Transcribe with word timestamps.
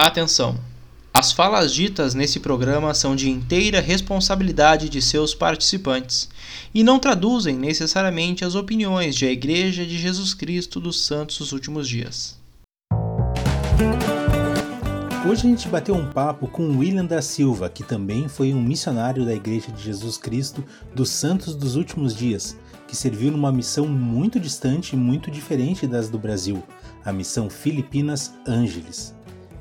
Atenção! 0.00 0.56
As 1.12 1.32
falas 1.32 1.74
ditas 1.74 2.14
nesse 2.14 2.38
programa 2.38 2.94
são 2.94 3.16
de 3.16 3.28
inteira 3.28 3.80
responsabilidade 3.80 4.88
de 4.88 5.02
seus 5.02 5.34
participantes 5.34 6.28
e 6.72 6.84
não 6.84 7.00
traduzem 7.00 7.56
necessariamente 7.56 8.44
as 8.44 8.54
opiniões 8.54 9.16
de 9.16 9.26
a 9.26 9.32
Igreja 9.32 9.84
de 9.84 9.98
Jesus 9.98 10.34
Cristo 10.34 10.78
dos 10.78 11.04
Santos 11.04 11.38
dos 11.38 11.50
Últimos 11.50 11.88
Dias. 11.88 12.38
Hoje 15.28 15.48
a 15.48 15.50
gente 15.50 15.68
bateu 15.68 15.96
um 15.96 16.08
papo 16.08 16.46
com 16.46 16.78
William 16.78 17.04
da 17.04 17.20
Silva, 17.20 17.68
que 17.68 17.82
também 17.82 18.28
foi 18.28 18.54
um 18.54 18.62
missionário 18.62 19.24
da 19.24 19.34
Igreja 19.34 19.72
de 19.72 19.82
Jesus 19.82 20.16
Cristo 20.16 20.64
dos 20.94 21.10
Santos 21.10 21.56
dos 21.56 21.74
Últimos 21.74 22.14
Dias, 22.14 22.56
que 22.86 22.94
serviu 22.94 23.32
numa 23.32 23.50
missão 23.50 23.88
muito 23.88 24.38
distante 24.38 24.92
e 24.92 24.96
muito 24.96 25.28
diferente 25.28 25.88
das 25.88 26.08
do 26.08 26.20
Brasil, 26.20 26.62
a 27.04 27.12
missão 27.12 27.50
Filipinas 27.50 28.32
Ângeles. 28.46 29.17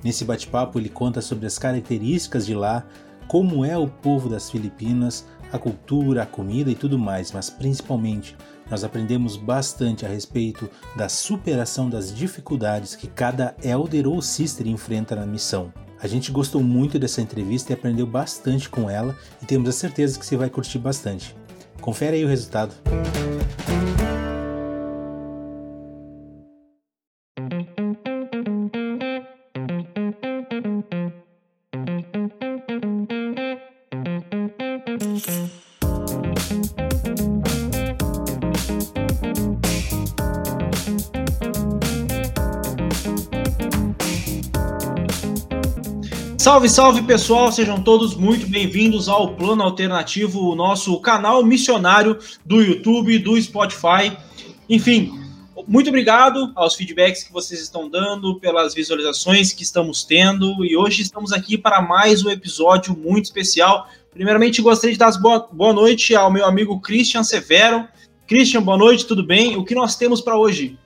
Nesse 0.08 0.24
bate-papo, 0.24 0.80
ele 0.80 0.88
conta 0.88 1.20
sobre 1.20 1.46
as 1.46 1.60
características 1.60 2.46
de 2.46 2.56
lá, 2.56 2.86
como 3.28 3.66
é 3.66 3.78
o 3.78 3.90
povo 3.90 4.30
das 4.30 4.50
Filipinas, 4.50 5.28
a 5.52 5.60
cultura, 5.60 6.24
a 6.24 6.26
comida 6.26 6.72
e 6.72 6.76
tudo 6.76 6.98
mais, 6.98 7.34
mas 7.34 7.50
principalmente 7.50 8.34
nós 8.72 8.86
aprendemos 8.86 9.36
bastante 9.36 10.06
a 10.06 10.08
respeito 10.08 10.70
da 10.96 11.10
superação 11.10 11.90
das 11.90 12.16
dificuldades 12.16 12.96
que 12.96 13.06
cada 13.06 13.54
elder 13.62 14.08
ou 14.08 14.22
sister 14.22 14.66
enfrenta 14.66 15.14
na 15.14 15.26
missão. 15.26 15.74
A 16.02 16.08
gente 16.08 16.32
gostou 16.32 16.64
muito 16.64 16.98
dessa 16.98 17.22
entrevista 17.22 17.74
e 17.74 17.76
aprendeu 17.76 18.08
bastante 18.08 18.70
com 18.70 18.90
ela 18.90 19.14
e 19.42 19.46
temos 19.46 19.68
a 19.68 19.74
certeza 19.74 20.18
que 20.18 20.26
você 20.26 20.38
vai 20.38 20.50
curtir 20.50 20.80
bastante. 20.80 21.36
Confere 21.82 22.16
aí 22.16 22.24
o 22.24 22.30
resultado. 22.30 22.74
Salve, 46.48 46.70
salve 46.70 47.02
pessoal, 47.02 47.52
sejam 47.52 47.84
todos 47.84 48.16
muito 48.16 48.48
bem-vindos 48.48 49.10
ao 49.10 49.36
Plano 49.36 49.62
Alternativo, 49.64 50.50
o 50.50 50.56
nosso 50.56 50.98
canal 51.02 51.44
missionário 51.44 52.18
do 52.46 52.62
YouTube, 52.62 53.20
do 53.20 53.40
Spotify. 53.42 54.18
Enfim, 54.70 55.12
muito 55.68 55.90
obrigado 55.90 56.54
aos 56.56 56.74
feedbacks 56.74 57.24
que 57.24 57.34
vocês 57.34 57.60
estão 57.60 57.90
dando, 57.90 58.40
pelas 58.40 58.74
visualizações 58.74 59.52
que 59.52 59.62
estamos 59.62 60.06
tendo, 60.06 60.64
e 60.64 60.78
hoje 60.78 61.02
estamos 61.02 61.34
aqui 61.34 61.58
para 61.58 61.82
mais 61.82 62.24
um 62.24 62.30
episódio 62.30 62.96
muito 62.98 63.26
especial. 63.26 63.86
Primeiramente, 64.10 64.62
gostaria 64.62 64.94
de 64.94 65.00
dar 65.00 65.12
boa, 65.20 65.50
boa 65.52 65.74
noite 65.74 66.16
ao 66.16 66.32
meu 66.32 66.46
amigo 66.46 66.80
Christian 66.80 67.26
Severo. 67.26 67.86
Christian, 68.26 68.62
boa 68.62 68.78
noite, 68.78 69.06
tudo 69.06 69.22
bem? 69.22 69.58
O 69.58 69.66
que 69.66 69.76
nós 69.76 69.98
temos 69.98 70.22
para 70.22 70.38
hoje? 70.38 70.80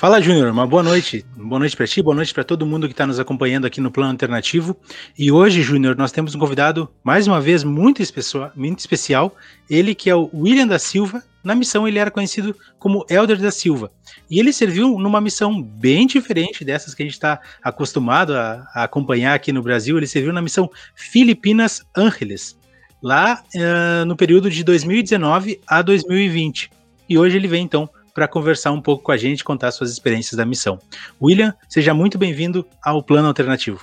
Fala, 0.00 0.18
Júnior, 0.18 0.50
uma 0.50 0.66
boa 0.66 0.82
noite. 0.82 1.26
Boa 1.36 1.58
noite 1.58 1.76
para 1.76 1.86
ti, 1.86 2.00
boa 2.00 2.16
noite 2.16 2.32
para 2.32 2.42
todo 2.42 2.64
mundo 2.64 2.86
que 2.86 2.94
está 2.94 3.06
nos 3.06 3.20
acompanhando 3.20 3.66
aqui 3.66 3.82
no 3.82 3.90
Plano 3.90 4.12
Alternativo. 4.12 4.74
E 5.18 5.30
hoje, 5.30 5.60
Júnior, 5.60 5.94
nós 5.94 6.10
temos 6.10 6.34
um 6.34 6.38
convidado, 6.38 6.88
mais 7.04 7.26
uma 7.26 7.38
vez, 7.38 7.62
muito, 7.62 8.00
especial, 8.00 8.50
muito 8.56 8.78
especial. 8.78 9.36
Ele 9.68 9.94
que 9.94 10.08
é 10.08 10.16
o 10.16 10.30
William 10.32 10.66
da 10.66 10.78
Silva. 10.78 11.22
Na 11.44 11.54
missão, 11.54 11.86
ele 11.86 11.98
era 11.98 12.10
conhecido 12.10 12.56
como 12.78 13.04
Elder 13.10 13.38
da 13.38 13.50
Silva. 13.50 13.92
E 14.30 14.40
ele 14.40 14.54
serviu 14.54 14.98
numa 14.98 15.20
missão 15.20 15.60
bem 15.60 16.06
diferente 16.06 16.64
dessas 16.64 16.94
que 16.94 17.02
a 17.02 17.04
gente 17.04 17.12
está 17.12 17.38
acostumado 17.62 18.34
a, 18.34 18.66
a, 18.74 18.84
acompanhar 18.84 19.34
aqui 19.34 19.52
no 19.52 19.60
Brasil. 19.60 19.98
Ele 19.98 20.06
serviu 20.06 20.32
na 20.32 20.40
missão 20.40 20.70
Filipinas 20.94 21.82
Ángeles, 21.94 22.58
lá 23.02 23.42
uh, 23.54 24.06
no 24.06 24.16
período 24.16 24.48
de 24.48 24.64
2019 24.64 25.60
a 25.66 25.82
2020. 25.82 26.70
E 27.06 27.18
hoje 27.18 27.36
ele 27.36 27.48
vem, 27.48 27.64
então, 27.64 27.90
para 28.20 28.28
conversar 28.28 28.70
um 28.70 28.82
pouco 28.82 29.04
com 29.04 29.12
a 29.12 29.16
gente, 29.16 29.42
contar 29.42 29.70
suas 29.70 29.90
experiências 29.90 30.36
da 30.36 30.44
missão. 30.44 30.78
William, 31.22 31.54
seja 31.66 31.94
muito 31.94 32.18
bem-vindo 32.18 32.66
ao 32.82 33.02
Plano 33.02 33.28
Alternativo. 33.28 33.80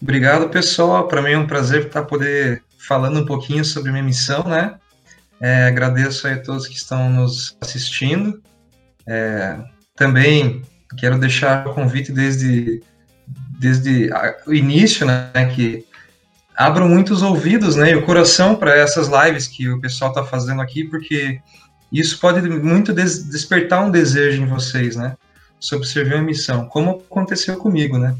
Obrigado, 0.00 0.48
pessoal. 0.48 1.06
Para 1.06 1.20
mim 1.20 1.32
é 1.32 1.38
um 1.38 1.46
prazer 1.46 1.88
estar 1.88 2.04
poder 2.04 2.62
falando 2.78 3.20
um 3.20 3.26
pouquinho 3.26 3.62
sobre 3.66 3.90
minha 3.90 4.02
missão, 4.02 4.44
né? 4.44 4.76
É, 5.38 5.66
agradeço 5.66 6.26
a 6.26 6.38
todos 6.38 6.66
que 6.66 6.74
estão 6.74 7.10
nos 7.10 7.54
assistindo. 7.60 8.42
É, 9.06 9.58
também 9.94 10.62
quero 10.96 11.18
deixar 11.18 11.68
o 11.68 11.74
convite 11.74 12.12
desde, 12.12 12.82
desde 13.60 14.10
o 14.46 14.54
início, 14.54 15.06
né? 15.06 15.52
Que 15.54 15.84
abram 16.56 16.88
muitos 16.88 17.20
ouvidos, 17.20 17.76
né? 17.76 17.90
E 17.90 17.94
o 17.94 18.06
coração 18.06 18.56
para 18.56 18.74
essas 18.74 19.06
lives 19.06 19.46
que 19.46 19.68
o 19.68 19.78
pessoal 19.78 20.12
está 20.12 20.24
fazendo 20.24 20.62
aqui, 20.62 20.84
porque 20.84 21.42
isso 21.92 22.18
pode 22.18 22.40
muito 22.48 22.92
des 22.92 23.24
despertar 23.24 23.84
um 23.84 23.90
desejo 23.90 24.42
em 24.42 24.46
vocês, 24.46 24.96
né? 24.96 25.16
Sobre 25.58 25.86
servir 25.86 26.14
a 26.14 26.22
missão, 26.22 26.66
como 26.66 27.02
aconteceu 27.10 27.56
comigo, 27.56 27.98
né? 27.98 28.16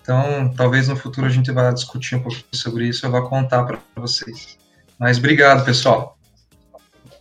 Então, 0.00 0.52
talvez 0.56 0.88
no 0.88 0.96
futuro 0.96 1.26
a 1.26 1.30
gente 1.30 1.50
vá 1.52 1.70
discutir 1.70 2.16
um 2.16 2.22
pouquinho 2.22 2.44
sobre 2.52 2.88
isso, 2.88 3.06
eu 3.06 3.10
vou 3.10 3.22
contar 3.28 3.62
para 3.62 3.78
vocês. 3.96 4.58
Mas 4.98 5.18
obrigado, 5.18 5.64
pessoal. 5.64 6.18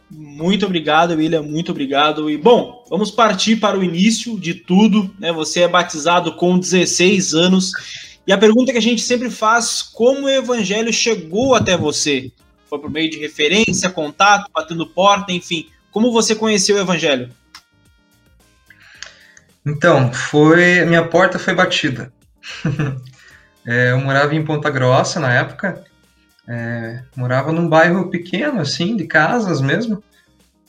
Muito 0.10 0.66
obrigado, 0.66 1.12
William, 1.12 1.42
muito 1.42 1.72
obrigado. 1.72 2.30
E 2.30 2.38
bom, 2.38 2.84
vamos 2.90 3.12
partir 3.12 3.56
para 3.58 3.80
o 3.80 3.84
início 3.84 4.38
de 4.38 4.54
tudo, 4.54 5.10
né? 5.18 5.32
Você 5.32 5.62
é 5.62 5.68
batizado 5.68 6.36
com 6.36 6.60
16 6.60 7.34
anos. 7.34 7.72
E 8.28 8.34
a 8.34 8.38
pergunta 8.38 8.72
que 8.72 8.78
a 8.78 8.82
gente 8.82 9.02
sempre 9.02 9.30
faz, 9.30 9.82
como 9.82 10.26
o 10.26 10.30
evangelho 10.30 10.92
chegou 10.92 11.56
até 11.56 11.78
você? 11.78 12.32
Foi 12.70 12.78
por 12.80 12.90
meio 12.90 13.10
de 13.10 13.20
referência, 13.20 13.90
contato, 13.90 14.50
batendo 14.54 14.86
porta, 14.86 15.32
enfim. 15.32 15.68
Como 15.91 16.12
você 16.12 16.34
conheceu 16.34 16.78
o 16.78 16.79
Evangelho? 16.79 17.29
Então, 19.66 20.12
foi 20.12 20.84
minha 20.85 21.06
porta 21.06 21.38
foi 21.38 21.53
batida. 21.53 22.12
é, 23.66 23.91
eu 23.91 24.00
morava 24.00 24.34
em 24.34 24.44
Ponta 24.44 24.69
Grossa 24.69 25.19
na 25.19 25.31
época. 25.34 25.84
É, 26.47 27.03
morava 27.16 27.52
num 27.52 27.69
bairro 27.69 28.09
pequeno, 28.09 28.59
assim, 28.59 28.96
de 28.96 29.06
casas 29.06 29.62
mesmo. 29.62 30.03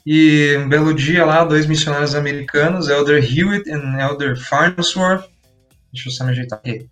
E 0.04 0.56
um 0.58 0.68
belo 0.68 0.92
dia 0.92 1.24
lá, 1.24 1.44
dois 1.44 1.66
missionários 1.66 2.14
americanos, 2.14 2.88
Elder 2.88 3.22
Hewitt 3.22 3.70
e 3.70 4.00
Elder 4.00 4.36
Farnsworth, 4.36 5.24
deixa 5.92 6.08
eu 6.08 6.12
só 6.12 6.24
me 6.24 6.32
ajeitar 6.32 6.58
aqui, 6.58 6.88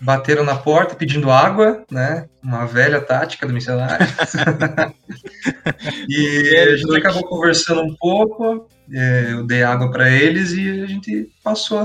bateram 0.00 0.44
na 0.44 0.54
porta 0.54 0.94
pedindo 0.94 1.30
água, 1.30 1.84
né? 1.90 2.26
Uma 2.42 2.66
velha 2.66 3.00
tática 3.00 3.46
do 3.46 3.52
missionário. 3.52 4.06
e 6.08 6.56
a 6.56 6.76
gente 6.76 6.96
acabou 6.96 7.24
conversando 7.24 7.82
um 7.82 7.94
pouco, 7.96 8.68
é, 8.92 9.32
eu 9.32 9.46
dei 9.46 9.62
água 9.62 9.90
para 9.90 10.10
eles 10.10 10.52
e 10.52 10.82
a 10.82 10.86
gente 10.86 11.30
passou 11.42 11.78
a 11.78 11.84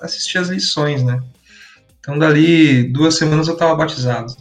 assistir 0.00 0.38
as 0.38 0.48
lições, 0.48 1.02
né? 1.02 1.20
Então, 2.00 2.18
dali 2.18 2.84
duas 2.84 3.16
semanas 3.16 3.48
eu 3.48 3.54
estava 3.54 3.74
batizado. 3.74 4.34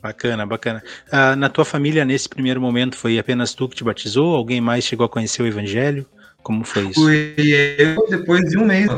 Bacana, 0.00 0.46
bacana. 0.46 0.82
Ah, 1.10 1.34
na 1.34 1.48
tua 1.48 1.64
família, 1.64 2.04
nesse 2.04 2.28
primeiro 2.28 2.60
momento, 2.60 2.96
foi 2.96 3.18
apenas 3.18 3.54
tu 3.54 3.68
que 3.68 3.74
te 3.74 3.84
batizou? 3.84 4.36
Alguém 4.36 4.60
mais 4.60 4.84
chegou 4.84 5.04
a 5.04 5.08
conhecer 5.08 5.42
o 5.42 5.46
Evangelho? 5.46 6.06
Como 6.42 6.64
foi 6.64 6.84
isso? 6.84 7.02
Fui 7.02 7.34
eu 7.36 8.06
depois 8.08 8.48
de 8.48 8.56
um 8.56 8.64
mês. 8.64 8.88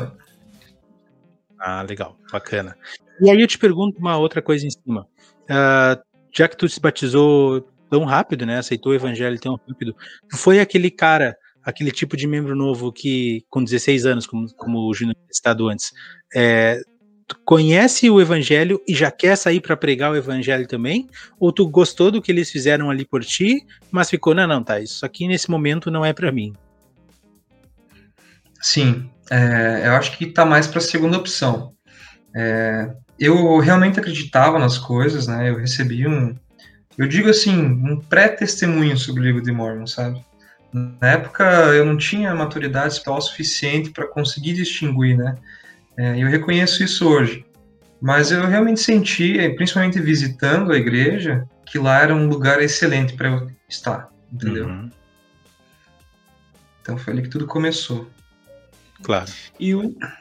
Ah, 1.60 1.82
legal, 1.82 2.16
bacana. 2.30 2.76
E 3.20 3.30
aí 3.30 3.40
eu 3.40 3.46
te 3.46 3.58
pergunto 3.58 3.98
uma 3.98 4.16
outra 4.16 4.40
coisa 4.40 4.66
em 4.66 4.70
cima. 4.70 5.06
Uh, 5.44 6.00
já 6.32 6.48
que 6.48 6.56
tu 6.56 6.68
se 6.68 6.80
batizou 6.80 7.68
tão 7.90 8.04
rápido, 8.04 8.46
né? 8.46 8.58
Aceitou 8.58 8.92
o 8.92 8.94
evangelho 8.94 9.38
tão 9.40 9.58
rápido, 9.66 9.94
tu 10.28 10.36
foi 10.36 10.60
aquele 10.60 10.90
cara, 10.90 11.36
aquele 11.62 11.90
tipo 11.90 12.16
de 12.16 12.26
membro 12.26 12.54
novo 12.54 12.92
que, 12.92 13.44
com 13.48 13.64
16 13.64 14.06
anos, 14.06 14.26
como, 14.26 14.52
como 14.54 14.88
o 14.88 14.94
Júnior 14.94 15.16
estado 15.30 15.68
antes, 15.68 15.92
é, 16.34 16.80
tu 17.26 17.38
conhece 17.44 18.08
o 18.08 18.20
evangelho 18.20 18.80
e 18.86 18.94
já 18.94 19.10
quer 19.10 19.36
sair 19.36 19.60
para 19.60 19.76
pregar 19.76 20.12
o 20.12 20.16
evangelho 20.16 20.66
também? 20.66 21.08
Ou 21.38 21.52
tu 21.52 21.66
gostou 21.68 22.10
do 22.10 22.22
que 22.22 22.30
eles 22.32 22.50
fizeram 22.50 22.90
ali 22.90 23.04
por 23.04 23.24
ti, 23.24 23.64
mas 23.90 24.10
ficou, 24.10 24.34
não, 24.34 24.46
não, 24.46 24.62
tá, 24.62 24.80
isso 24.80 25.04
aqui 25.04 25.26
nesse 25.26 25.50
momento 25.50 25.90
não 25.90 26.04
é 26.04 26.12
para 26.12 26.30
mim? 26.30 26.52
Sim, 28.60 29.08
é, 29.30 29.86
eu 29.86 29.92
acho 29.92 30.16
que 30.16 30.24
está 30.24 30.44
mais 30.44 30.66
para 30.66 30.78
a 30.78 30.82
segunda 30.82 31.16
opção. 31.16 31.72
É, 32.34 32.90
eu 33.18 33.58
realmente 33.58 33.98
acreditava 33.98 34.58
nas 34.58 34.78
coisas, 34.78 35.26
né? 35.26 35.50
Eu 35.50 35.58
recebi 35.58 36.06
um, 36.06 36.34
eu 36.96 37.06
digo 37.06 37.28
assim, 37.28 37.56
um 37.56 38.00
pré-testemunho 38.00 38.96
sobre 38.96 39.22
o 39.22 39.24
livro 39.24 39.42
de 39.42 39.52
Mormon, 39.52 39.86
sabe? 39.86 40.24
Na 40.72 41.08
época 41.08 41.44
eu 41.74 41.84
não 41.84 41.96
tinha 41.96 42.34
maturidade 42.34 42.88
espiritual 42.88 43.20
suficiente 43.20 43.90
para 43.90 44.06
conseguir 44.06 44.54
distinguir, 44.54 45.16
né? 45.16 45.36
É, 45.96 46.22
eu 46.22 46.28
reconheço 46.28 46.82
isso 46.82 47.08
hoje. 47.08 47.44
Mas 48.00 48.30
eu 48.30 48.46
realmente 48.46 48.80
senti, 48.80 49.48
principalmente 49.56 50.00
visitando 50.00 50.72
a 50.72 50.76
igreja, 50.76 51.44
que 51.66 51.78
lá 51.78 52.00
era 52.00 52.14
um 52.14 52.28
lugar 52.28 52.62
excelente 52.62 53.14
para 53.14 53.28
eu 53.28 53.50
estar, 53.68 54.08
entendeu? 54.32 54.66
Uhum. 54.66 54.90
Então 56.80 56.96
foi 56.96 57.12
ali 57.12 57.22
que 57.22 57.28
tudo 57.28 57.46
começou. 57.46 58.08
Claro. 59.02 59.30
E, 59.60 59.72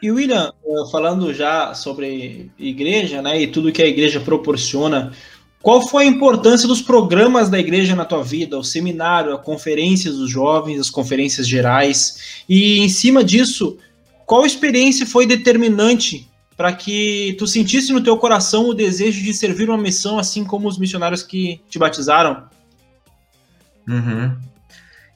e 0.02 0.12
William, 0.12 0.54
eh, 0.66 0.92
falando 0.92 1.34
já 1.34 1.74
sobre 1.74 2.52
igreja, 2.58 3.22
né, 3.22 3.42
e 3.42 3.48
tudo 3.48 3.72
que 3.72 3.82
a 3.82 3.88
igreja 3.88 4.20
proporciona, 4.20 5.12
qual 5.62 5.88
foi 5.88 6.04
a 6.04 6.08
importância 6.08 6.68
dos 6.68 6.82
programas 6.82 7.50
da 7.50 7.60
igreja 7.60 7.96
na 7.96 8.06
tua 8.06 8.24
vida, 8.24 8.58
o 8.58 8.64
seminário, 8.64 9.34
a 9.34 9.40
conferências 9.40 10.16
dos 10.16 10.30
jovens, 10.30 10.80
as 10.80 10.90
conferências 10.90 11.48
gerais? 11.48 12.44
E 12.48 12.80
em 12.80 12.88
cima 12.88 13.24
disso, 13.24 13.78
qual 14.26 14.46
experiência 14.46 15.06
foi 15.06 15.26
determinante 15.26 16.30
para 16.56 16.74
que 16.74 17.36
tu 17.38 17.46
sentisse 17.46 17.92
no 17.92 18.02
teu 18.02 18.18
coração 18.18 18.70
o 18.70 18.74
desejo 18.74 19.24
de 19.24 19.34
servir 19.34 19.70
uma 19.70 19.78
missão, 19.78 20.18
assim 20.18 20.44
como 20.44 20.68
os 20.68 20.78
missionários 20.78 21.24
que 21.24 21.60
te 21.70 21.78
batizaram? 21.78 22.44
Uhum. 23.88 24.36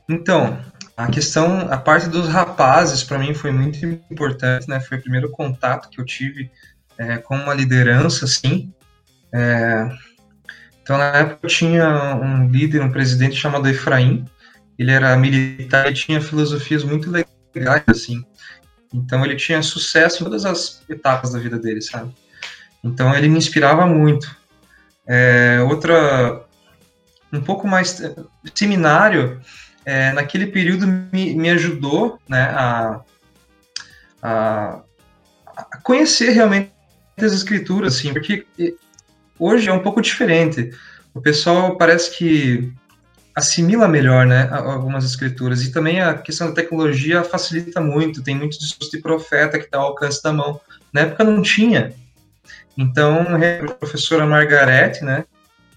Então, 0.09 0.59
a 1.03 1.07
questão, 1.07 1.67
a 1.71 1.77
parte 1.77 2.07
dos 2.07 2.27
rapazes, 2.27 3.03
para 3.03 3.17
mim 3.17 3.33
foi 3.33 3.51
muito 3.51 3.85
importante, 3.85 4.67
né? 4.69 4.79
Foi 4.79 4.97
o 4.97 5.01
primeiro 5.01 5.29
contato 5.31 5.89
que 5.89 5.99
eu 5.99 6.05
tive 6.05 6.51
é, 6.97 7.17
com 7.17 7.35
uma 7.35 7.53
liderança, 7.53 8.25
assim. 8.25 8.73
É, 9.33 9.89
então, 10.81 10.97
na 10.97 11.05
época, 11.05 11.39
eu 11.43 11.49
tinha 11.49 12.15
um 12.15 12.49
líder, 12.49 12.81
um 12.81 12.91
presidente 12.91 13.35
chamado 13.35 13.67
Efraim. 13.67 14.25
Ele 14.77 14.91
era 14.91 15.15
militar 15.15 15.89
e 15.89 15.93
tinha 15.93 16.19
filosofias 16.19 16.83
muito 16.83 17.09
legais, 17.09 17.83
assim. 17.87 18.23
Então, 18.93 19.23
ele 19.23 19.35
tinha 19.35 19.61
sucesso 19.61 20.21
em 20.21 20.25
todas 20.25 20.45
as 20.45 20.83
etapas 20.89 21.31
da 21.31 21.39
vida 21.39 21.57
dele, 21.57 21.81
sabe? 21.81 22.13
Então, 22.83 23.15
ele 23.15 23.29
me 23.29 23.37
inspirava 23.37 23.85
muito. 23.85 24.35
É, 25.07 25.59
outra, 25.61 26.43
um 27.31 27.41
pouco 27.41 27.67
mais 27.67 28.01
seminário, 28.53 29.39
é, 29.85 30.11
naquele 30.11 30.47
período 30.47 30.87
me, 30.87 31.33
me 31.33 31.49
ajudou 31.49 32.19
né, 32.27 32.43
a, 32.43 33.01
a, 34.21 34.81
a, 35.47 35.77
conhecer 35.83 36.31
realmente 36.31 36.71
as 37.19 37.33
escrituras, 37.33 37.95
assim, 37.95 38.13
porque 38.13 38.45
hoje 39.37 39.69
é 39.69 39.73
um 39.73 39.79
pouco 39.79 40.01
diferente. 40.01 40.71
O 41.13 41.21
pessoal 41.21 41.77
parece 41.77 42.17
que 42.17 42.73
assimila 43.35 43.87
melhor, 43.87 44.25
né, 44.25 44.47
algumas 44.51 45.05
escrituras. 45.05 45.63
E 45.63 45.71
também 45.71 46.01
a 46.01 46.13
questão 46.15 46.47
da 46.47 46.53
tecnologia 46.53 47.23
facilita 47.23 47.79
muito. 47.81 48.23
Tem 48.23 48.35
muitos 48.35 48.59
discursos 48.59 48.91
de 48.91 49.01
profeta 49.01 49.57
que 49.57 49.65
está 49.65 49.77
ao 49.77 49.87
alcance 49.87 50.21
da 50.21 50.33
mão. 50.33 50.59
Na 50.93 51.01
época 51.01 51.23
não 51.23 51.41
tinha. 51.41 51.93
Então, 52.77 53.25
a 53.69 53.73
professora 53.73 54.25
Margarete, 54.25 55.03
né, 55.03 55.25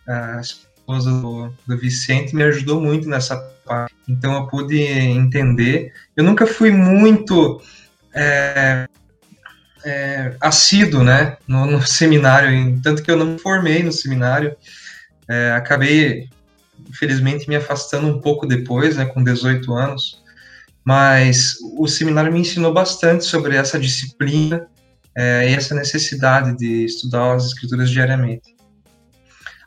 a 0.07 0.41
esposa 0.41 1.11
do, 1.11 1.53
do 1.67 1.77
Vicente, 1.79 2.35
me 2.35 2.43
ajudou 2.45 2.81
muito 2.81 3.09
nessa. 3.09 3.54
Então, 4.09 4.35
eu 4.35 4.47
pude 4.47 4.81
entender. 4.81 5.93
Eu 6.17 6.25
nunca 6.25 6.47
fui 6.47 6.71
muito 6.71 7.61
é, 8.15 8.87
é, 9.85 10.35
assíduo, 10.41 11.05
né, 11.05 11.37
no, 11.47 11.67
no, 11.67 11.83
seminário, 11.87 12.81
tanto 12.83 13.03
que 13.03 13.11
eu 13.11 13.17
não 13.17 13.27
me 13.27 13.39
formei 13.39 13.83
no 13.83 13.93
seminário, 13.93 14.57
é, 15.29 15.53
acabei, 15.53 16.29
infelizmente, 16.89 17.49
me 17.49 17.57
afastando 17.57 18.07
um 18.07 18.21
pouco 18.21 18.47
depois, 18.47 18.97
né, 18.97 19.05
com 19.05 19.23
18 19.23 19.73
anos, 19.75 20.23
mas 20.85 21.57
o 21.79 21.87
seminário 21.87 22.33
me 22.33 22.41
ensinou 22.41 22.73
bastante 22.73 23.25
sobre 23.25 23.57
essa 23.57 23.79
disciplina 23.79 24.67
é, 25.17 25.51
e 25.51 25.55
essa 25.55 25.75
necessidade 25.75 26.57
de 26.57 26.85
estudar 26.85 27.35
as 27.35 27.47
escrituras 27.47 27.89
diariamente. 27.91 28.55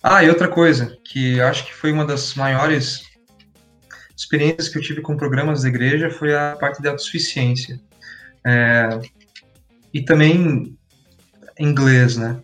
Ah, 0.03 0.23
e 0.23 0.29
outra 0.29 0.47
coisa, 0.47 0.95
que 1.03 1.41
acho 1.41 1.65
que 1.65 1.73
foi 1.73 1.91
uma 1.91 2.05
das 2.05 2.35
maiores 2.35 3.06
experiências 4.17 4.67
que 4.67 4.77
eu 4.77 4.81
tive 4.81 5.01
com 5.01 5.15
programas 5.15 5.61
da 5.61 5.69
igreja 5.69 6.09
foi 6.09 6.35
a 6.35 6.57
parte 6.59 6.81
de 6.81 6.87
autossuficiência. 6.87 7.79
É, 8.43 8.99
e 9.93 10.01
também 10.01 10.75
inglês, 11.59 12.17
né? 12.17 12.39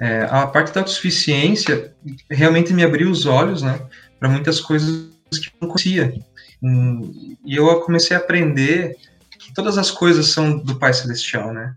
É, 0.00 0.22
a 0.30 0.46
parte 0.46 0.72
da 0.72 0.80
autossuficiência 0.80 1.92
realmente 2.30 2.72
me 2.72 2.84
abriu 2.84 3.10
os 3.10 3.26
olhos, 3.26 3.62
né, 3.62 3.80
para 4.18 4.28
muitas 4.28 4.60
coisas 4.60 5.10
que 5.32 5.48
eu 5.48 5.52
não 5.60 5.68
conhecia. 5.68 6.14
E 7.44 7.56
eu 7.56 7.80
comecei 7.80 8.16
a 8.16 8.20
aprender 8.20 8.96
que 9.38 9.52
todas 9.52 9.76
as 9.76 9.90
coisas 9.90 10.26
são 10.26 10.58
do 10.58 10.78
Pai 10.78 10.92
Celestial, 10.92 11.52
né? 11.52 11.74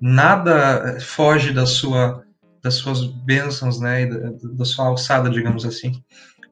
Nada 0.00 0.98
foge 1.00 1.52
da 1.52 1.66
sua 1.66 2.24
das 2.62 2.76
suas 2.76 3.04
bênçãos, 3.04 3.78
né, 3.78 4.06
da, 4.06 4.30
da 4.54 4.64
sua 4.64 4.86
alçada, 4.86 5.28
digamos 5.28 5.66
assim. 5.66 6.02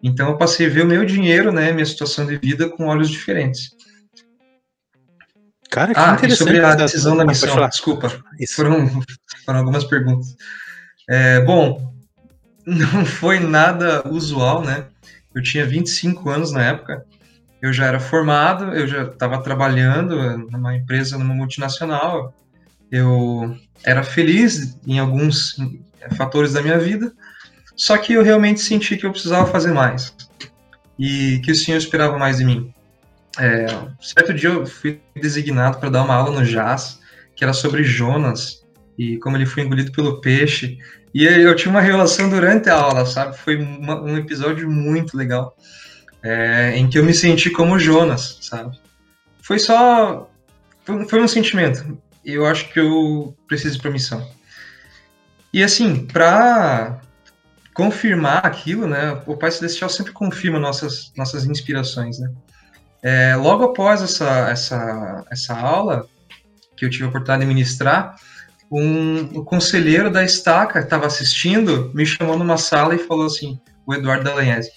Então 0.03 0.29
eu 0.31 0.37
passei 0.37 0.67
a 0.67 0.71
ver 0.71 0.83
o 0.83 0.87
meu 0.87 1.05
dinheiro, 1.05 1.53
né, 1.53 1.73
minha 1.73 1.87
situação 1.87 2.27
de 2.27 2.37
vida 2.37 2.69
com 2.69 2.87
olhos 2.87 3.09
diferentes. 3.09 3.71
Cara, 5.71 5.95
que 5.95 6.01
ah, 6.01 6.15
interessante. 6.15 6.39
sobre 6.39 6.61
a 6.61 6.75
decisão 6.75 7.17
da 7.17 7.25
missão, 7.25 7.69
desculpa. 7.69 8.13
Isso. 8.39 8.57
Foram, 8.57 9.03
foram 9.47 9.61
algumas 9.61 9.85
perguntas. 9.85 10.37
É, 11.09 11.41
bom, 11.41 11.95
não 12.67 13.07
foi 13.07 13.39
nada 13.39 14.07
usual, 14.09 14.63
né? 14.63 14.87
Eu 15.35 15.43
tinha 15.43 15.65
25 15.65 16.29
anos 16.29 16.53
na 16.53 16.63
época, 16.63 17.07
eu 17.61 17.73
já 17.73 17.87
era 17.87 17.99
formado, 17.99 18.75
eu 18.75 18.87
já 18.87 19.05
estava 19.05 19.43
trabalhando 19.43 20.39
numa 20.51 20.77
empresa, 20.77 21.17
numa 21.17 21.35
multinacional, 21.35 22.35
eu 22.91 23.57
era 23.83 24.03
feliz 24.03 24.77
em 24.87 24.99
alguns 24.99 25.57
fatores 26.17 26.53
da 26.53 26.61
minha 26.61 26.79
vida, 26.79 27.13
só 27.77 27.97
que 27.97 28.13
eu 28.13 28.23
realmente 28.23 28.61
senti 28.61 28.97
que 28.97 29.07
eu 29.07 29.11
precisava 29.11 29.51
fazer 29.51 29.73
mais 29.73 30.15
e 30.99 31.41
que 31.45 31.51
o 31.51 31.55
Senhor 31.55 31.79
esperava 31.79 32.19
mais 32.19 32.39
de 32.39 32.45
mim. 32.45 32.73
É, 33.39 33.67
certo 34.01 34.35
dia 34.35 34.51
eu 34.51 34.67
fui 34.67 35.01
designado 35.15 35.79
para 35.79 35.89
dar 35.89 36.03
uma 36.03 36.15
aula 36.15 36.39
no 36.39 36.47
Jazz, 36.47 37.01
que 37.35 37.43
era 37.43 37.53
sobre 37.53 37.83
Jonas 37.83 38.63
e 38.99 39.17
como 39.19 39.37
ele 39.37 39.47
foi 39.47 39.63
engolido 39.63 39.91
pelo 39.93 40.21
peixe. 40.21 40.79
E 41.15 41.25
eu 41.25 41.55
tinha 41.57 41.71
uma 41.71 41.81
revelação 41.81 42.29
durante 42.29 42.69
a 42.71 42.75
aula, 42.75 43.05
sabe? 43.07 43.37
Foi 43.37 43.57
uma, 43.57 44.01
um 44.01 44.17
episódio 44.17 44.71
muito 44.71 45.17
legal, 45.17 45.57
é, 46.23 46.77
em 46.77 46.89
que 46.89 46.99
eu 46.99 47.05
me 47.05 47.13
senti 47.13 47.51
como 47.51 47.79
Jonas, 47.79 48.39
sabe? 48.41 48.79
Foi 49.41 49.59
só. 49.59 50.31
Foi, 50.85 51.07
foi 51.07 51.23
um 51.23 51.29
sentimento. 51.29 51.99
Eu 52.25 52.47
acho 52.47 52.73
que 52.73 52.79
eu 52.81 53.37
preciso 53.49 53.81
para 53.81 53.91
missão. 53.91 54.27
E 55.53 55.63
assim, 55.63 56.07
para 56.07 57.01
confirmar 57.75 58.45
aquilo, 58.45 58.87
né? 58.87 59.23
O 59.27 59.37
Pai 59.37 59.51
Celestial 59.51 59.89
sempre 59.89 60.13
confirma 60.13 60.59
nossas, 60.59 61.13
nossas 61.17 61.45
inspirações, 61.47 62.19
né? 62.19 62.31
É, 63.03 63.35
logo 63.35 63.65
após 63.65 64.01
essa, 64.03 64.51
essa, 64.51 65.25
essa 65.31 65.59
aula, 65.59 66.07
que 66.77 66.85
eu 66.85 66.91
tive 66.91 67.05
a 67.05 67.09
oportunidade 67.09 67.43
de 67.43 67.49
ministrar, 67.49 68.15
um, 68.71 69.39
o 69.39 69.45
conselheiro 69.45 70.11
da 70.11 70.25
estaca 70.25 70.79
estava 70.79 71.07
assistindo, 71.07 71.91
me 71.95 72.07
chamou 72.07 72.39
numa 72.39 72.57
sala 72.57 72.95
e 72.95 72.99
falou 72.99 73.27
assim, 73.27 73.61
o 73.87 73.93
Eduardo 73.93 74.25
Dallagnese, 74.25 74.71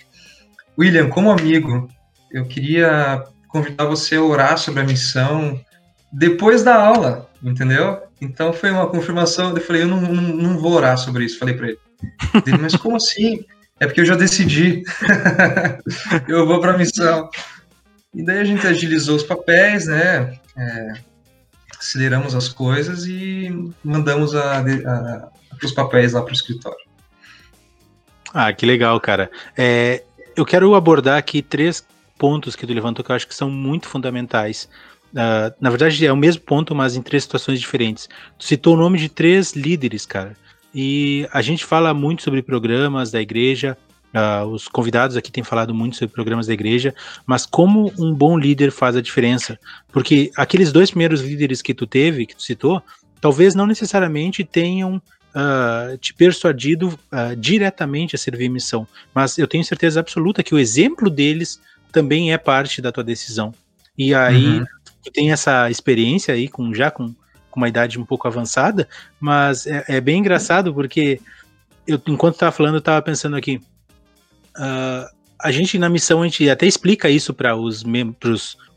William, 0.78 1.10
como 1.10 1.32
amigo, 1.32 1.88
eu 2.32 2.46
queria 2.46 3.24
convidar 3.48 3.86
você 3.86 4.16
a 4.16 4.22
orar 4.22 4.58
sobre 4.58 4.82
a 4.82 4.86
missão 4.86 5.60
depois 6.12 6.64
da 6.64 6.76
aula, 6.76 7.30
entendeu? 7.42 8.02
Então 8.20 8.52
foi 8.52 8.72
uma 8.72 8.88
confirmação, 8.88 9.56
eu 9.56 9.62
falei, 9.62 9.84
eu 9.84 9.88
não, 9.88 10.02
não, 10.02 10.22
não 10.22 10.58
vou 10.58 10.74
orar 10.74 10.98
sobre 10.98 11.24
isso, 11.24 11.40
falei 11.40 11.56
para 11.56 11.68
ele. 11.70 11.80
Mas 12.62 12.76
como 12.76 12.96
assim? 12.96 13.46
É 13.80 13.86
porque 13.86 14.02
eu 14.02 14.06
já 14.06 14.16
decidi. 14.16 14.84
eu 16.28 16.46
vou 16.46 16.60
para 16.60 16.74
a 16.74 16.78
missão. 16.78 17.30
E 18.14 18.24
daí 18.24 18.40
a 18.40 18.46
gente 18.46 18.66
agilizou 18.66 19.16
os 19.18 19.24
papéis, 19.24 19.88
né? 19.88 20.40
É, 20.58 20.94
aceleramos 21.78 22.34
as 22.34 22.48
coisas 22.48 23.06
e 23.06 23.50
mandamos 23.84 24.34
a, 24.34 24.60
a, 24.60 25.30
os 25.62 25.72
papéis 25.74 26.14
lá 26.14 26.22
para 26.22 26.32
o 26.32 26.36
escritório. 26.36 26.86
Ah, 28.34 28.52
que 28.54 28.66
legal, 28.66 29.00
cara. 29.00 29.30
É, 29.58 30.04
eu 30.36 30.46
quero 30.46 30.76
abordar 30.76 31.18
aqui 31.18 31.42
três 31.42 31.86
pontos 32.18 32.56
que 32.56 32.66
tu 32.66 32.74
levantou 32.74 33.04
que 33.04 33.12
eu 33.12 33.16
acho 33.16 33.28
que 33.28 33.36
são 33.36 33.50
muito 33.50 33.88
fundamentais. 33.88 34.70
Uh, 35.14 35.54
na 35.62 35.70
verdade, 35.70 36.06
é 36.06 36.12
o 36.12 36.18
mesmo 36.18 36.42
ponto, 36.42 36.76
mas 36.76 36.96
em 36.96 37.02
três 37.02 37.24
situações 37.24 37.60
diferentes. 37.60 38.10
Tu 38.38 38.46
citou 38.46 38.74
o 38.74 38.78
nome 38.78 38.98
de 38.98 39.08
três 39.08 39.54
líderes, 39.54 40.06
cara. 40.06 40.36
E 40.76 41.26
a 41.32 41.42
gente 41.42 41.64
fala 41.64 41.94
muito 41.94 42.22
sobre 42.22 42.42
programas 42.42 43.10
da 43.10 43.22
igreja, 43.22 43.78
Uh, 44.16 44.46
os 44.46 44.70
convidados 44.70 45.18
aqui 45.18 45.30
têm 45.30 45.44
falado 45.44 45.76
muito 45.76 45.98
sobre 45.98 46.16
programas 46.16 46.48
da 46.48 46.54
igreja, 46.54 46.96
mas 47.26 47.46
como 47.46 47.92
um 48.00 48.14
bom 48.14 48.38
líder 48.38 48.72
faz 48.72 48.96
a 48.96 49.02
diferença? 49.02 49.60
Porque 49.92 50.32
aqueles 50.38 50.72
dois 50.72 50.90
primeiros 50.90 51.20
líderes 51.20 51.62
que 51.62 51.74
tu 51.74 51.86
teve, 51.86 52.26
que 52.26 52.34
tu 52.34 52.42
citou, 52.42 52.82
talvez 53.20 53.54
não 53.54 53.68
necessariamente 53.68 54.42
tenham 54.46 55.02
uh, 55.36 55.98
te 55.98 56.14
persuadido 56.14 56.98
uh, 57.12 57.36
diretamente 57.36 58.16
a 58.16 58.18
servir 58.18 58.48
missão, 58.48 58.88
mas 59.14 59.38
eu 59.38 59.48
tenho 59.48 59.66
certeza 59.66 60.00
absoluta 60.00 60.42
que 60.42 60.56
o 60.56 60.60
exemplo 60.60 61.10
deles 61.10 61.60
também 61.92 62.32
é 62.32 62.38
parte 62.38 62.82
da 62.82 62.94
tua 62.94 63.04
decisão. 63.04 63.54
E 63.98 64.16
aí 64.16 64.60
uhum. 64.60 64.66
tu 65.04 65.12
tem 65.12 65.34
essa 65.34 65.70
experiência 65.70 66.34
aí 66.34 66.48
com 66.48 66.74
já 66.74 66.90
com, 66.90 67.14
com 67.56 67.60
uma 67.62 67.70
idade 67.70 68.00
um 68.00 68.06
pouco 68.06 68.28
avançada, 68.28 68.88
mas 69.20 69.66
é, 69.66 69.84
é 69.88 70.02
bem 70.02 70.20
engraçado 70.20 70.74
porque 70.74 71.20
eu, 71.88 72.00
enquanto 72.08 72.36
estava 72.36 72.52
falando, 72.52 72.76
eu 72.76 72.80
estava 72.80 73.02
pensando 73.02 73.36
aqui, 73.36 73.60
Uh, 74.56 75.14
a 75.40 75.52
gente 75.52 75.78
na 75.78 75.90
missão 75.90 76.22
a 76.22 76.26
gente 76.26 76.50
até 76.50 76.66
explica 76.66 77.10
isso 77.10 77.34
para 77.34 77.56
os, 77.56 77.84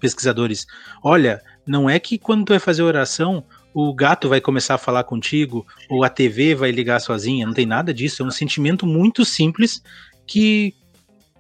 pesquisadores. 0.01 0.67
Olha, 1.03 1.43
não 1.67 1.89
é 1.89 1.99
que 1.99 2.19
quando 2.19 2.45
tu 2.45 2.51
vai 2.51 2.59
fazer 2.59 2.83
oração, 2.83 3.45
o 3.75 3.93
gato 3.95 4.29
vai 4.29 4.41
começar 4.41 4.75
a 4.75 4.79
falar 4.79 5.05
contigo, 5.05 5.67
ou 5.89 6.05
a 6.05 6.09
TV 6.09 6.55
vai 6.55 6.71
ligar 6.71 7.01
sozinha, 7.01 7.47
não 7.47 7.55
tem 7.55 7.67
nada 7.67 7.93
disso. 7.93 8.23
É 8.23 8.27
um 8.27 8.31
sentimento 8.31 8.87
muito 8.87 9.25
simples 9.25 9.83
que, 10.27 10.75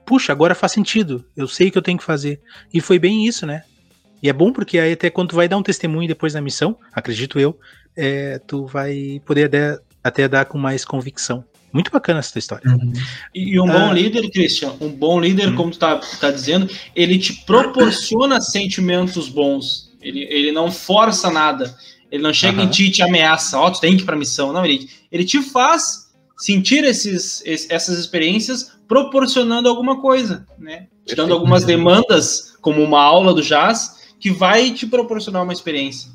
puxa, 0.05 0.33
agora 0.33 0.55
faz 0.55 0.73
sentido, 0.73 1.25
eu 1.37 1.47
sei 1.47 1.69
o 1.69 1.73
que 1.73 1.79
eu 1.79 1.83
tenho 1.83 1.99
que 1.99 2.05
fazer. 2.05 2.41
E 2.73 2.81
foi 2.81 2.99
bem 2.99 3.27
isso, 3.27 3.47
né? 3.47 3.63
E 4.23 4.29
é 4.29 4.33
bom 4.33 4.53
porque 4.53 4.79
aí 4.79 4.93
até 4.93 5.11
quando 5.11 5.31
tu 5.31 5.37
vai 5.37 5.49
dar 5.49 5.57
um 5.57 5.63
testemunho 5.63 6.09
depois 6.09 6.33
da 6.33 6.41
missão, 6.41 6.77
acredito 6.93 7.39
eu, 7.39 7.59
é, 7.97 8.39
tu 8.47 8.67
vai 8.67 9.21
poder 9.25 9.51
até 10.03 10.29
dar 10.29 10.45
com 10.45 10.59
mais 10.59 10.85
convicção. 10.85 11.45
Muito 11.73 11.91
bacana 11.91 12.21
essa 12.21 12.39
história. 12.39 12.71
Uhum. 12.71 12.93
E, 13.35 13.55
e, 13.55 13.61
um 13.61 13.67
bom 13.67 13.91
ah. 13.91 13.93
líder, 13.93 14.31
Christian, 14.31 14.73
um 14.81 14.89
bom 14.89 15.21
líder, 15.21 15.49
uhum. 15.49 15.57
como 15.57 15.71
tu 15.71 15.79
tá, 15.79 16.01
tá 16.21 16.31
dizendo, 16.31 16.69
ele 16.97 17.19
te 17.19 17.45
proporciona 17.45 18.41
sentimentos 18.41 19.29
bons. 19.29 19.93
Ele, 20.01 20.23
ele 20.31 20.53
não 20.53 20.71
força 20.71 21.31
nada. 21.31 21.75
Ele 22.11 22.23
não 22.23 22.33
chega 22.33 22.59
uhum. 22.59 22.65
em 22.65 22.71
ti 22.71 22.87
e 22.87 22.91
te 22.91 23.03
ameaça, 23.03 23.59
ó, 23.59 23.67
oh, 23.67 23.71
tu 23.71 23.81
tem 23.81 23.97
que 23.97 24.03
ir 24.03 24.07
pra 24.07 24.17
missão. 24.17 24.53
Não, 24.53 24.65
ele, 24.65 24.89
ele 25.13 25.25
te 25.25 25.43
faz 25.43 26.09
sentir 26.39 26.85
esses, 26.85 27.43
essas 27.69 27.99
experiências 27.99 28.79
proporcionando 28.87 29.69
alguma 29.69 30.01
coisa, 30.01 30.47
né? 30.59 30.87
Te 31.05 31.15
dando 31.15 31.35
algumas 31.35 31.65
demandas, 31.65 32.57
como 32.63 32.83
uma 32.83 33.03
aula 33.03 33.35
do 33.35 33.43
jazz, 33.43 33.98
que 34.19 34.31
vai 34.31 34.73
te 34.73 34.87
proporcionar 34.87 35.43
uma 35.43 35.53
experiência. 35.53 36.11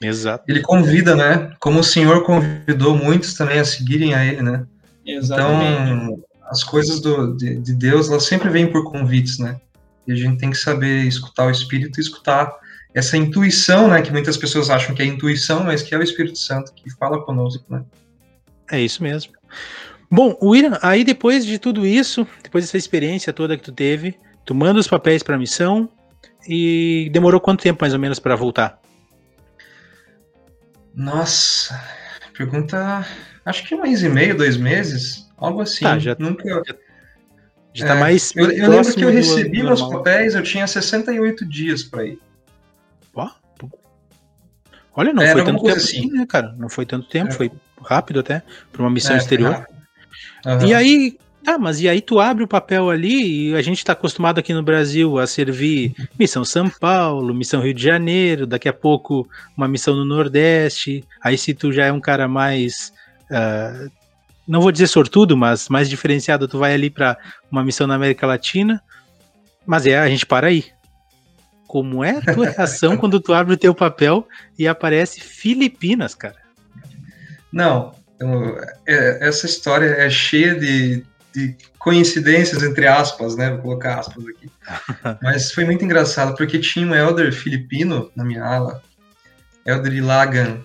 Exato. 0.00 0.44
Ele 0.48 0.60
convida, 0.60 1.14
né? 1.14 1.52
Como 1.60 1.80
o 1.80 1.84
Senhor 1.84 2.24
convidou 2.24 2.96
muitos 2.96 3.34
também 3.34 3.58
a 3.58 3.64
seguirem 3.64 4.14
a 4.14 4.24
Ele, 4.24 4.42
né? 4.42 4.66
Exatamente. 5.06 5.92
Então, 5.92 6.24
as 6.50 6.62
coisas 6.62 7.00
do, 7.00 7.36
de, 7.36 7.56
de 7.56 7.74
Deus, 7.74 8.10
elas 8.10 8.24
sempre 8.24 8.50
vêm 8.50 8.70
por 8.70 8.84
convites, 8.90 9.38
né? 9.38 9.60
E 10.06 10.12
a 10.12 10.16
gente 10.16 10.38
tem 10.38 10.50
que 10.50 10.58
saber 10.58 11.04
escutar 11.04 11.46
o 11.46 11.50
Espírito 11.50 11.98
e 11.98 12.02
escutar 12.02 12.52
essa 12.92 13.16
intuição, 13.16 13.88
né? 13.88 14.02
Que 14.02 14.12
muitas 14.12 14.36
pessoas 14.36 14.70
acham 14.70 14.94
que 14.94 15.02
é 15.02 15.06
intuição, 15.06 15.64
mas 15.64 15.82
que 15.82 15.94
é 15.94 15.98
o 15.98 16.02
Espírito 16.02 16.38
Santo 16.38 16.72
que 16.74 16.90
fala 16.90 17.22
conosco, 17.24 17.64
né? 17.68 17.82
É 18.70 18.80
isso 18.80 19.02
mesmo. 19.02 19.32
Bom, 20.10 20.36
William, 20.42 20.78
aí 20.82 21.02
depois 21.02 21.44
de 21.44 21.58
tudo 21.58 21.86
isso, 21.86 22.26
depois 22.42 22.64
dessa 22.64 22.76
experiência 22.76 23.32
toda 23.32 23.56
que 23.56 23.62
tu 23.62 23.72
teve, 23.72 24.14
tu 24.44 24.54
manda 24.54 24.78
os 24.78 24.86
papéis 24.86 25.22
para 25.22 25.34
a 25.34 25.38
missão 25.38 25.88
e 26.46 27.08
demorou 27.12 27.40
quanto 27.40 27.62
tempo 27.62 27.80
mais 27.80 27.92
ou 27.92 27.98
menos 27.98 28.18
para 28.18 28.36
voltar? 28.36 28.80
Nossa, 30.94 31.82
pergunta. 32.36 33.06
Acho 33.44 33.66
que 33.66 33.74
um 33.74 33.82
mês 33.82 34.02
e 34.02 34.08
meio, 34.08 34.36
dois 34.36 34.56
meses, 34.56 35.28
algo 35.36 35.60
assim. 35.60 35.84
Tá, 35.84 35.98
já, 35.98 36.16
Nunca. 36.18 36.48
Já, 36.48 36.74
já 37.72 37.86
tá 37.86 37.96
é, 37.96 38.00
mais. 38.00 38.32
Eu, 38.36 38.50
eu 38.50 38.70
lembro 38.70 38.94
que 38.94 39.02
eu 39.02 39.10
recebi 39.10 39.62
meus 39.62 39.82
papéis, 39.82 40.34
eu 40.34 40.42
tinha 40.42 40.66
68 40.66 41.44
dias 41.46 41.82
para 41.82 42.04
ir. 42.06 42.18
Ó, 43.14 43.28
Olha, 44.96 45.12
não 45.12 45.22
foi 45.22 45.44
tanto 45.44 45.62
tempo 45.62 45.68
assim. 45.68 45.98
assim, 45.98 46.10
né, 46.12 46.26
cara? 46.26 46.54
Não 46.56 46.68
foi 46.68 46.86
tanto 46.86 47.08
tempo, 47.08 47.30
é. 47.30 47.32
foi 47.32 47.52
rápido 47.82 48.20
até, 48.20 48.42
para 48.70 48.82
uma 48.82 48.90
missão 48.90 49.14
é, 49.14 49.18
exterior. 49.18 49.66
Uhum. 50.46 50.66
E 50.66 50.74
aí, 50.74 51.18
Tá, 51.44 51.58
mas 51.58 51.78
e 51.78 51.86
aí 51.86 52.00
tu 52.00 52.18
abre 52.18 52.42
o 52.42 52.48
papel 52.48 52.88
ali 52.88 53.50
e 53.50 53.54
a 53.54 53.60
gente 53.60 53.76
está 53.76 53.92
acostumado 53.92 54.38
aqui 54.38 54.54
no 54.54 54.62
Brasil 54.62 55.18
a 55.18 55.26
servir 55.26 55.94
missão 56.18 56.42
São 56.42 56.70
Paulo, 56.70 57.34
missão 57.34 57.60
Rio 57.60 57.74
de 57.74 57.82
Janeiro, 57.82 58.46
daqui 58.46 58.66
a 58.66 58.72
pouco 58.72 59.28
uma 59.54 59.68
missão 59.68 59.94
no 59.94 60.06
Nordeste. 60.06 61.04
Aí 61.22 61.36
se 61.36 61.52
tu 61.52 61.70
já 61.70 61.84
é 61.84 61.92
um 61.92 62.00
cara 62.00 62.26
mais, 62.26 62.94
uh, 63.30 63.90
não 64.48 64.62
vou 64.62 64.72
dizer 64.72 64.86
sortudo, 64.86 65.36
mas 65.36 65.68
mais 65.68 65.90
diferenciado, 65.90 66.48
tu 66.48 66.58
vai 66.58 66.72
ali 66.72 66.88
para 66.88 67.18
uma 67.52 67.62
missão 67.62 67.86
na 67.86 67.96
América 67.96 68.26
Latina. 68.26 68.82
Mas 69.66 69.84
é, 69.84 69.98
a 69.98 70.08
gente 70.08 70.24
para 70.24 70.46
aí. 70.46 70.64
Como 71.66 72.02
é 72.02 72.12
a 72.12 72.34
tua 72.34 72.48
reação 72.56 72.96
quando 72.96 73.20
tu 73.20 73.34
abre 73.34 73.52
o 73.52 73.58
teu 73.58 73.74
papel 73.74 74.26
e 74.58 74.66
aparece 74.66 75.20
Filipinas, 75.20 76.14
cara? 76.14 76.36
Não, 77.52 77.92
é, 78.86 79.28
essa 79.28 79.44
história 79.44 79.90
é 79.98 80.08
cheia 80.08 80.54
de 80.54 81.04
de 81.34 81.56
coincidências, 81.78 82.62
entre 82.62 82.86
aspas, 82.86 83.36
né? 83.36 83.50
Vou 83.50 83.58
colocar 83.58 83.98
aspas 83.98 84.24
aqui. 84.28 84.50
Mas 85.20 85.50
foi 85.50 85.64
muito 85.64 85.84
engraçado, 85.84 86.36
porque 86.36 86.58
tinha 86.58 86.86
um 86.86 86.94
elder 86.94 87.32
filipino 87.32 88.10
na 88.14 88.24
minha 88.24 88.44
ala, 88.44 88.82
Elder 89.66 89.92
Ilagan. 89.92 90.60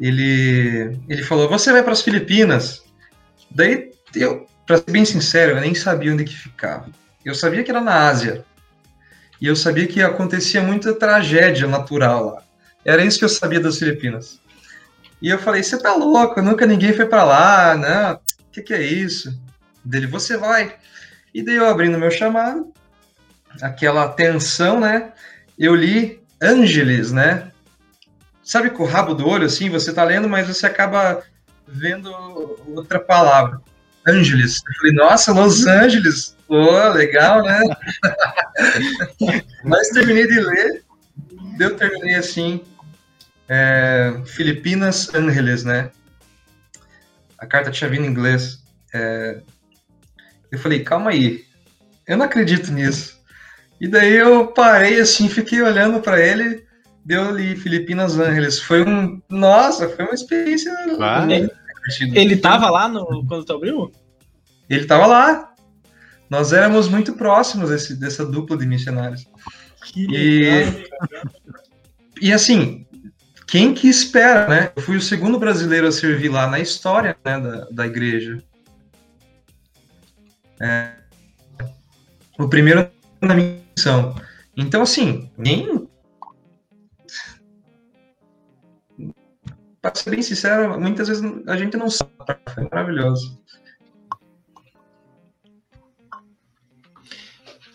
Ele, 0.00 0.98
ele 1.08 1.22
falou: 1.22 1.48
Você 1.48 1.70
vai 1.70 1.82
para 1.82 1.92
as 1.92 2.02
Filipinas? 2.02 2.82
Daí, 3.50 3.92
eu, 4.16 4.46
para 4.66 4.78
ser 4.78 4.90
bem 4.90 5.04
sincero, 5.04 5.52
eu 5.52 5.60
nem 5.60 5.74
sabia 5.74 6.12
onde 6.12 6.24
que 6.24 6.36
ficava. 6.36 6.88
Eu 7.24 7.34
sabia 7.34 7.62
que 7.62 7.70
era 7.70 7.80
na 7.80 8.08
Ásia. 8.08 8.44
E 9.40 9.46
eu 9.46 9.54
sabia 9.54 9.86
que 9.86 10.02
acontecia 10.02 10.62
muita 10.62 10.94
tragédia 10.94 11.68
natural 11.68 12.26
lá. 12.26 12.42
Era 12.84 13.04
isso 13.04 13.18
que 13.18 13.24
eu 13.24 13.28
sabia 13.28 13.60
das 13.60 13.78
Filipinas. 13.78 14.40
E 15.20 15.28
eu 15.28 15.38
falei: 15.38 15.62
Você 15.62 15.78
tá 15.78 15.94
louco? 15.94 16.42
Nunca 16.42 16.66
ninguém 16.66 16.92
foi 16.92 17.06
para 17.06 17.22
lá, 17.22 17.76
né? 17.76 18.12
O 18.12 18.50
que, 18.50 18.62
que 18.62 18.74
é 18.74 18.82
isso? 18.82 19.40
Dele, 19.84 20.06
você 20.06 20.36
vai. 20.36 20.76
E 21.34 21.42
daí 21.42 21.56
eu 21.56 21.66
abrindo 21.66 21.98
meu 21.98 22.10
chamado, 22.10 22.72
aquela 23.60 24.08
tensão, 24.08 24.80
né? 24.80 25.12
Eu 25.58 25.74
li 25.74 26.20
Ângeles, 26.40 27.12
né? 27.12 27.50
Sabe 28.42 28.70
com 28.70 28.82
o 28.82 28.86
rabo 28.86 29.14
do 29.14 29.26
olho, 29.26 29.46
assim, 29.46 29.70
você 29.70 29.92
tá 29.92 30.02
lendo, 30.04 30.28
mas 30.28 30.48
você 30.48 30.66
acaba 30.66 31.22
vendo 31.66 32.10
outra 32.74 32.98
palavra. 32.98 33.60
Ângeles. 34.06 34.60
Eu 34.66 34.74
falei, 34.74 34.92
nossa, 34.94 35.32
Los 35.32 35.66
Angeles. 35.66 36.36
Pô, 36.48 36.88
legal, 36.88 37.42
né? 37.42 37.60
mas 39.64 39.88
terminei 39.88 40.26
de 40.26 40.40
ler, 40.40 40.84
eu 41.58 41.76
terminei 41.76 42.16
assim, 42.16 42.62
é, 43.48 44.20
Filipinas 44.26 45.14
Ângeles, 45.14 45.64
né? 45.64 45.90
A 47.38 47.46
carta 47.46 47.70
tinha 47.70 47.88
vindo 47.88 48.04
em 48.04 48.08
inglês. 48.08 48.62
É, 48.92 49.40
eu 50.52 50.58
falei, 50.58 50.80
calma 50.80 51.10
aí, 51.10 51.44
eu 52.06 52.18
não 52.18 52.26
acredito 52.26 52.70
nisso. 52.70 53.20
E 53.80 53.88
daí 53.88 54.14
eu 54.14 54.48
parei 54.48 55.00
assim, 55.00 55.28
fiquei 55.28 55.60
olhando 55.62 56.00
para 56.00 56.20
ele, 56.20 56.64
deu 57.04 57.28
ali 57.28 57.56
Filipinas 57.56 58.18
Ángeles. 58.18 58.60
Foi 58.60 58.84
um. 58.84 59.20
Nossa, 59.28 59.88
foi 59.88 60.04
uma 60.04 60.14
experiência. 60.14 60.72
Ele, 61.34 61.50
ele 62.20 62.36
tava 62.36 62.70
lá 62.70 62.86
no, 62.86 63.26
quando 63.26 63.44
tu 63.44 63.54
abriu? 63.54 63.90
Ele 64.68 64.84
tava 64.84 65.06
lá. 65.06 65.52
Nós 66.30 66.52
éramos 66.52 66.88
muito 66.88 67.14
próximos 67.14 67.70
desse, 67.70 67.94
dessa 67.98 68.24
dupla 68.24 68.56
de 68.56 68.66
missionários. 68.66 69.26
Que 69.84 70.06
e, 70.10 70.88
e 72.20 72.32
assim, 72.32 72.86
quem 73.46 73.74
que 73.74 73.88
espera, 73.88 74.46
né? 74.46 74.72
Eu 74.76 74.82
fui 74.82 74.96
o 74.96 75.02
segundo 75.02 75.38
brasileiro 75.38 75.86
a 75.86 75.92
servir 75.92 76.28
lá 76.28 76.46
na 76.46 76.60
história 76.60 77.16
né, 77.24 77.38
da, 77.40 77.68
da 77.70 77.86
igreja. 77.86 78.38
É, 80.62 80.92
o 82.38 82.48
primeiro 82.48 82.88
na 83.20 83.34
missão. 83.34 84.14
Então, 84.56 84.82
assim, 84.82 85.28
nem. 85.36 85.88
Para 89.80 89.94
ser 89.96 90.10
bem 90.10 90.22
sincero, 90.22 90.78
muitas 90.80 91.08
vezes 91.08 91.24
a 91.48 91.56
gente 91.56 91.76
não 91.76 91.90
sabe. 91.90 92.12
Foi 92.54 92.62
maravilhoso. 92.64 93.42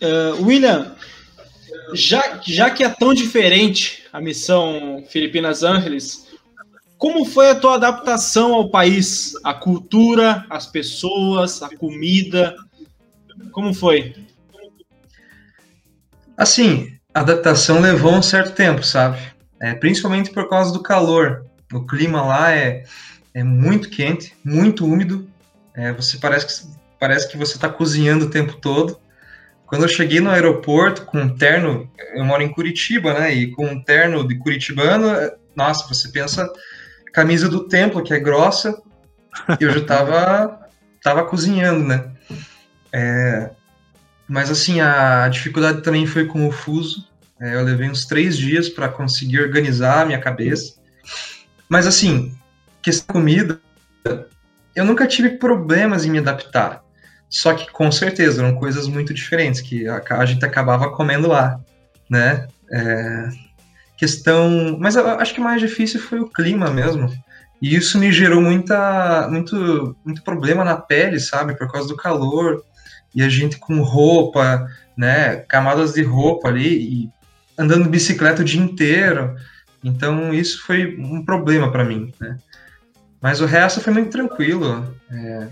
Uh, 0.02 0.46
William, 0.46 0.96
já, 1.94 2.40
já 2.46 2.70
que 2.70 2.84
é 2.84 2.90
tão 2.90 3.14
diferente 3.14 4.08
a 4.14 4.22
missão 4.22 5.04
Filipinas 5.10 5.64
Ángeles, 5.64 6.28
como 6.98 7.26
foi 7.26 7.50
a 7.50 7.56
tua 7.56 7.76
adaptação 7.76 8.54
ao 8.54 8.70
país? 8.70 9.34
A 9.44 9.54
cultura, 9.54 10.46
as 10.50 10.68
pessoas, 10.68 11.62
a 11.62 11.76
comida? 11.76 12.56
Como 13.52 13.74
foi? 13.74 14.16
Assim, 16.38 16.98
a 17.14 17.22
adaptação 17.22 17.80
levou 17.80 18.14
um 18.14 18.22
certo 18.22 18.54
tempo, 18.54 18.84
sabe? 18.84 19.20
É, 19.60 19.74
principalmente 19.74 20.30
por 20.30 20.48
causa 20.48 20.72
do 20.72 20.84
calor. 20.84 21.46
O 21.74 21.86
clima 21.86 22.22
lá 22.22 22.52
é, 22.52 22.84
é 23.34 23.44
muito 23.44 23.90
quente, 23.90 24.36
muito 24.44 24.86
úmido. 24.86 25.28
É, 25.74 25.92
você 25.92 26.18
parece 26.18 26.46
que, 26.46 26.78
parece 27.00 27.28
que 27.28 27.38
você 27.38 27.56
está 27.56 27.70
cozinhando 27.70 28.26
o 28.26 28.30
tempo 28.30 28.54
todo. 28.58 29.00
Quando 29.66 29.84
eu 29.84 29.90
cheguei 29.90 30.20
no 30.20 30.30
aeroporto 30.30 31.06
com 31.06 31.20
um 31.20 31.36
terno, 31.36 31.90
eu 32.14 32.24
moro 32.24 32.42
em 32.42 32.52
Curitiba, 32.52 33.14
né? 33.14 33.34
E 33.34 33.52
com 33.52 33.66
um 33.66 33.84
terno 33.84 34.26
de 34.26 34.38
curitibano, 34.38 35.08
nossa, 35.56 35.88
você 35.88 36.10
pensa 36.10 36.48
camisa 37.12 37.50
do 37.50 37.68
templo, 37.68 38.04
que 38.04 38.14
é 38.14 38.20
grossa, 38.20 38.80
eu 39.60 39.72
já 39.72 39.84
tava, 39.84 40.68
tava 41.02 41.26
cozinhando, 41.26 41.84
né? 41.84 42.12
É, 42.92 43.50
mas 44.28 44.50
assim, 44.50 44.82
a 44.82 45.28
dificuldade 45.30 45.82
também 45.82 46.06
foi 46.06 46.26
com 46.26 46.48
o 46.48 46.52
fuso. 46.52 47.08
É, 47.40 47.56
eu 47.56 47.64
levei 47.64 47.90
uns 47.90 48.06
três 48.06 48.38
dias 48.38 48.68
para 48.68 48.90
conseguir 48.90 49.40
organizar 49.40 50.02
a 50.02 50.06
minha 50.06 50.20
cabeça. 50.20 50.74
Mas 51.70 51.86
assim, 51.86 52.36
questão 52.82 53.16
comida, 53.16 53.60
eu 54.76 54.86
nunca 54.86 55.08
tive 55.08 55.32
problemas 55.32 56.06
em 56.06 56.12
me 56.12 56.20
adaptar. 56.20 56.84
Só 57.30 57.54
que 57.54 57.70
com 57.72 57.92
certeza 57.92 58.42
eram 58.42 58.56
coisas 58.56 58.88
muito 58.88 59.14
diferentes 59.14 59.62
que 59.62 59.88
a, 59.88 60.02
a 60.10 60.26
gente 60.26 60.46
acabava 60.46 60.92
comendo 60.92 61.28
lá, 61.28 61.60
né? 62.10 62.48
É, 62.72 63.30
questão. 63.98 64.78
Mas 64.80 64.96
eu 64.96 65.08
acho 65.08 65.34
que 65.34 65.42
mais 65.42 65.60
difícil 65.60 66.00
foi 66.00 66.20
o 66.20 66.30
clima 66.30 66.70
mesmo. 66.70 67.12
E 67.62 67.76
isso 67.76 67.98
me 67.98 68.12
gerou 68.12 68.42
muita, 68.42 69.28
muito, 69.30 69.96
muito 70.06 70.24
problema 70.24 70.64
na 70.64 70.78
pele, 70.78 71.20
sabe? 71.20 71.58
Por 71.58 71.70
causa 71.72 71.88
do 71.88 71.98
calor. 71.98 72.64
E 73.14 73.24
a 73.24 73.30
gente 73.30 73.58
com 73.58 73.82
roupa, 73.82 74.68
né? 74.96 75.38
Camadas 75.48 75.94
de 75.94 76.04
roupa 76.04 76.48
ali, 76.50 77.04
e 77.04 77.10
andando 77.58 77.84
de 77.84 77.90
bicicleta 77.90 78.42
o 78.42 78.46
dia 78.46 78.62
inteiro. 78.62 79.36
Então 79.84 80.34
isso 80.34 80.62
foi 80.66 80.96
um 80.98 81.24
problema 81.24 81.72
para 81.72 81.84
mim, 81.84 82.14
né? 82.20 82.38
Mas 83.22 83.42
o 83.42 83.46
resto 83.46 83.82
foi 83.82 83.94
muito 83.94 84.12
tranquilo. 84.12 84.96
É, 85.10 85.48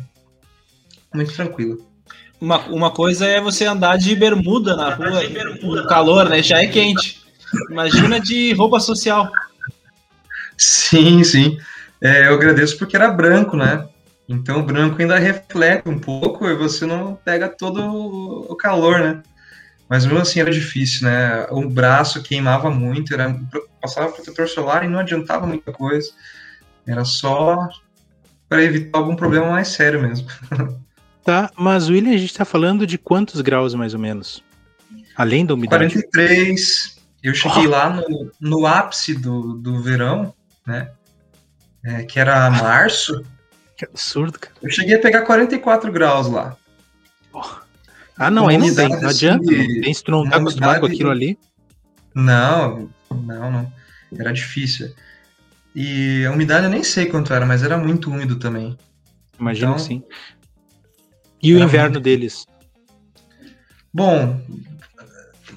muito 1.14 1.34
tranquilo. 1.34 1.86
Uma, 2.40 2.60
uma 2.68 2.92
coisa 2.92 3.26
é 3.26 3.42
você 3.42 3.66
andar 3.66 3.98
de 3.98 4.16
bermuda 4.16 4.76
na 4.76 4.94
rua, 4.94 5.24
no 5.62 5.88
calor, 5.88 6.30
né? 6.30 6.44
Já 6.44 6.62
é 6.62 6.68
quente. 6.68 7.24
Imagina 7.72 8.20
de 8.20 8.54
roupa 8.54 8.80
social. 8.80 9.32
Sim, 10.58 11.24
sim. 11.24 11.58
É, 12.02 12.28
eu 12.28 12.34
agradeço 12.34 12.78
porque 12.78 12.96
era 12.96 13.10
branco, 13.10 13.56
né? 13.56 13.88
Então 14.28 14.60
o 14.60 14.64
branco 14.64 15.00
ainda 15.00 15.20
reflete 15.20 15.88
um 15.88 16.00
pouco 16.00 16.48
e 16.48 16.56
você 16.56 16.86
não 16.86 17.16
pega 17.16 17.48
todo 17.48 17.82
o 18.50 18.56
calor, 18.56 19.00
né? 19.00 19.22
Mas 19.88 20.04
mesmo 20.06 20.20
assim 20.20 20.40
era 20.40 20.52
difícil, 20.52 21.08
né? 21.08 21.46
O 21.52 21.70
braço 21.70 22.24
queimava 22.24 22.72
muito, 22.72 23.14
era, 23.14 23.40
passava 23.80 24.12
protetor 24.12 24.48
solar 24.48 24.84
e 24.84 24.88
não 24.88 25.00
adiantava 25.00 25.46
muita 25.46 25.72
coisa. 25.72 26.10
Era 26.88 27.06
só 27.06 27.70
para 28.50 28.64
evitar 28.64 28.98
algum 28.98 29.16
problema 29.16 29.52
mais 29.52 29.70
sério 29.70 30.02
mesmo. 30.02 30.28
Tá, 31.26 31.50
mas 31.58 31.90
William, 31.90 32.14
a 32.14 32.18
gente 32.18 32.30
está 32.30 32.46
falando 32.46 32.86
de 32.86 33.00
quantos 33.00 33.42
graus 33.42 33.74
mais 33.74 33.96
ou 33.96 34.00
menos? 34.00 34.44
Além 35.18 35.44
da 35.44 35.56
umidade? 35.56 35.92
43. 35.92 36.98
Eu 37.24 37.34
cheguei 37.34 37.66
oh. 37.66 37.72
lá 37.72 37.90
no, 37.90 38.32
no 38.40 38.68
ápice 38.68 39.16
do, 39.16 39.56
do 39.56 39.82
verão, 39.82 40.36
né? 40.68 40.92
É, 41.84 42.04
que 42.04 42.20
era 42.20 42.48
março. 42.52 43.24
Que 43.76 43.86
absurdo, 43.86 44.40
cara. 44.40 44.56
Eu 44.62 44.70
cheguei 44.70 44.96
a 44.96 45.00
pegar 45.00 45.24
44 45.24 45.92
graus 45.92 46.28
lá. 46.28 46.56
Ah, 48.18 48.32
não, 48.32 48.48
aí 48.48 48.58
não 48.58 48.74
tem, 48.74 48.90
não 48.90 49.10
adianta. 49.10 49.44
Não 49.44 49.82
tem 49.82 49.94
se 49.94 50.04
tu 50.04 50.12
não 50.12 50.30
tá 50.30 50.38
acostumado 50.38 50.80
com 50.80 50.86
aquilo 50.86 51.10
ali. 51.10 51.38
Não, 52.14 52.90
não, 53.12 53.52
não. 53.52 53.74
Era 54.18 54.32
difícil. 54.32 54.94
E 55.76 56.26
a 56.26 56.32
umidade 56.32 56.64
eu 56.64 56.70
nem 56.70 56.84
sei 56.84 57.08
quanto 57.08 57.34
era, 57.34 57.46
mas 57.46 57.62
era 57.62 57.78
muito 57.78 58.10
úmido 58.10 58.38
também. 58.38 58.78
Imagino 59.38 59.74
então, 59.74 59.76
que 59.76 59.88
sim. 59.88 60.04
E 61.44 61.54
o 61.54 61.60
inverno 61.60 61.96
muito... 61.96 62.04
deles? 62.04 62.46
Bom, 63.94 64.40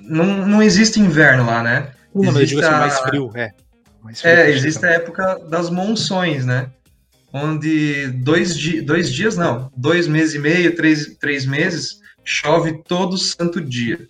não, 0.02 0.46
não 0.46 0.62
existe 0.62 0.98
inverno 0.98 1.46
lá, 1.46 1.62
né? 1.62 1.92
Não, 2.12 2.25
existe 2.25 2.32
mas 2.32 2.37
eu 2.37 2.46
digo 2.46 2.60
assim, 2.60 2.70
mais 2.70 2.98
frio, 3.00 3.30
é. 3.37 3.54
Mais 4.02 4.20
frio 4.20 4.32
é, 4.32 4.50
existe 4.50 4.84
a 4.84 4.90
época 4.90 5.38
das 5.48 5.70
monções, 5.70 6.44
né? 6.44 6.68
Onde 7.32 8.08
dois, 8.08 8.56
di 8.56 8.80
dois 8.80 9.12
dias, 9.12 9.37
não, 9.37 9.70
dois 9.76 10.08
meses 10.08 10.35
e 10.35 10.38
meio, 10.38 10.75
três, 10.75 11.16
três 11.20 11.44
meses, 11.44 12.00
chove 12.25 12.82
todo 12.85 13.18
santo 13.18 13.61
dia. 13.61 14.06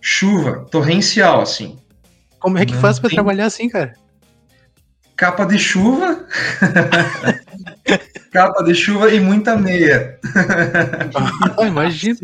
Chuva 0.00 0.66
torrencial, 0.70 1.40
assim. 1.40 1.78
Como 2.38 2.58
é 2.58 2.66
que 2.66 2.72
não 2.72 2.80
faz 2.80 2.98
para 2.98 3.10
tem... 3.10 3.16
trabalhar 3.16 3.46
assim, 3.46 3.68
cara? 3.68 3.94
Capa 5.16 5.44
de 5.44 5.58
chuva, 5.58 6.26
capa 8.30 8.62
de 8.62 8.74
chuva 8.74 9.12
e 9.12 9.20
muita 9.20 9.56
meia. 9.56 10.18
Ah, 11.58 11.66
imagina. 11.66 12.18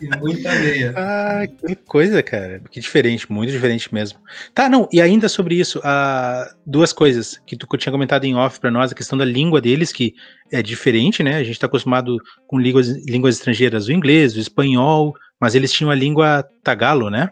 E 0.00 0.16
muita 0.18 0.52
meia. 0.56 0.94
Ah, 0.96 1.46
que 1.46 1.74
coisa, 1.76 2.22
cara. 2.22 2.60
Que 2.70 2.80
diferente, 2.80 3.30
muito 3.30 3.52
diferente 3.52 3.92
mesmo. 3.92 4.18
Tá, 4.54 4.68
não, 4.68 4.88
e 4.92 5.00
ainda 5.00 5.28
sobre 5.28 5.54
isso, 5.54 5.78
uh, 5.80 6.54
duas 6.66 6.92
coisas 6.92 7.40
que 7.46 7.56
tu 7.56 7.66
tinha 7.76 7.92
comentado 7.92 8.24
em 8.24 8.34
off 8.34 8.58
para 8.60 8.70
nós, 8.70 8.92
a 8.92 8.94
questão 8.94 9.18
da 9.18 9.24
língua 9.24 9.60
deles, 9.60 9.92
que 9.92 10.14
é 10.50 10.62
diferente, 10.62 11.22
né? 11.22 11.36
A 11.36 11.44
gente 11.44 11.58
tá 11.58 11.66
acostumado 11.66 12.16
com 12.46 12.58
línguas, 12.58 12.88
línguas 13.06 13.36
estrangeiras, 13.36 13.86
o 13.86 13.92
inglês, 13.92 14.36
o 14.36 14.40
espanhol, 14.40 15.14
mas 15.40 15.54
eles 15.54 15.72
tinham 15.72 15.90
a 15.90 15.94
língua 15.94 16.44
tagalo, 16.62 17.10
né? 17.10 17.28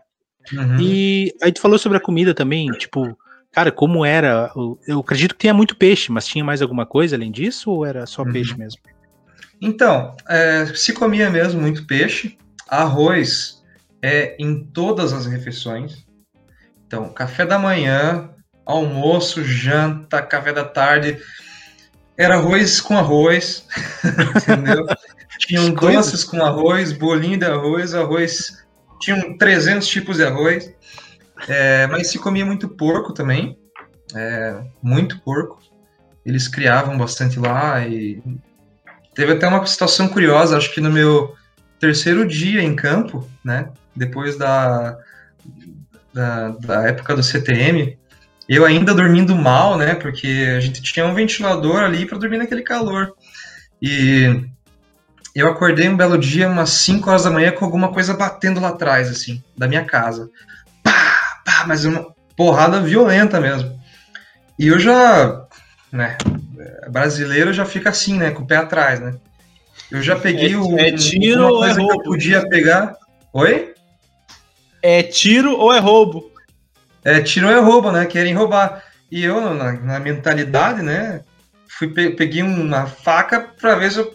Uhum. 0.53 0.81
E 0.81 1.33
aí 1.43 1.53
tu 1.53 1.61
falou 1.61 1.79
sobre 1.79 1.99
a 1.99 2.01
comida 2.01 2.33
também, 2.35 2.69
tipo, 2.73 3.17
Cara, 3.59 3.73
como 3.73 4.07
era? 4.07 4.53
Eu 4.87 5.01
acredito 5.01 5.35
que 5.35 5.41
tinha 5.41 5.53
muito 5.53 5.75
peixe, 5.75 6.13
mas 6.13 6.25
tinha 6.25 6.45
mais 6.45 6.63
alguma 6.63 6.87
coisa 6.87 7.17
além 7.17 7.33
disso 7.33 7.73
ou 7.73 7.85
era 7.85 8.07
só 8.07 8.23
uhum. 8.23 8.31
peixe 8.31 8.57
mesmo? 8.57 8.81
Então, 9.61 10.15
é, 10.29 10.65
se 10.67 10.93
comia 10.93 11.29
mesmo 11.29 11.61
muito 11.61 11.85
peixe, 11.85 12.39
arroz 12.69 13.61
é 14.01 14.37
em 14.39 14.63
todas 14.63 15.13
as 15.13 15.27
refeições. 15.27 16.07
Então, 16.87 17.13
café 17.13 17.45
da 17.45 17.59
manhã, 17.59 18.31
almoço, 18.65 19.43
janta, 19.43 20.23
café 20.23 20.53
da 20.53 20.65
tarde, 20.65 21.21
era 22.17 22.37
arroz 22.37 22.81
com 22.81 22.97
arroz, 22.97 23.67
entendeu? 24.37 24.87
Tinham 25.41 25.73
doces 25.73 26.23
com 26.23 26.45
arroz, 26.45 26.93
bolinho 26.93 27.37
de 27.37 27.47
arroz, 27.47 27.93
arroz. 27.93 28.65
Tinham 29.01 29.37
300 29.37 29.89
tipos 29.89 30.19
de 30.19 30.23
arroz. 30.23 30.73
É, 31.47 31.87
mas 31.87 32.11
se 32.11 32.19
comia 32.19 32.45
muito 32.45 32.69
porco 32.69 33.13
também, 33.13 33.57
é, 34.15 34.61
muito 34.83 35.21
porco. 35.21 35.61
Eles 36.25 36.49
criavam 36.49 36.99
bastante 36.99 37.39
lá 37.39 37.87
e 37.87 38.23
teve 39.15 39.33
até 39.33 39.47
uma 39.47 39.65
situação 39.67 40.09
curiosa, 40.09 40.57
acho 40.57 40.73
que 40.73 40.81
no 40.81 40.91
meu 40.91 41.35
terceiro 41.79 42.27
dia 42.27 42.63
em 42.63 42.75
campo, 42.75 43.29
né, 43.45 43.71
depois 43.95 44.37
da, 44.37 44.99
da, 46.13 46.49
da 46.51 46.89
época 46.89 47.15
do 47.15 47.23
CTM, 47.23 47.97
eu 48.49 48.65
ainda 48.65 48.95
dormindo 48.95 49.37
mal, 49.37 49.79
né, 49.79 49.95
porque 49.95 50.55
a 50.57 50.61
gente 50.61 50.83
tinha 50.83 51.07
um 51.07 51.15
ventilador 51.15 51.83
ali 51.83 52.05
para 52.05 52.19
dormir 52.19 52.39
naquele 52.39 52.63
calor. 52.63 53.13
E 53.81 54.45
eu 55.35 55.49
acordei 55.49 55.89
um 55.89 55.97
belo 55.97 56.19
dia, 56.19 56.49
umas 56.49 56.71
5 56.71 57.09
horas 57.09 57.25
da 57.25 57.31
manhã, 57.31 57.53
com 57.53 57.65
alguma 57.65 57.93
coisa 57.93 58.15
batendo 58.15 58.61
lá 58.61 58.69
atrás, 58.69 59.09
assim, 59.09 59.43
da 59.57 59.69
minha 59.69 59.85
casa 59.85 60.31
pá, 61.59 61.67
mas 61.67 61.85
uma 61.85 62.15
porrada 62.37 62.81
violenta 62.81 63.41
mesmo. 63.41 63.79
E 64.59 64.69
eu 64.69 64.79
já, 64.79 65.47
né, 65.93 66.17
brasileiro 66.91 67.53
já 67.53 67.65
fica 67.65 67.91
assim, 67.91 68.19
né, 68.19 68.31
com 68.31 68.43
o 68.43 68.47
pé 68.47 68.57
atrás, 68.57 69.01
né. 69.01 69.15
Eu 69.91 70.03
já 70.03 70.17
peguei 70.17 70.53
é, 70.53 70.57
o. 70.57 70.79
É 70.79 70.93
tiro 70.93 71.47
ou 71.47 71.65
é 71.65 71.73
roubo? 71.73 71.89
Que 71.89 71.99
eu 72.01 72.13
podia 72.13 72.49
pegar. 72.49 72.97
Oi? 73.33 73.75
É 74.83 75.03
tiro 75.03 75.57
ou 75.57 75.73
é 75.73 75.79
roubo? 75.79 76.31
É 77.03 77.21
tiro 77.21 77.47
ou 77.47 77.53
é 77.53 77.59
roubo, 77.59 77.91
né? 77.91 78.05
Querem 78.05 78.35
roubar. 78.35 78.83
E 79.11 79.25
eu, 79.25 79.55
na, 79.55 79.73
na 79.73 79.99
mentalidade, 79.99 80.83
né? 80.83 81.23
Fui 81.67 81.89
peguei 81.89 82.43
uma 82.43 82.87
faca 82.87 83.41
para 83.41 83.77
ver 83.77 83.91
se 83.91 83.99
eu 83.99 84.15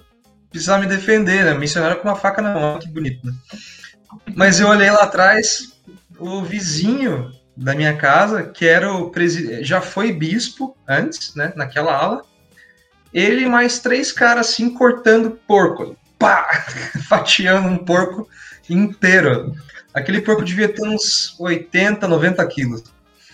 precisava 0.51 0.84
me 0.84 0.88
defender, 0.88 1.43
né? 1.43 1.53
Missionário 1.56 1.97
com 1.97 2.08
uma 2.08 2.15
faca 2.15 2.41
na 2.41 2.53
mão, 2.53 2.77
que 2.77 2.88
bonito, 2.88 3.25
né? 3.25 3.34
Mas 4.36 4.60
eu 4.60 4.67
olhei 4.67 4.91
lá 4.91 5.03
atrás, 5.03 5.72
o 6.19 6.43
vizinho 6.43 7.32
da 7.56 7.76
minha 7.76 7.95
casa, 7.95 8.43
que 8.43 8.65
era 8.65 8.91
o 8.91 9.10
presidente, 9.10 9.63
já 9.63 9.82
foi 9.82 10.12
bispo 10.12 10.76
antes, 10.88 11.36
né, 11.36 11.54
naquela 11.56 11.95
ala. 11.95 12.23
Ele 13.13 13.45
mais 13.45 13.80
três 13.80 14.12
caras 14.12 14.49
assim 14.49 14.73
cortando 14.73 15.39
porco, 15.47 15.95
pá, 16.17 16.65
fatiando 17.08 17.67
um 17.67 17.78
porco 17.78 18.28
inteiro. 18.69 19.54
Aquele 19.93 20.21
porco 20.21 20.43
devia 20.43 20.67
ter 20.67 20.88
uns 20.88 21.36
80, 21.39 22.08
90 22.08 22.47
quilos. 22.47 22.84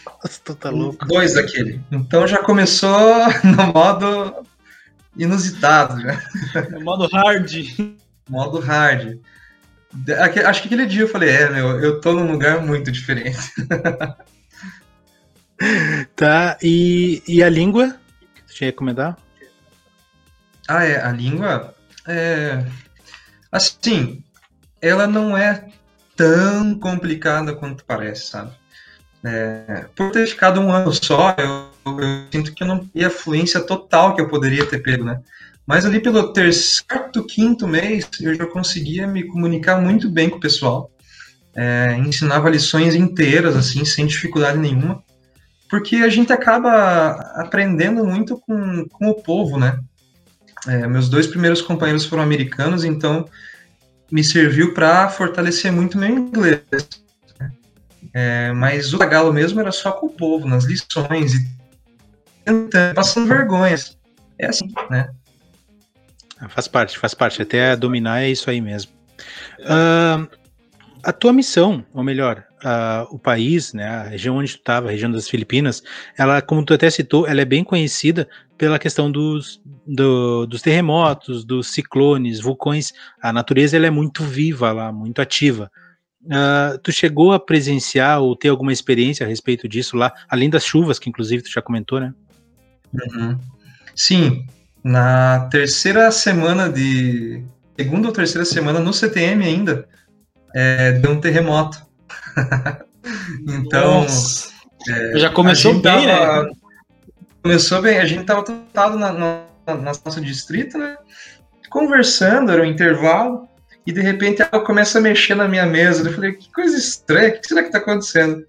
Nossa, 0.06 0.42
tu 0.44 0.56
tá 0.56 0.70
louco. 0.70 1.06
Dois 1.06 1.36
daquele. 1.36 1.82
Então 1.90 2.28
já 2.28 2.40
começou 2.40 3.26
no 3.44 3.74
modo 3.74 4.46
inusitado. 5.16 6.02
Já. 6.02 6.22
No 6.72 6.82
modo 6.82 7.08
hard. 7.08 7.52
Modo 8.30 8.60
hard. 8.60 9.20
Acho 10.46 10.62
que 10.62 10.68
aquele 10.68 10.86
dia 10.86 11.02
eu 11.02 11.08
falei, 11.08 11.30
é, 11.30 11.50
meu, 11.50 11.80
eu 11.80 12.00
tô 12.00 12.14
num 12.14 12.32
lugar 12.32 12.62
muito 12.62 12.92
diferente. 12.92 13.40
tá, 16.16 16.58
e, 16.62 17.24
e 17.28 17.44
a 17.44 17.50
língua? 17.50 17.98
Você 18.46 18.54
tinha 18.54 18.72
que 18.72 18.78
comentar? 18.78 19.18
Ah, 20.68 20.84
é, 20.84 21.02
a 21.04 21.12
língua 21.12 21.74
é. 22.08 22.64
Assim, 23.52 24.24
ela 24.80 25.08
não 25.08 25.36
é 25.36 25.68
tão 26.16 26.78
complicada 26.78 27.56
quanto 27.56 27.84
parece, 27.84 28.28
sabe? 28.28 28.52
É, 29.24 29.86
por 29.96 30.12
ter 30.12 30.28
ficado 30.28 30.62
um 30.62 30.72
ano 30.72 30.94
só, 30.94 31.36
eu, 31.38 31.69
eu, 31.98 32.26
sinto 32.32 32.54
que 32.54 32.64
eu 32.64 32.68
não 32.68 32.86
tinha 32.86 33.08
a 33.08 33.12
fluência 33.12 33.60
total 33.62 34.16
que 34.16 34.22
eu 34.22 34.28
poderia 34.28 34.66
ter 34.66 34.80
pego, 34.80 35.04
né? 35.04 35.22
Mas 35.66 35.86
ali 35.86 36.00
pelo 36.00 36.34
terceiro, 36.34 37.24
quinto 37.28 37.68
mês, 37.68 38.10
eu 38.20 38.34
já 38.34 38.46
conseguia 38.46 39.06
me 39.06 39.24
comunicar 39.24 39.80
muito 39.80 40.10
bem 40.10 40.30
com 40.30 40.38
o 40.38 40.40
pessoal. 40.40 40.92
É, 41.56 41.96
ensinava 41.98 42.50
lições 42.50 42.96
inteiras, 42.96 43.56
assim, 43.56 43.86
sem 43.86 44.08
dificuldade 44.08 44.58
nenhuma. 44.58 45.04
Porque 45.70 45.98
a 45.98 46.10
gente 46.10 46.34
acaba 46.34 47.12
aprendendo 47.36 48.04
muito 48.04 48.38
com, 48.38 48.86
com 48.90 49.10
o 49.10 49.22
povo, 49.22 49.60
né? 49.60 49.80
É, 50.68 50.88
meus 50.88 51.08
dois 51.08 51.28
primeiros 51.28 51.62
companheiros 51.62 52.06
foram 52.06 52.24
americanos, 52.24 52.84
então 52.84 53.26
me 54.12 54.24
serviu 54.24 54.74
para 54.74 55.08
fortalecer 55.10 55.72
muito 55.72 55.98
meu 55.98 56.10
inglês. 56.10 56.64
É, 58.12 58.52
mas 58.54 58.94
o 58.94 58.98
galo 58.98 59.32
mesmo 59.32 59.60
era 59.60 59.72
só 59.72 59.92
com 59.92 60.08
o 60.08 60.14
povo, 60.14 60.48
nas 60.48 60.64
lições, 60.64 61.36
e 61.36 61.59
tentando, 62.54 62.96
passando 62.96 63.28
vergonhas. 63.28 63.98
É 64.38 64.48
assim, 64.48 64.72
né? 64.90 65.10
Ah, 66.40 66.50
faz 66.50 66.68
parte, 66.68 66.98
faz 66.98 67.14
parte. 67.14 67.42
Até 67.42 67.76
dominar 67.76 68.22
é 68.22 68.30
isso 68.30 68.50
aí 68.50 68.62
mesmo. 68.62 68.92
Uh, 69.60 70.28
a 71.04 71.12
tua 71.12 71.34
missão, 71.34 71.86
ou 71.94 72.04
melhor, 72.04 72.46
uh, 72.64 73.14
o 73.14 73.20
país, 73.20 73.74
né, 73.74 73.88
a 73.88 74.04
região 74.04 74.38
onde 74.38 74.54
tu 74.54 74.60
estava, 74.60 74.88
a 74.88 74.92
região 74.92 75.12
das 75.12 75.28
Filipinas, 75.28 75.84
ela, 76.18 76.42
como 76.42 76.64
tu 76.64 76.74
até 76.74 76.90
citou, 76.90 77.28
ela 77.28 77.42
é 77.42 77.46
bem 77.46 77.64
conhecida 77.64 78.28
pela 78.58 78.80
questão 78.80 79.12
dos, 79.12 79.62
do, 79.86 80.46
dos 80.46 80.62
terremotos, 80.62 81.46
dos 81.46 81.72
ciclones, 81.74 82.40
vulcões. 82.40 82.94
A 83.22 83.32
natureza 83.32 83.78
ela 83.78 83.88
é 83.88 83.92
muito 83.92 84.24
viva 84.24 84.72
lá, 84.72 84.92
muito 84.92 85.22
ativa. 85.22 85.72
Uh, 86.24 86.78
tu 86.84 86.92
chegou 86.92 87.32
a 87.32 87.40
presenciar 87.40 88.22
ou 88.22 88.36
ter 88.36 88.50
alguma 88.50 88.74
experiência 88.74 89.26
a 89.26 89.30
respeito 89.30 89.68
disso 89.68 89.96
lá, 89.96 90.14
além 90.30 90.50
das 90.50 90.66
chuvas, 90.66 91.00
que 91.00 91.10
inclusive 91.10 91.44
tu 91.44 91.50
já 91.50 91.62
comentou, 91.62 92.00
né? 92.00 92.14
Uhum. 92.94 93.40
Sim, 93.96 94.46
na 94.84 95.48
terceira 95.52 96.12
semana 96.12 96.70
de. 96.70 97.44
Segunda 97.78 98.08
ou 98.08 98.14
terceira 98.14 98.46
semana 98.46 98.80
no 98.80 98.94
CTM 98.94 99.46
ainda, 99.46 99.88
é, 100.54 100.94
deu 100.94 101.12
um 101.12 101.22
terremoto. 101.22 101.78
então. 103.48 104.06
É, 104.88 105.20
já 105.20 105.30
começou 105.30 105.74
bem, 105.74 105.82
tava, 105.82 106.44
né? 106.44 106.52
Começou 107.44 107.82
bem, 107.82 108.00
a 108.00 108.06
gente 108.06 108.24
tava 108.24 108.46
sentado 108.46 108.98
na, 108.98 109.12
na, 109.12 109.44
na 109.68 109.76
nosso 109.76 110.22
distrito, 110.22 110.78
né? 110.78 110.98
Conversando, 111.70 112.52
era 112.52 112.62
um 112.62 112.66
intervalo, 112.66 113.48
e 113.86 113.92
de 113.92 114.02
repente 114.02 114.42
ela 114.42 114.64
começa 114.64 115.00
a 115.00 115.02
mexer 115.02 115.36
na 115.36 115.48
minha 115.48 115.66
mesa. 115.66 116.08
Eu 116.08 116.14
falei, 116.14 116.34
que 116.34 116.52
coisa 116.52 116.78
estranha, 116.78 117.30
o 117.30 117.40
que 117.40 117.48
será 117.48 117.64
que 117.64 117.72
tá 117.72 117.78
acontecendo? 117.78 118.46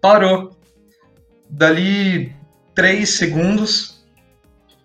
Parou. 0.00 0.56
Dali 1.48 2.34
três 2.74 3.16
segundos, 3.16 4.04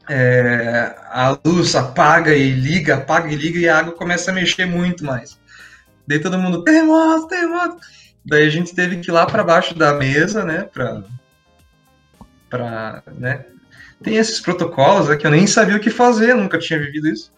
é, 0.10 0.96
a 1.06 1.38
luz 1.46 1.76
apaga 1.76 2.34
e 2.36 2.52
liga, 2.52 2.96
apaga 2.96 3.32
e 3.32 3.36
liga, 3.36 3.60
e 3.60 3.70
a 3.70 3.78
água 3.78 3.94
começa 3.94 4.32
a 4.32 4.34
mexer 4.34 4.66
muito 4.66 5.06
mais. 5.06 5.40
Daí 6.08 6.20
todo 6.20 6.40
mundo, 6.40 6.64
terremoto, 6.64 7.28
terremoto. 7.28 7.78
Daí 8.26 8.46
a 8.46 8.50
gente 8.50 8.74
teve 8.74 8.98
que 8.98 9.10
ir 9.10 9.14
lá 9.14 9.26
para 9.26 9.44
baixo 9.44 9.76
da 9.76 9.94
mesa, 9.94 10.44
né, 10.44 10.64
pra, 10.64 11.04
pra, 12.50 13.04
né, 13.18 13.46
tem 14.04 14.16
esses 14.16 14.40
protocolos 14.40 15.10
né, 15.10 15.18
que 15.18 15.28
eu 15.28 15.32
nem 15.32 15.46
sabia 15.46 15.76
o 15.76 15.80
que 15.80 15.90
fazer, 15.90 16.34
nunca 16.34 16.58
tinha 16.58 16.80
vivido 16.80 17.08
isso. 17.08 17.32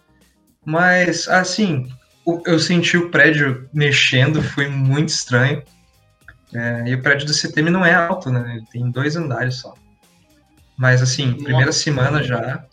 Mas, 0.66 1.28
assim, 1.28 1.90
eu 2.46 2.60
senti 2.60 2.98
o 2.98 3.10
prédio 3.10 3.68
mexendo, 3.74 4.42
foi 4.44 4.68
muito 4.68 5.10
estranho. 5.10 5.64
É, 6.54 6.84
e 6.88 6.96
o 6.96 7.02
prédio 7.02 7.26
do 7.26 7.34
CTM 7.34 7.70
não 7.70 7.86
é 7.86 7.94
alto, 7.94 8.30
né, 8.30 8.56
ele 8.56 8.66
tem 8.72 8.90
dois 8.92 9.16
andares 9.16 9.56
só. 9.56 9.74
Mas, 10.82 11.00
assim, 11.00 11.34
primeira 11.34 11.68
Nossa. 11.68 11.78
semana 11.78 12.24
já. 12.24 12.66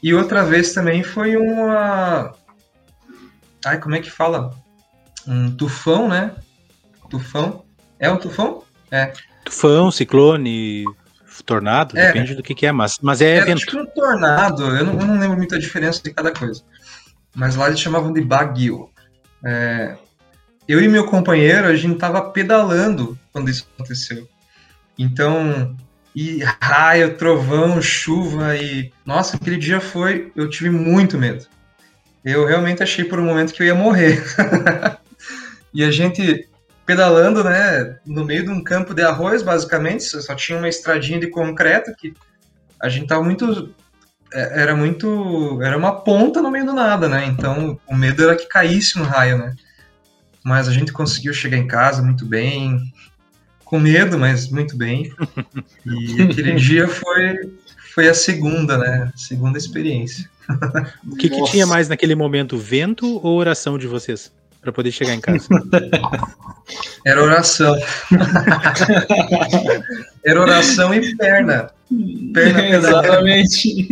E 0.00 0.14
outra 0.14 0.44
vez 0.44 0.72
também 0.72 1.02
foi 1.02 1.36
uma... 1.36 2.32
Ai, 3.64 3.80
como 3.80 3.96
é 3.96 4.00
que 4.00 4.08
fala? 4.08 4.54
um 5.26 5.50
tufão, 5.50 6.08
né? 6.08 6.30
Tufão. 7.10 7.64
É 7.98 8.08
um 8.08 8.16
tufão? 8.16 8.62
É. 8.88 9.12
Tufão, 9.44 9.90
ciclone, 9.90 10.84
tornado, 11.44 11.98
é. 11.98 12.06
depende 12.06 12.36
do 12.36 12.42
que, 12.44 12.54
que, 12.54 12.66
é, 12.66 12.70
mas, 12.70 13.00
mas 13.02 13.20
é, 13.20 13.38
é 13.38 13.44
vento. 13.44 13.58
Tipo 13.58 13.80
um 13.80 13.86
tornado, 13.86 14.62
eu 14.62 14.84
não, 14.84 15.00
eu 15.00 15.06
não, 15.08 15.18
lembro 15.18 15.36
muito 15.36 15.56
a 15.56 15.58
diferença 15.58 16.00
de 16.00 16.12
cada 16.12 16.30
coisa. 16.30 16.62
Mas 17.34 17.56
lá 17.56 17.66
eles 17.66 17.80
chamavam 17.80 18.12
de 18.12 18.20
baguio. 18.20 18.88
É, 19.44 19.96
eu 20.68 20.80
e 20.80 20.86
meu 20.86 21.04
companheiro, 21.06 21.66
a 21.66 21.74
gente 21.74 21.98
tava 21.98 22.30
pedalando 22.30 23.18
quando 23.32 23.50
isso 23.50 23.68
aconteceu. 23.74 24.28
Então, 24.96 25.76
e 26.16 26.42
raio, 26.42 27.14
trovão, 27.18 27.80
chuva 27.82 28.56
e. 28.56 28.90
Nossa, 29.04 29.36
aquele 29.36 29.58
dia 29.58 29.80
foi. 29.80 30.32
Eu 30.34 30.48
tive 30.48 30.70
muito 30.70 31.18
medo. 31.18 31.44
Eu 32.24 32.46
realmente 32.46 32.82
achei 32.82 33.04
por 33.04 33.20
um 33.20 33.26
momento 33.26 33.52
que 33.52 33.62
eu 33.62 33.66
ia 33.66 33.74
morrer. 33.74 34.24
E 35.74 35.84
a 35.84 35.90
gente 35.90 36.48
pedalando, 36.86 37.44
né, 37.44 37.98
no 38.06 38.24
meio 38.24 38.44
de 38.44 38.50
um 38.50 38.64
campo 38.64 38.94
de 38.94 39.02
arroz, 39.02 39.42
basicamente, 39.42 40.04
só 40.04 40.34
tinha 40.34 40.56
uma 40.56 40.70
estradinha 40.70 41.20
de 41.20 41.26
concreto 41.26 41.94
que 41.94 42.14
a 42.80 42.88
gente 42.88 43.08
tava 43.08 43.22
muito 43.22 43.74
é, 44.32 44.62
era 44.62 44.74
muito 44.74 45.60
era 45.62 45.76
uma 45.76 46.00
ponta 46.00 46.40
no 46.40 46.50
meio 46.50 46.64
do 46.64 46.72
nada, 46.72 47.10
né? 47.10 47.26
Então, 47.26 47.78
o 47.86 47.94
medo 47.94 48.22
era 48.22 48.34
que 48.34 48.48
caísse 48.48 48.98
um 48.98 49.02
raio, 49.02 49.36
né? 49.36 49.54
Mas 50.42 50.66
a 50.66 50.72
gente 50.72 50.92
conseguiu 50.92 51.34
chegar 51.34 51.58
em 51.58 51.66
casa 51.66 52.02
muito 52.02 52.24
bem, 52.24 52.80
com 53.66 53.78
medo, 53.78 54.18
mas 54.18 54.48
muito 54.48 54.74
bem. 54.74 55.12
E 55.84 56.22
aquele 56.22 56.54
dia 56.56 56.88
foi 56.88 57.52
foi 57.94 58.08
a 58.08 58.14
segunda, 58.14 58.78
né? 58.78 59.12
Segunda 59.14 59.58
experiência. 59.58 60.28
O 61.06 61.16
que, 61.16 61.28
que 61.28 61.44
tinha 61.44 61.66
mais 61.66 61.88
naquele 61.88 62.14
momento, 62.14 62.56
vento 62.56 63.20
ou 63.22 63.36
oração 63.36 63.76
de 63.76 63.86
vocês? 63.86 64.32
para 64.66 64.72
poder 64.72 64.90
chegar 64.90 65.14
em 65.14 65.20
casa. 65.20 65.46
Era 67.06 67.22
oração. 67.22 67.76
Era 70.24 70.40
oração 70.40 70.92
e 70.92 71.14
perna. 71.14 71.70
Perna 72.34 72.76
Exatamente. 72.76 73.88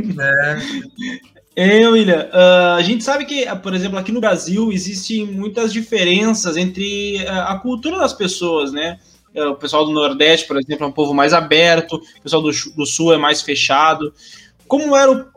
É. 1.56 1.56
É, 1.56 1.88
William, 1.88 2.28
uh, 2.32 2.74
a 2.76 2.82
gente 2.82 3.04
sabe 3.04 3.24
que, 3.24 3.46
por 3.62 3.72
exemplo, 3.72 3.96
aqui 3.96 4.10
no 4.10 4.20
Brasil 4.20 4.72
existem 4.72 5.24
muitas 5.24 5.72
diferenças 5.72 6.56
entre 6.56 7.24
uh, 7.24 7.42
a 7.46 7.56
cultura 7.60 7.96
das 7.96 8.12
pessoas, 8.12 8.72
né? 8.72 8.98
Uh, 9.34 9.50
o 9.50 9.56
pessoal 9.56 9.84
do 9.84 9.92
Nordeste, 9.92 10.46
por 10.46 10.56
exemplo, 10.58 10.84
é 10.84 10.88
um 10.88 10.92
povo 10.92 11.12
mais 11.12 11.32
aberto, 11.32 11.96
o 11.96 12.22
pessoal 12.22 12.40
do, 12.40 12.50
do 12.76 12.86
Sul 12.86 13.12
é 13.12 13.18
mais 13.18 13.42
fechado. 13.42 14.14
Como 14.66 14.96
era 14.96 15.10
o 15.10 15.34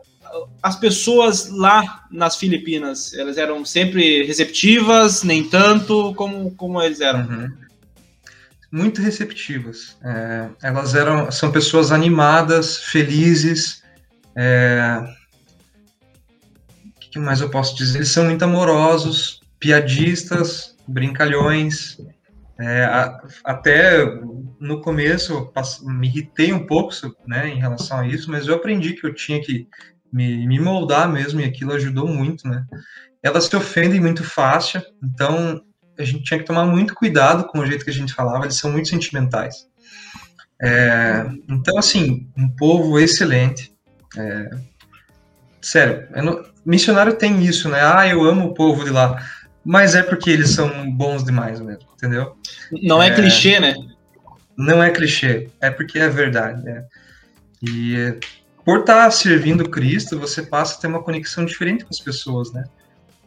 as 0.62 0.76
pessoas 0.76 1.48
lá 1.50 2.06
nas 2.10 2.36
Filipinas, 2.36 3.14
elas 3.14 3.38
eram 3.38 3.64
sempre 3.64 4.24
receptivas, 4.24 5.22
nem 5.22 5.44
tanto, 5.44 6.14
como, 6.14 6.50
como 6.54 6.82
eles 6.82 7.00
eram? 7.00 7.20
Uhum. 7.20 7.52
Muito 8.70 9.00
receptivas. 9.00 9.96
É, 10.04 10.48
elas 10.62 10.94
eram, 10.94 11.30
são 11.30 11.50
pessoas 11.50 11.90
animadas, 11.90 12.76
felizes. 12.76 13.82
É, 14.36 15.02
o 16.84 17.10
que 17.10 17.18
mais 17.18 17.40
eu 17.40 17.48
posso 17.48 17.74
dizer? 17.76 17.98
Eles 17.98 18.10
são 18.10 18.24
muito 18.24 18.42
amorosos, 18.42 19.40
piadistas, 19.58 20.76
brincalhões. 20.86 21.98
É, 22.60 22.84
a, 22.84 23.20
até 23.44 24.04
no 24.58 24.80
começo 24.80 25.52
me 25.82 26.08
irritei 26.08 26.52
um 26.52 26.66
pouco 26.66 26.92
né, 27.26 27.48
em 27.48 27.60
relação 27.60 27.98
a 28.00 28.06
isso, 28.06 28.30
mas 28.30 28.48
eu 28.48 28.56
aprendi 28.56 28.94
que 28.94 29.06
eu 29.06 29.14
tinha 29.14 29.40
que 29.40 29.68
me, 30.12 30.46
me 30.46 30.58
moldar 30.58 31.08
mesmo, 31.08 31.40
e 31.40 31.44
aquilo 31.44 31.72
ajudou 31.72 32.08
muito, 32.08 32.48
né? 32.48 32.64
Elas 33.22 33.44
se 33.44 33.56
ofendem 33.56 34.00
muito 34.00 34.24
fácil, 34.24 34.82
então 35.02 35.62
a 35.98 36.04
gente 36.04 36.24
tinha 36.24 36.38
que 36.38 36.46
tomar 36.46 36.64
muito 36.64 36.94
cuidado 36.94 37.44
com 37.46 37.58
o 37.58 37.66
jeito 37.66 37.84
que 37.84 37.90
a 37.90 37.94
gente 37.94 38.14
falava, 38.14 38.44
eles 38.44 38.56
são 38.56 38.70
muito 38.72 38.88
sentimentais. 38.88 39.66
É, 40.60 41.26
então, 41.48 41.78
assim, 41.78 42.28
um 42.36 42.48
povo 42.48 42.98
excelente. 42.98 43.72
É, 44.16 44.50
sério, 45.60 46.08
não, 46.22 46.44
missionário 46.64 47.14
tem 47.14 47.44
isso, 47.44 47.68
né? 47.68 47.80
Ah, 47.82 48.08
eu 48.08 48.24
amo 48.24 48.46
o 48.46 48.54
povo 48.54 48.84
de 48.84 48.90
lá. 48.90 49.22
Mas 49.70 49.94
é 49.94 50.02
porque 50.02 50.30
eles 50.30 50.48
são 50.48 50.90
bons 50.90 51.22
demais 51.22 51.60
mesmo, 51.60 51.90
entendeu? 51.94 52.34
Não 52.82 53.02
é, 53.02 53.08
é 53.08 53.14
clichê, 53.14 53.60
né? 53.60 53.74
Não 54.56 54.82
é 54.82 54.88
clichê, 54.88 55.50
é 55.60 55.70
porque 55.70 55.98
é 55.98 56.08
verdade. 56.08 56.64
Né? 56.64 56.86
E 57.62 58.18
por 58.64 58.80
estar 58.80 59.04
tá 59.04 59.10
servindo 59.10 59.68
Cristo, 59.68 60.18
você 60.18 60.42
passa 60.42 60.74
a 60.74 60.80
ter 60.80 60.86
uma 60.86 61.02
conexão 61.02 61.44
diferente 61.44 61.84
com 61.84 61.90
as 61.90 62.00
pessoas, 62.00 62.50
né? 62.50 62.64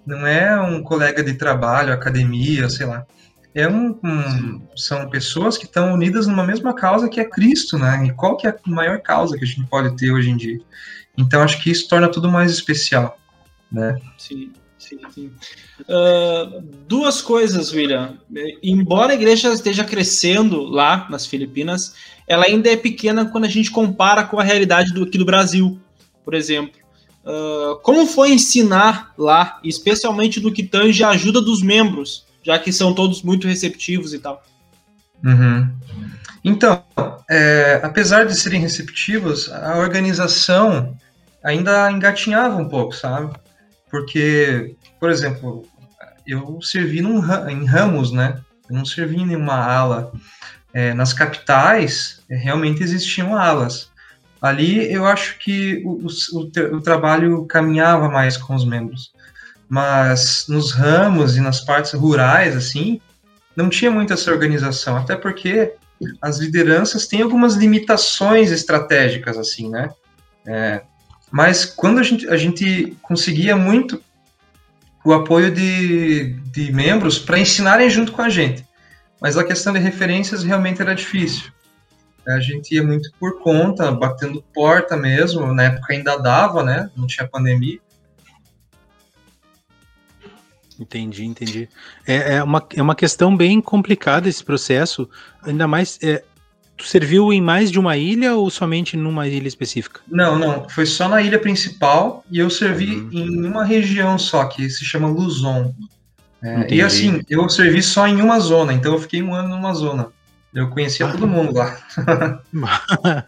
Não 0.04 0.26
é 0.26 0.60
um 0.60 0.82
colega 0.82 1.24
de 1.24 1.36
trabalho, 1.36 1.94
academia, 1.94 2.68
sei 2.70 2.88
lá. 2.88 3.06
É 3.54 3.68
um, 3.68 4.00
um 4.04 4.62
são 4.76 5.08
pessoas 5.12 5.60
que 5.60 5.66
estão 5.66 5.94
unidas 5.94 6.26
numa 6.26 6.44
mesma 6.44 6.74
causa 6.74 7.08
que 7.08 7.20
é 7.20 7.26
Cristo, 7.26 7.78
né? 7.78 8.04
E 8.08 8.14
qual 8.14 8.36
que 8.36 8.48
é 8.48 8.50
a 8.50 8.58
maior 8.66 9.00
causa 9.00 9.38
que 9.38 9.44
a 9.44 9.48
gente 9.48 9.68
pode 9.68 9.96
ter 9.96 10.12
hoje 10.12 10.32
em 10.32 10.38
dia? 10.38 10.60
Então 11.16 11.44
acho 11.44 11.62
que 11.62 11.70
isso 11.70 11.88
torna 11.88 12.10
tudo 12.10 12.32
mais 12.32 12.52
especial, 12.52 13.16
né? 13.72 14.02
Sim. 14.18 14.52
Uh, 15.82 16.62
duas 16.88 17.22
coisas, 17.22 17.72
William. 17.72 18.18
Embora 18.64 19.12
a 19.12 19.16
igreja 19.16 19.54
esteja 19.54 19.84
crescendo 19.84 20.64
lá 20.64 21.08
nas 21.10 21.26
Filipinas, 21.26 21.94
ela 22.28 22.46
ainda 22.46 22.70
é 22.70 22.76
pequena 22.76 23.26
quando 23.26 23.46
a 23.46 23.50
gente 23.50 23.72
compara 23.72 24.24
com 24.24 24.40
a 24.40 24.44
realidade 24.44 24.94
do, 24.94 25.04
aqui 25.04 25.18
do 25.18 25.26
Brasil, 25.26 25.80
por 26.24 26.34
exemplo. 26.34 26.80
Uh, 27.24 27.76
como 27.82 28.08
foi 28.08 28.32
ensinar 28.32 29.14
lá, 29.18 29.60
especialmente 29.64 30.40
no 30.40 30.52
que 30.52 30.64
tange 30.64 31.04
a 31.04 31.10
ajuda 31.10 31.42
dos 31.42 31.62
membros, 31.62 32.26
já 32.44 32.58
que 32.58 32.72
são 32.72 32.94
todos 32.94 33.22
muito 33.22 33.48
receptivos 33.48 34.14
e 34.14 34.20
tal? 34.20 34.44
Uhum. 35.24 35.70
Então, 36.44 36.84
é, 37.30 37.80
apesar 37.84 38.26
de 38.26 38.36
serem 38.36 38.62
receptivos, 38.62 39.52
a 39.52 39.78
organização 39.78 40.98
ainda 41.44 41.92
engatinhava 41.92 42.58
um 42.58 42.68
pouco, 42.68 42.96
sabe? 42.96 43.32
Porque, 43.92 44.76
por 45.00 45.10
exemplo, 45.10 45.64
eu 46.26 46.60
servi 46.62 47.02
num, 47.02 47.22
em 47.50 47.66
ramos, 47.66 48.12
né? 48.12 48.40
Eu 48.70 48.76
não 48.76 48.86
servi 48.86 49.18
em 49.18 49.26
nenhuma 49.28 49.56
ala 49.56 50.14
é, 50.74 50.94
nas 50.94 51.12
capitais, 51.12 52.24
é, 52.30 52.36
realmente 52.36 52.82
existiam 52.82 53.36
alas. 53.36 53.92
Ali 54.42 54.92
eu 54.92 55.06
acho 55.06 55.38
que 55.38 55.84
o, 55.86 56.08
o, 56.08 56.76
o, 56.76 56.82
trabalho 56.82 57.46
caminhava 57.46 58.10
mais 58.10 58.38
com 58.38 58.56
os 58.56 58.66
membros. 58.66 59.12
Mas 59.70 60.46
nos 60.50 60.72
ramos 60.72 61.38
e 61.38 61.42
nas 61.42 61.62
partes 61.62 61.92
rurais, 61.94 62.56
assim, 62.56 63.00
não 63.56 63.70
tinha 63.70 63.92
muita 63.92 64.16
essa 64.16 64.32
organização, 64.32 64.98
até 64.98 65.16
porque 65.16 65.74
as 66.22 66.40
lideranças 66.40 67.08
têm 67.08 67.22
algumas 67.22 67.56
limitações 67.56 68.52
estratégicas, 68.52 69.38
assim, 69.38 69.70
né? 69.70 69.90
É, 70.46 70.82
mas 71.32 71.66
quando 71.66 72.00
a 72.00 72.04
gente, 72.04 72.28
a 72.28 72.36
gente 72.36 72.98
conseguia 73.02 73.56
muito 73.56 74.04
o 75.04 75.14
apoio 75.14 75.52
de, 75.52 76.34
de 76.52 76.72
membros 76.72 77.18
para 77.18 77.40
ensinarem 77.40 77.90
junto 77.90 78.12
com 78.12 78.22
a 78.22 78.30
gente. 78.30 78.66
Mas 79.20 79.38
a 79.38 79.44
questão 79.44 79.72
de 79.72 79.80
referências 79.80 80.44
realmente 80.44 80.82
era 80.82 80.94
difícil. 80.94 81.52
A 82.28 82.40
gente 82.40 82.76
ia 82.76 82.84
muito 82.84 83.12
por 83.20 83.40
conta, 83.40 83.92
batendo 83.92 84.44
porta 84.54 84.96
mesmo. 84.96 85.54
Na 85.54 85.64
época 85.64 85.94
ainda 85.94 86.18
dava, 86.18 86.64
né? 86.64 86.92
Não 86.96 87.08
tinha 87.08 87.28
pandemia. 87.28 87.80
Entendi, 90.80 91.26
entendi. 91.26 91.70
É, 92.08 92.36
é, 92.36 92.44
uma, 92.44 92.68
é 92.76 92.82
uma 92.82 92.96
questão 92.96 93.36
bem 93.36 93.62
complicada 93.62 94.28
esse 94.28 94.44
processo, 94.44 95.08
ainda 95.44 95.68
mais. 95.68 96.00
É, 96.02 96.24
tu 96.82 96.88
serviu 96.88 97.32
em 97.32 97.40
mais 97.40 97.72
de 97.72 97.80
uma 97.80 97.96
ilha 97.96 98.36
ou 98.36 98.50
somente 98.50 98.98
numa 98.98 99.28
ilha 99.28 99.48
específica? 99.48 100.02
Não, 100.08 100.38
não. 100.38 100.68
Foi 100.68 100.86
só 100.86 101.08
na 101.08 101.22
ilha 101.22 101.38
principal 101.38 102.26
e 102.30 102.40
eu 102.40 102.50
servi 102.50 102.96
uhum. 102.96 103.10
em 103.12 103.46
uma 103.46 103.64
região 103.64 104.18
só, 104.18 104.46
que 104.46 104.70
se 104.70 104.84
chama 104.84 105.08
Luzon. 105.08 105.74
É, 106.44 106.74
e 106.74 106.82
assim, 106.82 107.22
eu 107.30 107.48
servi 107.50 107.84
só 107.84 108.08
em 108.08 108.20
uma 108.20 108.40
zona, 108.40 108.74
então 108.74 108.94
eu 108.94 109.00
fiquei 109.00 109.22
um 109.22 109.34
ano 109.34 109.50
numa 109.50 109.74
zona. 109.74 110.08
Eu 110.54 110.70
conhecia 110.70 111.06
ah. 111.06 111.12
todo 111.12 111.28
mundo 111.28 111.54
lá. 111.54 111.78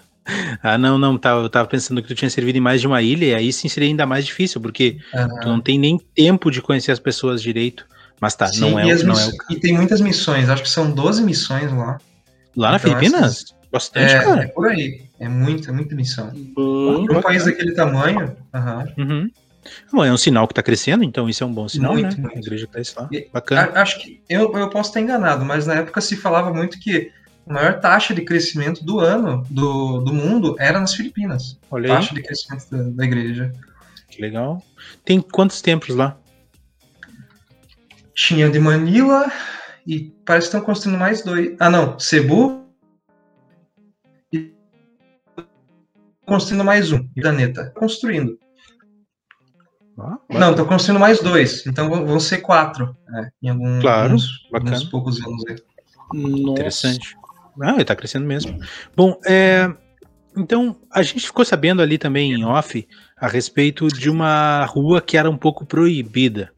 ah, 0.63 0.77
não, 0.77 0.97
não, 0.97 1.15
tá, 1.15 1.29
eu 1.29 1.47
tava 1.47 1.67
pensando 1.67 2.01
que 2.01 2.07
tu 2.07 2.15
tinha 2.15 2.29
servido 2.29 2.57
em 2.57 2.61
mais 2.61 2.81
de 2.81 2.87
uma 2.87 3.03
ilha, 3.03 3.25
e 3.25 3.35
aí 3.35 3.53
sim 3.53 3.69
seria 3.69 3.87
ainda 3.87 4.05
mais 4.07 4.25
difícil, 4.25 4.59
porque 4.59 4.97
uhum. 5.13 5.39
tu 5.41 5.47
não 5.47 5.61
tem 5.61 5.77
nem 5.77 5.99
tempo 6.15 6.49
de 6.49 6.59
conhecer 6.61 6.91
as 6.91 6.99
pessoas 6.99 7.41
direito. 7.41 7.85
Mas 8.19 8.35
tá, 8.35 8.47
sim, 8.47 8.61
não, 8.61 8.79
é, 8.79 8.85
o, 8.85 9.05
não 9.05 9.19
é 9.19 9.27
o 9.27 9.31
E 9.51 9.59
tem 9.59 9.73
muitas 9.73 10.01
missões, 10.01 10.49
acho 10.49 10.63
que 10.63 10.69
são 10.69 10.89
12 10.89 11.23
missões 11.23 11.71
lá. 11.71 11.99
Lá 12.55 12.71
na 12.71 12.77
então, 12.77 12.89
Filipinas? 12.89 13.23
Essas... 13.23 13.63
Bastante, 13.71 14.13
é, 14.13 14.19
cara. 14.19 14.43
É 14.43 14.47
por 14.47 14.67
aí. 14.67 15.01
É 15.19 15.27
muita, 15.27 15.73
muita 15.73 15.95
missão. 15.95 16.31
Para 16.53 17.17
um 17.17 17.21
país 17.21 17.45
daquele 17.45 17.73
tamanho. 17.73 18.37
Uhum. 18.53 19.03
Uhum. 19.03 19.31
Bom, 19.91 20.05
é 20.05 20.11
um 20.11 20.17
sinal 20.17 20.47
que 20.47 20.51
está 20.51 20.61
crescendo, 20.61 21.03
então 21.03 21.27
isso 21.27 21.43
é 21.43 21.47
um 21.47 21.53
bom 21.53 21.67
sinal, 21.67 21.93
muito, 21.93 22.15
né? 22.15 22.23
Muito. 22.23 22.37
A 22.37 22.39
igreja 22.39 22.69
está 22.77 23.01
lá. 23.01 23.09
Bacana. 23.31 23.71
Acho 23.73 23.99
que 23.99 24.21
eu, 24.29 24.55
eu 24.55 24.69
posso 24.69 24.89
estar 24.89 25.01
enganado, 25.01 25.43
mas 25.43 25.65
na 25.65 25.75
época 25.75 26.01
se 26.01 26.15
falava 26.15 26.53
muito 26.53 26.79
que 26.79 27.11
a 27.47 27.53
maior 27.53 27.79
taxa 27.79 28.13
de 28.13 28.21
crescimento 28.21 28.83
do 28.83 28.99
ano, 28.99 29.43
do, 29.49 30.01
do 30.01 30.13
mundo, 30.13 30.55
era 30.59 30.79
nas 30.79 30.93
Filipinas. 30.93 31.59
Olha 31.71 31.87
taxa 31.87 32.11
aí. 32.11 32.15
de 32.15 32.23
crescimento 32.23 32.69
da, 32.69 32.83
da 32.83 33.05
igreja. 33.05 33.51
Que 34.09 34.21
legal. 34.21 34.61
Tem 35.03 35.19
quantos 35.19 35.61
templos 35.61 35.95
lá? 35.95 36.17
Tinha 38.13 38.49
de 38.49 38.59
Manila 38.59 39.31
e 39.85 40.13
parece 40.25 40.49
que 40.49 40.55
estão 40.55 40.61
construindo 40.61 40.99
mais 40.99 41.23
dois. 41.23 41.55
Ah, 41.59 41.69
não. 41.69 41.99
Cebu. 41.99 42.63
E 44.31 44.53
construindo 46.25 46.63
mais 46.63 46.91
um. 46.91 47.07
Planeta. 47.09 47.71
Construindo. 47.75 48.37
Ah, 49.99 50.17
não, 50.29 50.51
estou 50.51 50.65
construindo 50.65 50.99
mais 50.99 51.19
dois, 51.19 51.67
então 51.67 51.87
vão 51.87 52.19
ser 52.19 52.39
quatro 52.39 52.97
né, 53.07 53.29
em 53.43 53.49
alguns, 53.49 53.81
claro, 53.81 54.15
alguns 54.51 54.83
poucos 54.85 55.23
anos 55.23 55.43
aí. 55.47 55.55
Interessante. 56.15 57.15
Ah, 57.61 57.73
ele 57.73 57.83
está 57.83 57.95
crescendo 57.95 58.25
mesmo. 58.25 58.59
Bom, 58.95 59.19
é, 59.25 59.71
então 60.35 60.75
a 60.91 61.03
gente 61.03 61.27
ficou 61.27 61.45
sabendo 61.45 61.81
ali 61.81 61.99
também 61.99 62.33
em 62.33 62.43
off 62.43 62.87
a 63.15 63.27
respeito 63.27 63.87
de 63.87 64.09
uma 64.09 64.65
rua 64.65 64.99
que 64.99 65.15
era 65.15 65.29
um 65.29 65.37
pouco 65.37 65.65
proibida. 65.65 66.51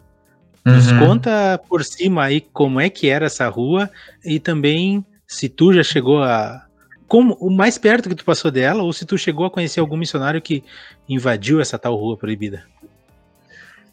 Nos 0.65 0.91
uhum. 0.91 0.99
conta 0.99 1.61
por 1.69 1.83
cima 1.83 2.23
aí 2.23 2.41
como 2.41 2.81
é 2.81 2.89
que 2.89 3.07
era 3.07 3.27
essa 3.27 3.47
rua 3.47 3.87
e 4.23 4.39
também 4.39 5.05
se 5.27 5.47
tu 5.47 5.71
já 5.71 5.83
chegou 5.83 6.23
a 6.23 6.65
como 7.07 7.35
o 7.35 7.51
mais 7.51 7.77
perto 7.77 8.09
que 8.09 8.15
tu 8.15 8.25
passou 8.25 8.49
dela 8.49 8.81
ou 8.81 8.91
se 8.91 9.05
tu 9.05 9.15
chegou 9.15 9.45
a 9.45 9.51
conhecer 9.51 9.79
algum 9.79 9.95
missionário 9.95 10.41
que 10.41 10.63
invadiu 11.07 11.61
essa 11.61 11.77
tal 11.77 11.95
rua 11.95 12.17
proibida. 12.17 12.63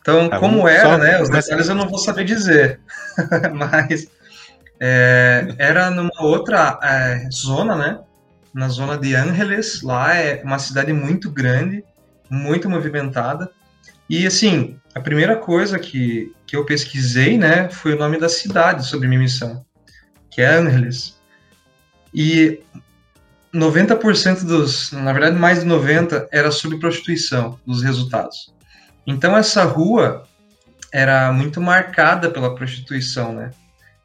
Então, 0.01 0.31
tá 0.31 0.39
como 0.39 0.67
era, 0.67 0.97
né? 0.97 1.21
Os 1.21 1.29
detalhes 1.29 1.69
eu 1.69 1.75
não 1.75 1.89
vou 1.89 1.99
saber 1.99 2.25
dizer, 2.25 2.81
mas 3.55 4.09
é, 4.81 5.55
era 5.59 5.91
numa 5.91 6.23
outra 6.23 6.79
é, 6.83 7.29
zona, 7.31 7.77
né? 7.77 8.01
Na 8.53 8.69
zona 8.69 8.97
de 8.97 9.15
Ángeles, 9.15 9.83
lá 9.83 10.15
é 10.15 10.43
uma 10.43 10.59
cidade 10.59 10.93
muito 10.93 11.31
grande, 11.31 11.85
muito 12.31 12.69
movimentada. 12.69 13.51
E 14.09 14.27
assim, 14.27 14.77
a 14.95 15.01
primeira 15.01 15.37
coisa 15.37 15.79
que, 15.79 16.33
que 16.47 16.57
eu 16.57 16.65
pesquisei, 16.65 17.39
né, 17.39 17.69
foi 17.71 17.95
o 17.95 17.99
nome 17.99 18.19
da 18.19 18.29
cidade 18.29 18.87
sobre 18.87 19.09
minha 19.09 19.21
missão, 19.21 19.65
que 20.31 20.41
é 20.41 20.47
Ángeles. 20.47 21.19
E 22.13 22.61
90% 23.55 24.45
dos, 24.45 24.93
na 24.93 25.13
verdade 25.13 25.37
mais 25.37 25.61
de 25.61 25.67
90 25.67 26.29
era 26.31 26.51
sobre 26.51 26.79
prostituição, 26.79 27.59
dos 27.67 27.83
resultados. 27.83 28.53
Então 29.07 29.37
essa 29.37 29.65
rua 29.65 30.27
era 30.93 31.33
muito 31.33 31.61
marcada 31.61 32.31
pela 32.31 32.55
prostituição, 32.55 33.33
né? 33.33 33.51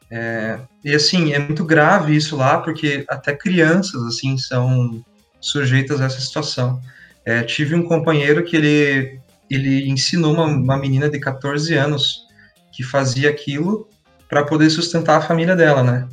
É, 0.09 0.59
e 0.83 0.95
assim, 0.95 1.33
é 1.33 1.39
muito 1.39 1.65
grave 1.65 2.15
isso 2.15 2.37
lá, 2.37 2.59
porque 2.59 3.03
até 3.09 3.35
crianças, 3.35 4.01
assim, 4.03 4.37
são 4.37 5.03
sujeitas 5.39 5.99
a 5.99 6.05
essa 6.05 6.21
situação. 6.21 6.81
É, 7.25 7.43
tive 7.43 7.75
um 7.75 7.83
companheiro 7.83 8.43
que 8.43 8.55
ele, 8.55 9.19
ele 9.49 9.89
ensinou 9.89 10.33
uma, 10.33 10.45
uma 10.45 10.77
menina 10.77 11.09
de 11.09 11.19
14 11.19 11.73
anos 11.73 12.25
que 12.71 12.83
fazia 12.83 13.29
aquilo 13.29 13.89
para 14.29 14.43
poder 14.43 14.69
sustentar 14.69 15.17
a 15.17 15.21
família 15.21 15.55
dela, 15.55 15.83
né? 15.83 16.07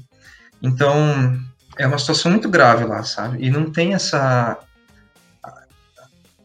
Então, 0.62 1.38
é 1.77 1.87
uma 1.87 1.99
situação 1.99 2.31
muito 2.31 2.49
grave 2.49 2.85
lá, 2.85 3.03
sabe? 3.03 3.44
E 3.44 3.51
não 3.51 3.70
tem 3.70 3.94
essa 3.94 4.59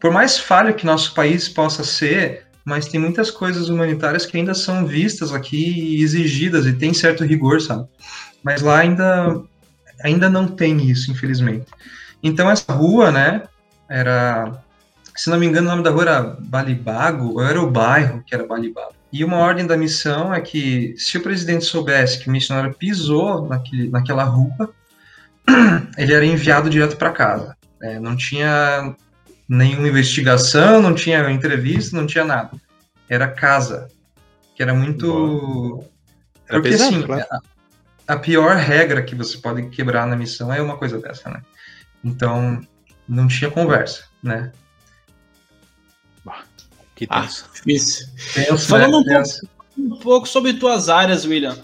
por 0.00 0.10
mais 0.10 0.38
falho 0.38 0.74
que 0.74 0.86
nosso 0.86 1.12
país 1.12 1.46
possa 1.46 1.84
ser, 1.84 2.46
mas 2.64 2.88
tem 2.88 2.98
muitas 2.98 3.30
coisas 3.30 3.68
humanitárias 3.68 4.24
que 4.24 4.36
ainda 4.36 4.54
são 4.54 4.86
vistas 4.86 5.32
aqui 5.32 5.98
e 5.98 6.02
exigidas 6.02 6.64
e 6.64 6.72
tem 6.72 6.94
certo 6.94 7.22
rigor, 7.22 7.60
sabe? 7.60 7.86
Mas 8.42 8.62
lá 8.62 8.78
ainda 8.78 9.42
ainda 10.02 10.30
não 10.30 10.48
tem 10.48 10.90
isso, 10.90 11.10
infelizmente. 11.10 11.66
Então 12.22 12.50
essa 12.50 12.72
rua, 12.72 13.10
né, 13.12 13.42
era 13.88 14.62
se 15.20 15.28
não 15.28 15.38
me 15.38 15.44
engano 15.44 15.68
o 15.68 15.70
nome 15.70 15.82
da 15.82 15.90
rua 15.90 16.02
era 16.02 16.22
Balibago, 16.22 17.34
ou 17.34 17.42
era 17.42 17.60
o 17.60 17.70
bairro 17.70 18.24
que 18.26 18.34
era 18.34 18.46
Balibago. 18.46 18.94
E 19.12 19.22
uma 19.22 19.36
ordem 19.36 19.66
da 19.66 19.76
missão 19.76 20.32
é 20.32 20.40
que 20.40 20.94
se 20.96 21.18
o 21.18 21.22
presidente 21.22 21.66
soubesse 21.66 22.18
que 22.18 22.26
o 22.26 22.32
missionário 22.32 22.72
pisou 22.72 23.46
naquele, 23.46 23.90
naquela 23.90 24.24
rua, 24.24 24.72
ele 25.98 26.14
era 26.14 26.24
enviado 26.24 26.70
direto 26.70 26.96
para 26.96 27.10
casa. 27.12 27.54
É, 27.82 28.00
não 28.00 28.16
tinha 28.16 28.96
nenhuma 29.46 29.88
investigação, 29.88 30.80
não 30.80 30.94
tinha 30.94 31.30
entrevista, 31.30 31.94
não 31.94 32.06
tinha 32.06 32.24
nada. 32.24 32.52
Era 33.06 33.28
casa, 33.28 33.88
que 34.56 34.62
era 34.62 34.72
muito. 34.72 35.84
Era 36.48 36.62
Porque 36.62 36.70
pesado, 36.70 36.96
assim, 36.96 37.02
claro. 37.02 37.26
a, 37.30 38.14
a, 38.14 38.16
pior 38.16 38.56
regra 38.56 39.02
que 39.02 39.14
você 39.14 39.36
pode 39.36 39.68
quebrar 39.68 40.06
na 40.06 40.16
missão 40.16 40.50
é 40.50 40.62
uma 40.62 40.78
coisa 40.78 40.98
dessa, 40.98 41.28
né? 41.28 41.42
Então, 42.02 42.58
não 43.06 43.28
tinha 43.28 43.50
conversa, 43.50 44.04
né? 44.22 44.50
Que 47.00 47.06
ah, 47.08 47.22
tenso. 47.22 47.46
Ah, 47.46 47.54
difícil. 47.54 48.06
Tenso, 48.34 48.68
Falando 48.68 49.02
né? 49.04 49.18
um, 49.18 49.22
pouco, 49.22 49.48
um, 49.78 49.98
pouco, 49.98 50.28
sobre 50.28 50.52
tuas 50.52 50.90
áreas, 50.90 51.24
William. 51.24 51.56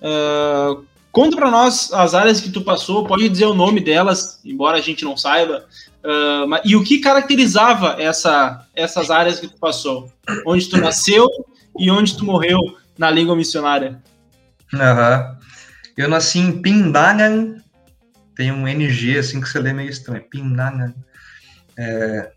Uh, 0.00 0.84
conta 1.10 1.36
para 1.36 1.50
nós 1.50 1.92
as 1.92 2.14
áreas 2.14 2.40
que 2.40 2.52
tu 2.52 2.60
passou, 2.60 3.04
pode 3.04 3.28
dizer 3.28 3.46
o 3.46 3.54
nome 3.54 3.80
delas, 3.80 4.38
embora 4.44 4.78
a 4.78 4.80
gente 4.80 5.04
não 5.04 5.16
saiba, 5.16 5.66
Uh, 6.02 6.56
e 6.64 6.74
o 6.76 6.82
que 6.82 6.98
caracterizava 6.98 7.96
essa, 7.98 8.66
essas 8.74 9.10
áreas 9.10 9.38
que 9.38 9.48
tu 9.48 9.58
passou? 9.58 10.10
Onde 10.46 10.66
tu 10.68 10.78
nasceu 10.78 11.28
e 11.78 11.90
onde 11.90 12.16
tu 12.16 12.24
morreu 12.24 12.58
na 12.96 13.10
língua 13.10 13.36
missionária? 13.36 14.00
Uhum. 14.72 15.36
Eu 15.98 16.08
nasci 16.08 16.38
em 16.38 16.62
Pindangan, 16.62 17.56
tem 18.34 18.50
um 18.50 18.66
NG 18.66 19.18
assim 19.18 19.42
que 19.42 19.48
você 19.48 19.58
lê 19.58 19.74
meio 19.74 19.90
estranho, 19.90 20.24
Pindangan. 20.30 20.94
É, 21.76 22.32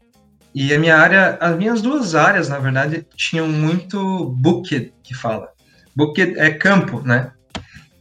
e 0.53 0.73
a 0.73 0.79
minha 0.79 0.97
área, 0.97 1.37
as 1.41 1.57
minhas 1.57 1.81
duas 1.81 2.13
áreas, 2.13 2.47
na 2.47 2.59
verdade, 2.59 3.07
tinham 3.15 3.47
muito 3.47 4.29
bucket 4.29 4.91
que 5.03 5.15
fala. 5.15 5.49
Bucket 5.95 6.37
é 6.37 6.51
campo, 6.51 7.01
né? 7.01 7.31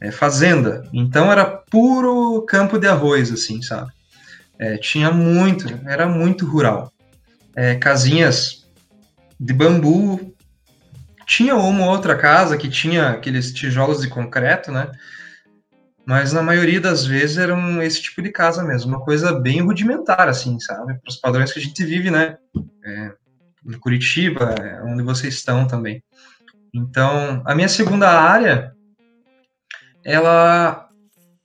É 0.00 0.10
fazenda. 0.10 0.82
Então 0.92 1.30
era 1.30 1.44
puro 1.44 2.42
campo 2.42 2.78
de 2.78 2.86
arroz, 2.86 3.32
assim, 3.32 3.62
sabe? 3.62 3.90
É, 4.58 4.76
tinha 4.76 5.10
muito, 5.10 5.66
era 5.86 6.06
muito 6.06 6.46
rural. 6.46 6.92
É, 7.56 7.74
casinhas 7.76 8.66
de 9.40 9.52
bambu. 9.54 10.34
Tinha 11.26 11.56
uma 11.56 11.86
outra 11.86 12.16
casa 12.16 12.58
que 12.58 12.68
tinha 12.68 13.10
aqueles 13.10 13.52
tijolos 13.52 14.02
de 14.02 14.08
concreto, 14.08 14.70
né? 14.70 14.90
Mas 16.04 16.32
na 16.32 16.42
maioria 16.42 16.80
das 16.80 17.06
vezes 17.06 17.38
era 17.38 17.54
um, 17.54 17.80
esse 17.80 18.02
tipo 18.02 18.20
de 18.20 18.30
casa 18.30 18.64
mesmo, 18.64 18.90
uma 18.90 19.04
coisa 19.04 19.32
bem 19.32 19.60
rudimentar, 19.60 20.28
assim, 20.28 20.58
sabe? 20.58 20.94
Para 20.94 21.08
os 21.08 21.16
padrões 21.16 21.52
que 21.52 21.60
a 21.60 21.62
gente 21.62 21.84
vive, 21.84 22.10
né? 22.10 22.36
É, 22.84 23.12
em 23.66 23.78
Curitiba, 23.78 24.54
é 24.58 24.82
onde 24.82 25.02
vocês 25.02 25.34
estão 25.34 25.66
também. 25.66 26.02
Então, 26.74 27.42
a 27.44 27.54
minha 27.54 27.68
segunda 27.68 28.08
área, 28.10 28.74
ela, 30.04 30.88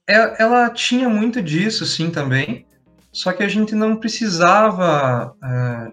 é, 0.07 0.41
ela 0.41 0.69
tinha 0.71 1.07
muito 1.07 1.41
disso, 1.41 1.85
sim, 1.85 2.09
também, 2.09 2.65
só 3.11 3.31
que 3.33 3.43
a 3.43 3.47
gente 3.47 3.75
não 3.75 3.97
precisava 3.97 5.35
é, 5.43 5.91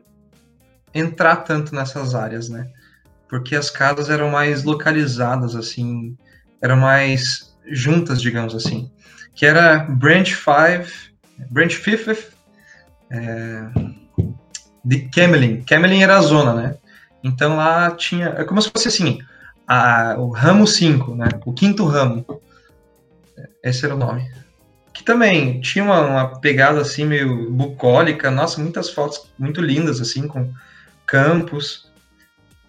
entrar 0.95 1.37
tanto 1.37 1.75
nessas 1.75 2.15
áreas, 2.15 2.49
né? 2.49 2.71
Porque 3.29 3.57
as 3.57 3.69
casas 3.69 4.09
eram 4.09 4.31
mais 4.31 4.63
localizadas, 4.65 5.55
assim, 5.55 6.17
eram 6.63 6.77
mais 6.77 7.54
juntas, 7.67 8.21
digamos 8.21 8.55
assim, 8.55 8.91
que 9.35 9.47
era 9.47 9.79
Branch 9.79 10.29
5, 10.29 11.49
Branch 11.51 11.73
5 11.73 12.35
é, 13.11 13.65
de 14.85 15.01
Camelin. 15.09 15.63
Camelin 15.63 16.03
era 16.03 16.19
a 16.19 16.23
zona, 16.23 16.55
né? 16.55 16.77
Então 17.23 17.57
lá 17.57 17.91
tinha, 17.91 18.35
é 18.37 18.45
como 18.45 18.61
se 18.61 18.71
fosse 18.71 18.89
assim, 18.89 19.19
a, 19.67 20.15
o 20.19 20.31
ramo 20.31 20.67
5, 20.67 21.15
né? 21.15 21.29
O 21.45 21.53
quinto 21.53 21.85
ramo. 21.87 22.25
Esse 23.63 23.85
era 23.85 23.95
o 23.95 23.99
nome. 23.99 24.31
Que 24.93 25.03
também 25.03 25.61
tinha 25.61 25.85
uma, 25.85 26.01
uma 26.01 26.41
pegada 26.41 26.81
assim 26.81 27.05
meio 27.05 27.51
bucólica, 27.51 28.31
nossa, 28.31 28.61
muitas 28.61 28.91
fotos 28.91 29.29
muito 29.39 29.61
lindas 29.61 30.01
assim 30.01 30.29
com 30.29 30.53
campos. 31.07 31.91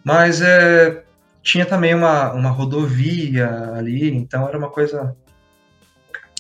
Mas 0.03 0.41
é, 0.41 1.03
tinha 1.45 1.65
também 1.65 1.93
uma, 1.93 2.33
uma 2.33 2.49
rodovia 2.49 3.71
ali, 3.75 4.09
então 4.09 4.47
era 4.47 4.57
uma 4.57 4.69
coisa. 4.69 5.15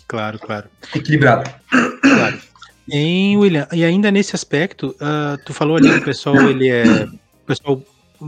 Claro, 0.07 0.39
claro. 0.39 0.67
Equilibrada. 0.93 1.55
Claro. 2.01 2.41
Em 2.89 3.37
William, 3.37 3.67
e 3.71 3.85
ainda 3.85 4.11
nesse 4.11 4.35
aspecto, 4.35 4.95
uh, 4.95 5.37
tu 5.45 5.53
falou 5.53 5.77
ali 5.77 5.89
que 5.89 5.99
o 5.99 6.05
pessoal 6.05 6.35
ele 6.49 6.69
é 6.69 7.07
pessoal 7.45 7.81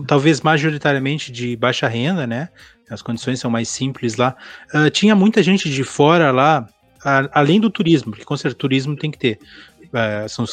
talvez 0.08 0.42
majoritariamente 0.42 1.32
de 1.32 1.56
baixa 1.56 1.88
renda, 1.88 2.28
né? 2.28 2.50
As 2.90 3.02
condições 3.02 3.40
são 3.40 3.50
mais 3.50 3.68
simples 3.70 4.16
lá. 4.16 4.36
Uh, 4.74 4.90
tinha 4.90 5.16
muita 5.16 5.42
gente 5.42 5.70
de 5.70 5.84
fora 5.84 6.32
lá, 6.32 6.68
a, 7.04 7.40
além 7.40 7.60
do 7.60 7.70
turismo, 7.70 8.12
porque 8.12 8.26
com 8.26 8.38
certeza 8.38 8.56
turismo 8.56 8.96
tem 8.96 9.12
que 9.12 9.18
ter. 9.18 9.40
Uh, 9.86 10.30
são, 10.30 10.46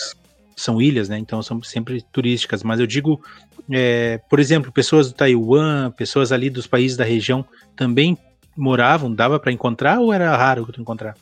são 0.56 0.80
ilhas, 0.80 1.08
né? 1.08 1.18
Então 1.18 1.42
são 1.42 1.62
sempre 1.62 2.02
turísticas. 2.12 2.62
Mas 2.62 2.80
eu 2.80 2.86
digo 2.86 3.20
é, 3.70 4.20
por 4.28 4.38
exemplo, 4.38 4.72
pessoas 4.72 5.08
do 5.08 5.14
Taiwan, 5.14 5.90
pessoas 5.92 6.32
ali 6.32 6.50
dos 6.50 6.66
países 6.66 6.96
da 6.96 7.04
região 7.04 7.44
também 7.76 8.18
moravam? 8.56 9.12
Dava 9.12 9.38
para 9.40 9.52
encontrar 9.52 10.00
ou 10.00 10.12
era 10.12 10.36
raro 10.36 10.66
tu 10.66 10.80
encontrar? 10.80 11.14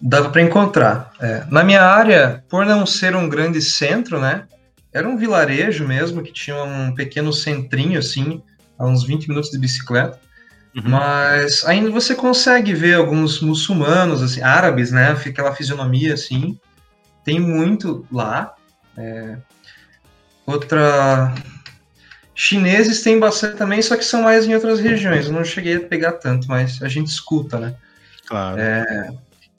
Dava 0.00 0.30
para 0.30 0.42
encontrar. 0.42 1.12
É. 1.20 1.44
Na 1.50 1.64
minha 1.64 1.82
área, 1.82 2.44
por 2.48 2.66
não 2.66 2.86
ser 2.86 3.16
um 3.16 3.28
grande 3.28 3.60
centro, 3.60 4.20
né? 4.20 4.44
Era 4.92 5.08
um 5.08 5.16
vilarejo 5.16 5.86
mesmo, 5.86 6.22
que 6.22 6.32
tinha 6.32 6.62
um 6.62 6.94
pequeno 6.94 7.32
centrinho, 7.32 7.98
assim, 7.98 8.42
a 8.78 8.86
uns 8.86 9.04
20 9.04 9.28
minutos 9.28 9.50
de 9.50 9.58
bicicleta. 9.58 10.18
Uhum. 10.74 10.82
Mas 10.90 11.64
ainda 11.64 11.90
você 11.90 12.14
consegue 12.14 12.74
ver 12.74 12.94
alguns 12.94 13.40
muçulmanos, 13.40 14.22
assim, 14.22 14.42
árabes, 14.42 14.92
né? 14.92 15.10
Aquela 15.10 15.54
fisionomia, 15.54 16.14
assim. 16.14 16.58
Tem 17.26 17.38
muito 17.38 18.06
lá. 18.10 18.54
É, 18.96 19.36
Outra. 20.46 21.34
Chineses 22.34 23.02
tem 23.02 23.18
bastante 23.18 23.56
também, 23.56 23.80
só 23.80 23.96
que 23.96 24.04
são 24.04 24.22
mais 24.22 24.46
em 24.46 24.54
outras 24.54 24.78
regiões. 24.78 25.26
Eu 25.26 25.32
não 25.32 25.42
cheguei 25.42 25.76
a 25.76 25.80
pegar 25.80 26.12
tanto, 26.12 26.46
mas 26.48 26.80
a 26.82 26.88
gente 26.88 27.08
escuta, 27.08 27.58
né? 27.58 27.74
Claro. 28.26 28.60
É, 28.60 29.10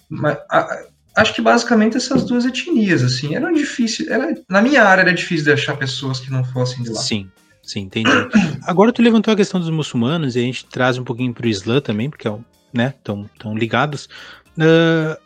mas, 0.08 0.38
a, 0.50 0.86
acho 1.16 1.34
que 1.34 1.42
basicamente 1.42 1.98
essas 1.98 2.24
duas 2.24 2.46
etnias, 2.46 3.04
assim, 3.04 3.36
eram 3.36 3.52
difíceis. 3.52 4.08
Era, 4.08 4.36
na 4.48 4.62
minha 4.62 4.84
área 4.84 5.02
era 5.02 5.14
difícil 5.14 5.46
de 5.46 5.54
achar 5.54 5.76
pessoas 5.76 6.20
que 6.20 6.32
não 6.32 6.44
fossem 6.46 6.84
de 6.84 6.92
lá. 6.92 7.02
Sim, 7.02 7.30
sim, 7.64 7.82
entendi. 7.82 8.12
Agora 8.64 8.94
tu 8.94 9.02
levantou 9.02 9.34
a 9.34 9.38
questão 9.38 9.60
dos 9.60 9.72
muçulmanos 9.72 10.36
e 10.36 10.40
a 10.40 10.44
gente 10.44 10.66
traz 10.68 11.00
um 11.00 11.04
pouquinho 11.04 11.34
para 11.34 11.48
o 11.48 11.50
Islã 11.50 11.82
também, 11.82 12.12
porque 12.12 12.28
é 12.28 12.38
né, 12.72 12.94
tão, 13.04 13.28
tão 13.40 13.58
ligados. 13.58 14.08
Uh, 14.56 15.20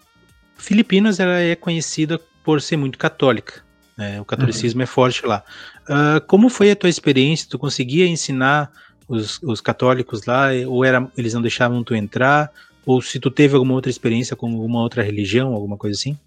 Filipinas 0.56 1.20
ela 1.20 1.38
é 1.38 1.54
conhecida 1.54 2.18
por 2.44 2.62
ser 2.62 2.78
muito 2.78 2.98
católica. 2.98 3.64
Né? 3.98 4.20
O 4.20 4.26
catolicismo 4.26 4.80
uhum. 4.80 4.84
é 4.84 4.88
forte 4.88 5.26
lá. 5.26 5.44
Uh, 5.84 6.26
como 6.28 6.50
foi 6.50 6.72
a 6.72 6.76
tua 6.76 6.90
experiência? 6.90 7.48
Tu 7.50 7.60
conseguia 7.60 8.08
ensinar 8.08 8.72
os, 9.08 9.42
os 9.44 9.62
católicos 9.62 10.26
lá? 10.26 10.50
Ou 10.68 10.84
era, 10.86 11.08
eles 11.18 11.34
não 11.34 11.42
deixavam 11.42 11.84
tu 11.84 11.94
entrar? 11.94 12.52
Ou 12.86 13.02
se 13.02 13.20
tu 13.20 13.30
teve 13.30 13.56
alguma 13.56 13.74
outra 13.74 13.92
experiência 13.92 14.36
com 14.36 14.48
alguma 14.48 14.82
outra 14.82 15.04
religião, 15.04 15.54
alguma 15.54 15.78
coisa 15.78 15.98
assim? 16.00 16.18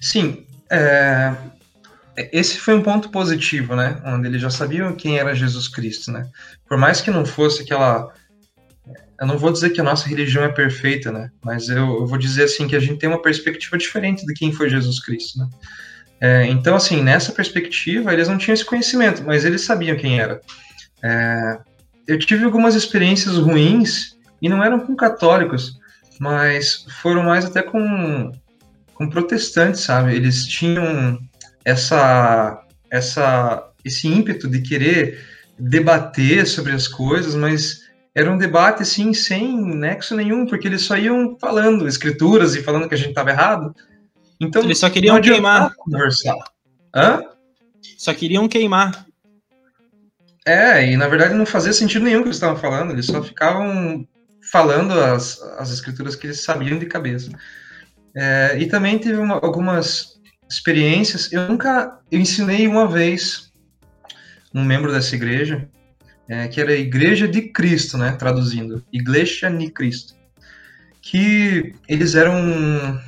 Sim. 0.00 0.46
É, 0.70 1.34
esse 2.32 2.58
foi 2.58 2.74
um 2.74 2.82
ponto 2.82 3.10
positivo, 3.10 3.74
né? 3.74 4.00
Onde 4.04 4.28
eles 4.28 4.40
já 4.40 4.50
sabiam 4.50 4.94
quem 4.94 5.18
era 5.18 5.34
Jesus 5.34 5.68
Cristo, 5.68 6.12
né? 6.12 6.28
Por 6.68 6.78
mais 6.78 7.00
que 7.00 7.10
não 7.10 7.26
fosse 7.26 7.62
aquela 7.62 8.12
eu 9.20 9.26
não 9.26 9.38
vou 9.38 9.52
dizer 9.52 9.70
que 9.70 9.80
a 9.80 9.84
nossa 9.84 10.08
religião 10.08 10.44
é 10.44 10.48
perfeita, 10.48 11.12
né? 11.12 11.30
Mas 11.44 11.68
eu, 11.68 12.00
eu, 12.00 12.06
vou 12.06 12.18
dizer 12.18 12.44
assim 12.44 12.66
que 12.66 12.76
a 12.76 12.80
gente 12.80 12.98
tem 12.98 13.08
uma 13.08 13.22
perspectiva 13.22 13.78
diferente 13.78 14.26
de 14.26 14.34
quem 14.34 14.52
foi 14.52 14.68
Jesus 14.68 15.00
Cristo, 15.00 15.38
né? 15.38 15.48
É, 16.20 16.46
então, 16.46 16.74
assim, 16.74 17.02
nessa 17.02 17.32
perspectiva, 17.32 18.12
eles 18.12 18.28
não 18.28 18.38
tinham 18.38 18.54
esse 18.54 18.64
conhecimento, 18.64 19.22
mas 19.24 19.44
eles 19.44 19.62
sabiam 19.62 19.96
quem 19.96 20.20
era. 20.20 20.40
É, 21.02 21.58
eu 22.06 22.18
tive 22.18 22.44
algumas 22.44 22.74
experiências 22.74 23.36
ruins, 23.36 24.14
e 24.40 24.48
não 24.48 24.62
eram 24.62 24.80
com 24.80 24.94
católicos, 24.94 25.78
mas 26.20 26.84
foram 27.00 27.22
mais 27.22 27.44
até 27.44 27.62
com, 27.62 28.30
com 28.92 29.08
protestantes, 29.08 29.80
sabe? 29.80 30.14
Eles 30.14 30.46
tinham 30.46 31.18
essa, 31.64 32.62
essa, 32.90 33.70
esse 33.84 34.06
ímpeto 34.06 34.48
de 34.48 34.60
querer 34.60 35.24
debater 35.58 36.46
sobre 36.46 36.72
as 36.72 36.86
coisas, 36.86 37.34
mas 37.34 37.83
era 38.14 38.30
um 38.30 38.38
debate 38.38 38.82
assim 38.82 39.12
sem 39.12 39.60
nexo 39.60 40.14
nenhum, 40.14 40.46
porque 40.46 40.68
eles 40.68 40.82
só 40.82 40.96
iam 40.96 41.36
falando 41.40 41.88
escrituras 41.88 42.54
e 42.54 42.62
falando 42.62 42.88
que 42.88 42.94
a 42.94 42.98
gente 42.98 43.08
estava 43.08 43.30
errado, 43.30 43.74
então, 44.40 44.62
eles 44.62 44.78
só 44.78 44.90
queriam 44.90 45.20
queimar. 45.20 45.74
Conversar. 45.74 46.36
Hã? 46.94 47.22
Só 47.98 48.12
queriam 48.12 48.48
queimar. 48.48 49.06
É, 50.46 50.90
e 50.90 50.96
na 50.96 51.08
verdade 51.08 51.34
não 51.34 51.46
fazia 51.46 51.72
sentido 51.72 52.04
nenhum 52.04 52.20
que 52.20 52.28
eles 52.28 52.36
estavam 52.36 52.56
falando, 52.56 52.92
eles 52.92 53.06
só 53.06 53.22
ficavam 53.22 54.06
falando 54.52 54.92
as, 54.92 55.40
as 55.58 55.70
escrituras 55.70 56.14
que 56.14 56.26
eles 56.26 56.42
sabiam 56.42 56.78
de 56.78 56.84
cabeça. 56.84 57.30
É, 58.14 58.58
e 58.58 58.66
também 58.66 58.98
teve 58.98 59.16
uma, 59.16 59.36
algumas 59.36 60.20
experiências. 60.48 61.32
Eu 61.32 61.48
nunca. 61.48 61.98
Eu 62.10 62.20
ensinei 62.20 62.66
uma 62.66 62.86
vez 62.86 63.52
um 64.54 64.62
membro 64.62 64.92
dessa 64.92 65.14
igreja, 65.14 65.66
é, 66.28 66.48
que 66.48 66.60
era 66.60 66.72
a 66.72 66.76
Igreja 66.76 67.28
de 67.28 67.42
Cristo, 67.42 67.98
né? 67.98 68.12
Traduzindo. 68.12 68.82
Igreja 68.92 69.50
de 69.50 69.70
Cristo. 69.70 70.14
Que 71.00 71.74
eles 71.88 72.14
eram 72.14 73.00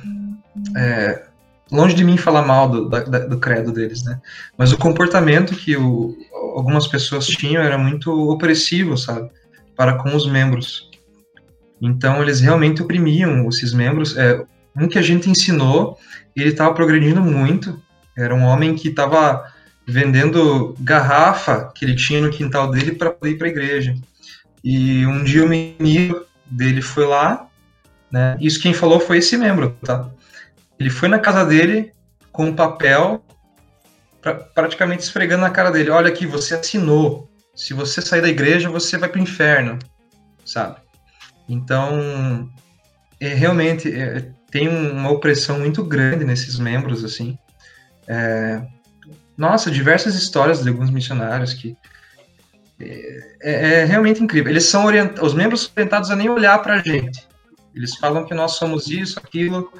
é, 0.75 1.23
longe 1.71 1.95
de 1.95 2.03
mim 2.03 2.17
falar 2.17 2.43
mal 2.43 2.69
do, 2.69 2.89
da, 2.89 2.99
do 3.01 3.39
credo 3.39 3.71
deles, 3.71 4.03
né? 4.03 4.19
Mas 4.57 4.71
o 4.71 4.77
comportamento 4.77 5.55
que 5.55 5.75
o, 5.75 6.15
algumas 6.55 6.87
pessoas 6.87 7.25
tinham 7.25 7.63
era 7.63 7.77
muito 7.77 8.11
opressivo, 8.29 8.97
sabe? 8.97 9.29
Para 9.75 9.97
com 9.97 10.15
os 10.15 10.29
membros. 10.29 10.89
Então 11.81 12.21
eles 12.21 12.39
realmente 12.39 12.81
oprimiam 12.81 13.47
esses 13.49 13.73
membros. 13.73 14.15
É, 14.17 14.43
um 14.75 14.87
que 14.87 14.99
a 14.99 15.01
gente 15.01 15.29
ensinou, 15.29 15.97
ele 16.35 16.49
estava 16.49 16.73
progredindo 16.73 17.21
muito. 17.21 17.81
Era 18.15 18.33
um 18.33 18.43
homem 18.43 18.75
que 18.75 18.89
estava 18.89 19.43
vendendo 19.87 20.75
garrafa 20.81 21.71
que 21.73 21.85
ele 21.85 21.95
tinha 21.95 22.19
no 22.19 22.29
quintal 22.29 22.69
dele 22.69 22.91
para 22.91 23.15
ir 23.23 23.37
para 23.37 23.47
a 23.47 23.49
igreja. 23.49 23.95
E 24.61 25.05
um 25.05 25.23
dia 25.23 25.45
o 25.45 25.47
menino 25.47 26.25
dele 26.45 26.81
foi 26.81 27.05
lá, 27.05 27.47
né? 28.11 28.37
Isso 28.41 28.61
quem 28.61 28.73
falou 28.73 28.99
foi 28.99 29.19
esse 29.19 29.37
membro, 29.37 29.77
tá? 29.83 30.09
Ele 30.77 30.89
foi 30.89 31.07
na 31.07 31.19
casa 31.19 31.45
dele 31.45 31.93
com 32.33 32.47
um 32.47 32.55
papel, 32.55 33.23
pra, 34.21 34.35
praticamente 34.35 35.03
esfregando 35.03 35.41
na 35.41 35.49
cara 35.49 35.71
dele: 35.71 35.89
Olha 35.89 36.09
aqui, 36.09 36.25
você 36.25 36.55
assinou. 36.55 37.29
Se 37.55 37.73
você 37.73 38.01
sair 38.01 38.21
da 38.21 38.29
igreja, 38.29 38.69
você 38.69 38.97
vai 38.97 39.09
para 39.09 39.19
o 39.19 39.23
inferno, 39.23 39.79
sabe? 40.45 40.75
Então, 41.47 42.47
é, 43.19 43.29
realmente 43.29 43.91
é, 43.91 44.31
tem 44.51 44.67
uma 44.67 45.09
opressão 45.09 45.59
muito 45.59 45.83
grande 45.83 46.25
nesses 46.25 46.59
membros, 46.59 47.03
assim. 47.03 47.37
É, 48.07 48.61
nossa, 49.37 49.69
diversas 49.69 50.15
histórias 50.15 50.63
de 50.63 50.69
alguns 50.69 50.89
missionários 50.89 51.53
que 51.53 51.77
é, 52.79 53.35
é, 53.41 53.81
é 53.81 53.85
realmente 53.85 54.23
incrível. 54.23 54.51
Eles 54.51 54.65
são 54.65 54.85
orientados, 54.85 55.21
os 55.21 55.33
membros 55.33 55.61
são 55.61 55.71
orientados 55.75 56.09
a 56.09 56.15
nem 56.15 56.29
olhar 56.29 56.57
para 56.59 56.75
a 56.75 56.79
gente. 56.79 57.27
Eles 57.75 57.95
falam 57.95 58.25
que 58.25 58.33
nós 58.33 58.53
somos 58.53 58.87
isso, 58.87 59.19
aquilo, 59.19 59.71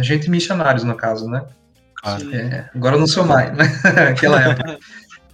gente 0.00 0.30
missionários, 0.30 0.84
no 0.84 0.94
caso, 0.94 1.28
né? 1.28 1.44
Claro. 1.96 2.34
É, 2.34 2.70
agora 2.74 2.96
eu 2.96 3.00
não 3.00 3.06
sou 3.06 3.24
mais, 3.24 3.54
né? 3.56 3.64
Aquela 4.10 4.40
época. 4.40 4.78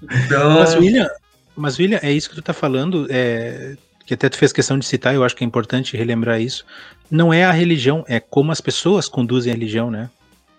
Então... 0.03 0.51
Mas, 0.55 0.74
William, 0.74 1.09
mas, 1.55 1.78
William, 1.78 2.01
é 2.03 2.12
isso 2.12 2.28
que 2.28 2.35
tu 2.35 2.43
tá 2.43 2.53
falando, 2.53 3.07
é, 3.11 3.76
que 4.05 4.14
até 4.14 4.28
tu 4.28 4.37
fez 4.37 4.53
questão 4.53 4.78
de 4.78 4.87
citar, 4.87 5.14
eu 5.14 5.22
acho 5.22 5.37
que 5.37 5.45
é 5.45 5.47
importante 5.47 5.97
relembrar 5.97 6.41
isso, 6.41 6.64
não 7.11 7.33
é 7.33 7.45
a 7.45 7.53
religião, 7.53 8.05
é 8.09 8.18
como 8.18 8.51
as 8.51 8.61
pessoas 8.61 9.09
conduzem 9.09 9.53
a 9.53 9.55
religião, 9.55 9.91
né? 9.91 10.11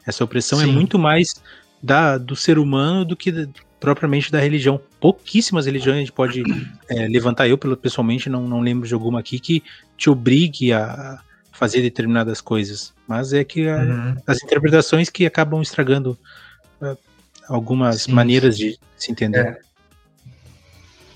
Essa 0.06 0.24
opressão 0.24 0.60
é 0.62 0.66
Sim. 0.66 0.70
é 0.70 0.74
muito 0.74 0.98
mais 0.98 1.36
da, 1.82 2.18
do 2.18 2.36
ser 2.36 2.60
humano 2.60 3.04
do 3.06 3.16
que 3.16 3.50
propriamente 3.80 4.32
da 4.32 4.40
religião. 4.40 4.80
Pouquíssimas 5.00 5.66
religiões 5.66 5.98
a 5.98 6.00
gente 6.00 6.12
pode 6.12 6.44
é, 6.88 7.08
levantar. 7.08 7.48
Eu, 7.48 7.58
pessoalmente, 7.58 8.30
não, 8.30 8.48
não 8.48 8.62
lembro 8.62 8.88
de 8.88 8.94
alguma 8.94 9.20
aqui 9.20 9.40
que 9.40 9.64
te 9.98 10.10
obrigue 10.10 10.72
a 10.72 11.20
fazer 11.52 11.82
determinadas 11.82 12.42
coisas. 12.42 12.94
Mas 13.08 13.34
é 13.34 13.44
que 13.44 13.68
a, 13.68 13.78
uhum. 13.78 14.16
as 14.26 14.44
interpretações 14.44 15.10
que 15.10 15.26
acabam 15.26 15.62
estragando 15.62 16.18
uh, 16.82 16.98
algumas 17.48 18.04
Sim. 18.04 18.14
maneiras 18.14 18.58
de 18.58 18.80
se 18.96 19.12
entender. 19.12 19.60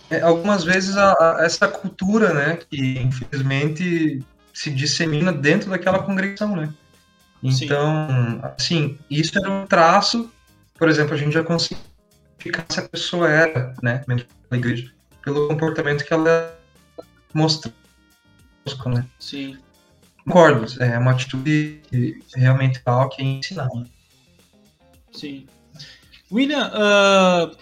É. 0.10 0.18
É, 0.18 0.22
algumas 0.22 0.64
vezes 0.64 0.96
a, 0.98 1.14
a, 1.14 1.38
essa 1.46 1.68
cultura, 1.68 2.34
né, 2.34 2.60
que 2.70 3.00
infelizmente 3.00 4.24
se 4.54 4.70
dissemina 4.70 5.34
dentro 5.34 5.70
daquela 5.70 6.00
congregação, 6.00 6.56
né? 6.56 6.72
Então, 7.42 8.08
Sim. 8.08 8.40
assim, 8.58 8.98
isso 9.10 9.38
era 9.38 9.50
um 9.50 9.66
traço, 9.66 10.32
por 10.78 10.90
exemplo, 10.90 11.14
a 11.14 11.18
gente 11.18 11.34
já 11.34 11.44
conseguiu 11.44 11.78
identificar 12.46 12.66
se 12.70 12.80
a 12.80 12.84
pessoa 12.84 13.30
era, 13.30 13.74
né, 13.82 14.04
pelo 15.24 15.48
comportamento 15.48 16.06
que 16.06 16.14
ela 16.14 16.58
mostrou, 17.34 17.74
né? 18.88 19.06
Sim. 19.20 19.58
Concordo, 20.26 20.66
é 20.82 20.98
uma 20.98 21.12
atitude 21.12 21.82
realmente 22.36 22.82
tal 22.84 23.10
que 23.10 23.22
é 23.22 23.26
ensinar. 23.26 23.70
Né? 23.74 23.86
Sim. 25.12 25.46
William, 26.32 26.72
uh, 26.74 27.56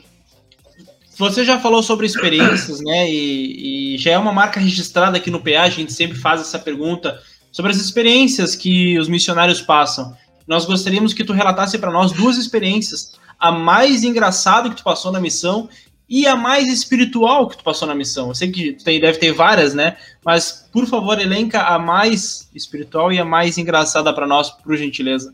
você 1.18 1.44
já 1.44 1.60
falou 1.60 1.84
sobre 1.84 2.06
experiências, 2.06 2.80
né? 2.80 3.10
E, 3.10 3.96
e, 3.96 3.98
já 3.98 4.12
é 4.12 4.18
uma 4.18 4.32
marca 4.32 4.60
registrada 4.60 5.18
aqui 5.18 5.30
no 5.30 5.42
PA, 5.42 5.64
a 5.64 5.70
gente 5.70 5.92
sempre 5.92 6.18
faz 6.18 6.42
essa 6.42 6.58
pergunta 6.58 7.22
sobre 7.52 7.72
as 7.72 7.78
experiências 7.78 8.56
que 8.56 8.98
os 8.98 9.08
missionários 9.10 9.62
passam. 9.62 10.16
Nós 10.48 10.66
gostaríamos 10.66 11.14
que 11.14 11.24
tu 11.24 11.34
relatasse 11.34 11.78
para 11.78 11.92
nós 11.92 12.12
duas 12.12 12.38
experiências 12.38 13.14
a 13.40 13.52
mais 13.52 14.04
engraçada 14.04 14.70
que 14.70 14.76
tu 14.76 14.84
passou 14.84 15.12
na 15.12 15.20
missão 15.20 15.70
e 16.08 16.28
a 16.28 16.36
mais 16.36 16.72
espiritual 16.72 17.48
que 17.48 17.58
tu 17.58 17.64
passou 17.64 17.88
na 17.88 17.96
missão. 17.96 18.30
Eu 18.30 18.36
sei 18.36 18.52
que 18.52 18.74
tem, 18.84 19.00
deve 19.00 19.18
ter 19.18 19.32
várias, 19.32 19.74
né? 19.74 19.98
Mas, 20.24 20.70
por 20.72 20.86
favor, 20.86 21.20
elenca 21.20 21.62
a 21.62 21.80
mais 21.80 22.50
espiritual 22.54 23.12
e 23.12 23.20
a 23.20 23.26
mais 23.26 23.58
engraçada 23.58 24.14
para 24.14 24.28
nós, 24.28 24.52
por 24.52 24.76
gentileza. 24.76 25.34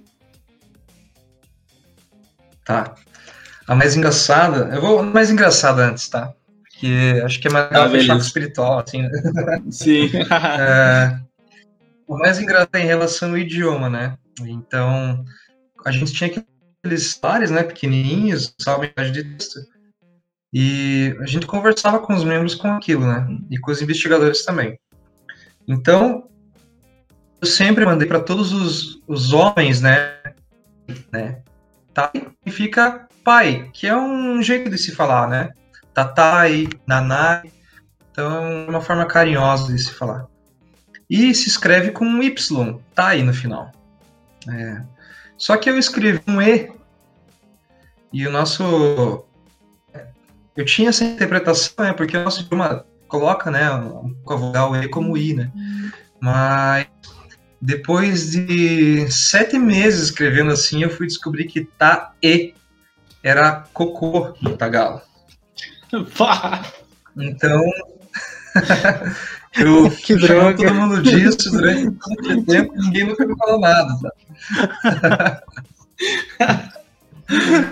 Tá. 2.63 2.95
A 3.67 3.75
mais 3.75 3.95
engraçada, 3.95 4.73
eu 4.73 4.81
vou 4.81 5.03
mais 5.03 5.29
engraçada 5.29 5.87
antes, 5.87 6.07
tá? 6.07 6.33
Porque 6.63 7.21
acho 7.25 7.39
que 7.39 7.47
é 7.47 7.51
mais 7.51 7.71
ah, 7.71 7.89
fechar 7.89 8.17
espiritual, 8.17 8.79
assim. 8.79 9.01
Né? 9.01 9.09
Sim. 9.69 10.09
é, 10.31 11.19
o 12.07 12.17
mais 12.17 12.39
engraçado 12.39 12.75
é 12.75 12.81
em 12.81 12.85
relação 12.85 13.29
ao 13.31 13.37
idioma, 13.37 13.89
né? 13.89 14.17
Então, 14.47 15.23
a 15.85 15.91
gente 15.91 16.13
tinha 16.13 16.29
que 16.29 16.43
aqueles 16.83 17.13
pares, 17.13 17.51
né, 17.51 17.63
pequenininhos, 17.63 18.53
salvo 18.59 18.85
de 18.87 19.23
texto. 19.23 19.59
E 20.51 21.15
a 21.19 21.25
gente 21.25 21.45
conversava 21.45 21.99
com 21.99 22.13
os 22.13 22.23
membros 22.23 22.55
com 22.55 22.69
aquilo, 22.69 23.05
né? 23.05 23.27
E 23.51 23.57
com 23.59 23.71
os 23.71 23.81
investigadores 23.81 24.43
também. 24.43 24.79
Então, 25.67 26.27
eu 27.39 27.47
sempre 27.47 27.85
mandei 27.85 28.07
para 28.07 28.19
todos 28.19 28.51
os, 28.51 29.01
os 29.07 29.31
homens, 29.31 29.81
né? 29.81 30.17
né? 31.11 31.43
Tá? 31.93 32.11
E 32.45 32.49
fica 32.51 33.07
pai, 33.23 33.69
que 33.73 33.85
é 33.85 33.95
um 33.95 34.41
jeito 34.41 34.69
de 34.69 34.77
se 34.77 34.95
falar, 34.95 35.27
né? 35.27 35.51
Tatai, 35.93 36.67
nanai. 36.87 37.51
Então, 38.11 38.65
é 38.65 38.69
uma 38.69 38.81
forma 38.81 39.05
carinhosa 39.05 39.71
de 39.71 39.79
se 39.79 39.91
falar. 39.91 40.25
E 41.07 41.33
se 41.35 41.47
escreve 41.47 41.91
com 41.91 42.05
um 42.05 42.23
Y, 42.23 42.79
tai 42.95 43.21
no 43.21 43.33
final. 43.33 43.71
É. 44.51 44.81
Só 45.37 45.55
que 45.57 45.69
eu 45.69 45.77
escrevi 45.77 46.21
um 46.27 46.41
E. 46.41 46.71
E 48.11 48.27
o 48.27 48.31
nosso. 48.31 49.23
Eu 50.55 50.65
tinha 50.65 50.89
essa 50.89 51.03
interpretação, 51.03 51.85
né? 51.85 51.93
Porque 51.93 52.17
o 52.17 52.23
nosso 52.23 52.41
idioma 52.41 52.85
coloca, 53.07 53.49
né? 53.49 53.63
A 53.63 54.35
vogal 54.35 54.75
E 54.75 54.87
como 54.89 55.17
I, 55.17 55.33
né? 55.33 55.51
Mas 56.19 56.87
depois 57.61 58.31
de 58.31 59.09
sete 59.11 59.57
meses 59.57 60.05
escrevendo 60.05 60.51
assim, 60.51 60.83
eu 60.83 60.89
fui 60.89 61.07
descobrir 61.07 61.45
que 61.45 61.65
tá 61.65 62.13
E 62.21 62.53
era 63.23 63.63
cocô 63.73 64.33
no 64.41 64.55
tagalo. 64.57 65.01
Então. 67.17 67.61
eu 69.57 69.89
que 70.03 70.15
droga. 70.15 70.55
todo 70.57 70.73
mundo 70.73 71.01
disso 71.01 71.51
durante 71.51 71.83
muito 71.83 72.45
tempo 72.45 72.73
ninguém 72.75 73.05
nunca 73.05 73.25
me 73.25 73.35
falou 73.37 73.59
nada. 73.59 73.97
Tá? 76.37 76.63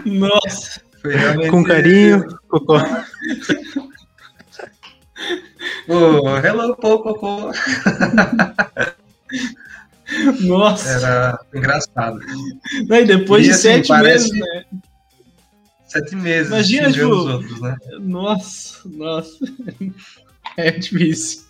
Nossa. 0.06 0.82
Com 1.50 1.64
carinho, 1.64 2.28
cocô. 2.48 2.78
oh, 5.88 6.38
hello, 6.38 6.76
cocô. 6.76 7.52
Nossa. 10.42 10.90
Era 10.90 11.40
engraçado. 11.54 12.20
E 12.90 13.06
depois 13.06 13.46
e, 13.46 13.50
de 13.50 13.54
assim, 13.54 13.84
sete 13.84 13.94
meses, 14.02 14.32
né? 14.32 14.66
Sete 15.88 16.16
meses. 16.16 16.52
Imagina, 16.52 16.92
tipo, 16.92 17.08
outros, 17.08 17.62
né? 17.62 17.76
Nossa, 18.00 18.80
nossa. 18.90 19.38
É 20.56 20.72
difícil. 20.72 21.47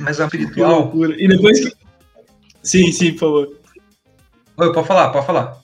Mas 0.00 0.20
é 0.20 0.24
espiritual. 0.24 0.92
E 1.16 1.28
depois 1.28 1.60
que. 1.60 1.72
Sim, 2.62 2.92
sim, 2.92 3.12
por 3.12 3.18
favor. 3.18 3.60
Oi, 4.56 4.72
pode 4.72 4.86
falar, 4.86 5.10
pode 5.10 5.26
falar. 5.26 5.62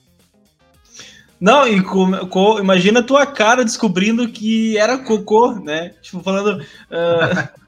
Não, 1.39 1.67
e 1.67 1.81
com, 1.81 2.27
com, 2.27 2.59
imagina 2.59 2.99
a 2.99 3.03
tua 3.03 3.25
cara 3.25 3.65
descobrindo 3.65 4.29
que 4.29 4.77
era 4.77 4.99
cocô, 4.99 5.53
né? 5.53 5.95
Tipo, 6.01 6.21
falando. 6.21 6.61
Uh, 6.61 7.61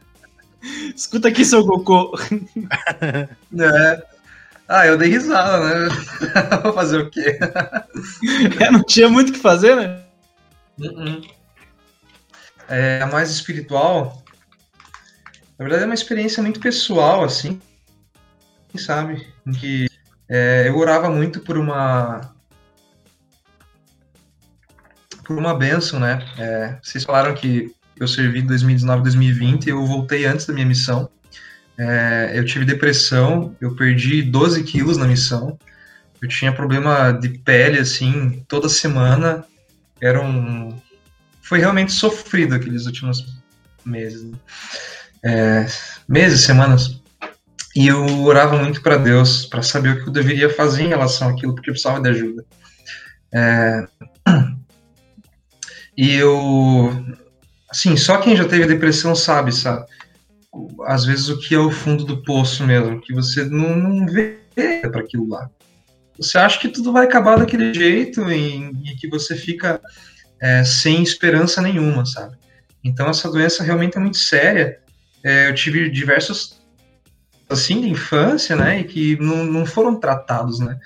Escuta 0.95 1.27
aqui, 1.27 1.43
seu 1.43 1.65
cocô. 1.65 2.17
É. 3.59 4.03
Ah, 4.67 4.87
eu 4.87 4.97
dei 4.97 5.09
risada, 5.09 5.87
né? 5.87 5.95
Vou 6.63 6.73
fazer 6.73 6.99
o 6.99 7.09
quê? 7.09 7.37
É, 8.59 8.71
não 8.71 8.81
tinha 8.83 9.09
muito 9.09 9.29
o 9.29 9.33
que 9.33 9.39
fazer, 9.39 9.75
né? 9.75 9.99
Uh 10.79 10.83
-uh. 10.83 11.29
É, 12.69 13.01
a 13.01 13.07
mais 13.07 13.29
espiritual, 13.29 14.22
na 15.63 15.69
verdade 15.69 15.83
é 15.83 15.85
uma 15.85 15.93
experiência 15.93 16.43
muito 16.43 16.59
pessoal, 16.59 17.23
assim, 17.23 17.61
sabe? 18.75 19.25
Em 19.47 19.53
que 19.53 19.87
é, 20.27 20.67
eu 20.67 20.77
orava 20.77 21.09
muito 21.09 21.39
por 21.39 21.57
uma 21.57 22.33
por 25.23 25.37
uma 25.37 25.55
benção, 25.55 26.01
né? 26.01 26.19
É, 26.37 26.77
vocês 26.83 27.05
falaram 27.05 27.33
que 27.33 27.73
eu 27.95 28.09
servi 28.09 28.41
2019, 28.41 29.03
2020, 29.03 29.69
eu 29.69 29.85
voltei 29.85 30.25
antes 30.25 30.45
da 30.45 30.53
minha 30.53 30.65
missão. 30.65 31.09
É, 31.77 32.33
eu 32.35 32.43
tive 32.43 32.65
depressão, 32.65 33.55
eu 33.61 33.73
perdi 33.73 34.21
12 34.21 34.63
quilos 34.63 34.97
na 34.97 35.07
missão. 35.07 35.57
Eu 36.21 36.27
tinha 36.27 36.51
problema 36.51 37.11
de 37.13 37.29
pele, 37.29 37.79
assim, 37.79 38.43
toda 38.49 38.67
semana. 38.67 39.45
Era 40.01 40.21
um... 40.21 40.77
Foi 41.41 41.59
realmente 41.59 41.93
sofrido 41.93 42.53
aqueles 42.53 42.85
últimos 42.85 43.41
meses. 43.85 44.23
Né? 44.23 44.37
É, 45.23 45.65
meses, 46.07 46.41
semanas. 46.41 47.01
E 47.75 47.87
eu 47.87 48.23
orava 48.23 48.57
muito 48.57 48.81
para 48.81 48.97
Deus, 48.97 49.45
para 49.45 49.63
saber 49.63 49.89
o 49.89 50.03
que 50.03 50.09
eu 50.09 50.13
deveria 50.13 50.49
fazer 50.49 50.83
em 50.83 50.89
relação 50.89 51.29
àquilo, 51.29 51.55
porque 51.55 51.69
eu 51.69 51.73
precisava 51.73 52.01
de 52.01 52.09
ajuda. 52.09 52.45
É... 53.33 53.87
E 55.95 56.15
eu. 56.15 56.91
Assim, 57.69 57.95
só 57.95 58.17
quem 58.17 58.35
já 58.35 58.45
teve 58.45 58.65
depressão 58.65 59.13
sabe, 59.13 59.51
sabe? 59.51 59.85
Às 60.87 61.05
vezes 61.05 61.29
o 61.29 61.39
que 61.39 61.53
é 61.53 61.59
o 61.59 61.69
fundo 61.69 62.03
do 62.03 62.23
poço 62.23 62.65
mesmo, 62.65 62.99
que 62.99 63.13
você 63.13 63.45
não, 63.45 63.75
não 63.75 64.07
vê 64.07 64.39
para 64.81 65.01
aquilo 65.01 65.29
lá. 65.29 65.47
Você 66.17 66.37
acha 66.37 66.59
que 66.59 66.67
tudo 66.67 66.91
vai 66.91 67.05
acabar 67.05 67.37
daquele 67.37 67.73
jeito 67.73 68.29
e, 68.31 68.71
e 68.85 68.95
que 68.95 69.07
você 69.07 69.35
fica 69.35 69.79
é, 70.39 70.63
sem 70.63 71.01
esperança 71.01 71.61
nenhuma, 71.61 72.05
sabe? 72.05 72.37
Então 72.83 73.07
essa 73.07 73.31
doença 73.31 73.63
realmente 73.63 73.97
é 73.97 74.01
muito 74.01 74.17
séria. 74.17 74.79
É, 75.23 75.49
eu 75.49 75.55
tive 75.55 75.89
diversos 75.89 76.61
assim 77.49 77.81
de 77.81 77.89
infância, 77.89 78.55
né, 78.55 78.79
e 78.79 78.83
que 78.83 79.17
não, 79.19 79.45
não 79.45 79.65
foram 79.65 79.99
tratados, 79.99 80.59
né. 80.59 80.77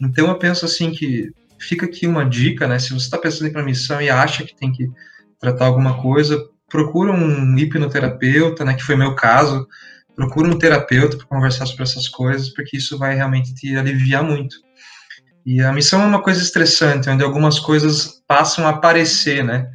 Então 0.00 0.28
eu 0.28 0.38
penso 0.38 0.64
assim 0.64 0.90
que 0.90 1.30
fica 1.58 1.86
aqui 1.86 2.06
uma 2.06 2.28
dica, 2.28 2.66
né, 2.66 2.78
se 2.78 2.90
você 2.90 3.04
está 3.04 3.18
pensando 3.18 3.46
em 3.46 3.50
ir 3.50 3.52
para 3.52 3.62
missão 3.62 4.00
e 4.00 4.10
acha 4.10 4.44
que 4.44 4.56
tem 4.56 4.72
que 4.72 4.88
tratar 5.38 5.66
alguma 5.66 6.00
coisa, 6.00 6.42
procura 6.68 7.12
um 7.12 7.56
hipnoterapeuta, 7.56 8.64
né, 8.64 8.74
que 8.74 8.82
foi 8.82 8.96
meu 8.96 9.14
caso, 9.14 9.66
procura 10.14 10.48
um 10.48 10.58
terapeuta 10.58 11.16
para 11.16 11.26
conversar 11.26 11.66
sobre 11.66 11.82
essas 11.82 12.08
coisas, 12.08 12.48
porque 12.48 12.76
isso 12.76 12.98
vai 12.98 13.14
realmente 13.14 13.54
te 13.54 13.76
aliviar 13.76 14.22
muito. 14.22 14.56
E 15.44 15.60
a 15.60 15.72
missão 15.72 16.02
é 16.02 16.06
uma 16.06 16.22
coisa 16.22 16.42
estressante, 16.42 17.10
onde 17.10 17.22
algumas 17.22 17.60
coisas 17.60 18.22
passam 18.26 18.66
a 18.66 18.70
aparecer, 18.70 19.44
né, 19.44 19.70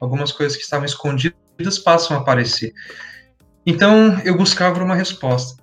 algumas 0.00 0.32
coisas 0.32 0.56
que 0.56 0.64
estavam 0.64 0.84
escondidas 0.84 1.78
passam 1.84 2.16
a 2.16 2.20
aparecer. 2.20 2.72
Então 3.64 4.20
eu 4.24 4.36
buscava 4.36 4.82
uma 4.82 4.94
resposta. 4.94 5.62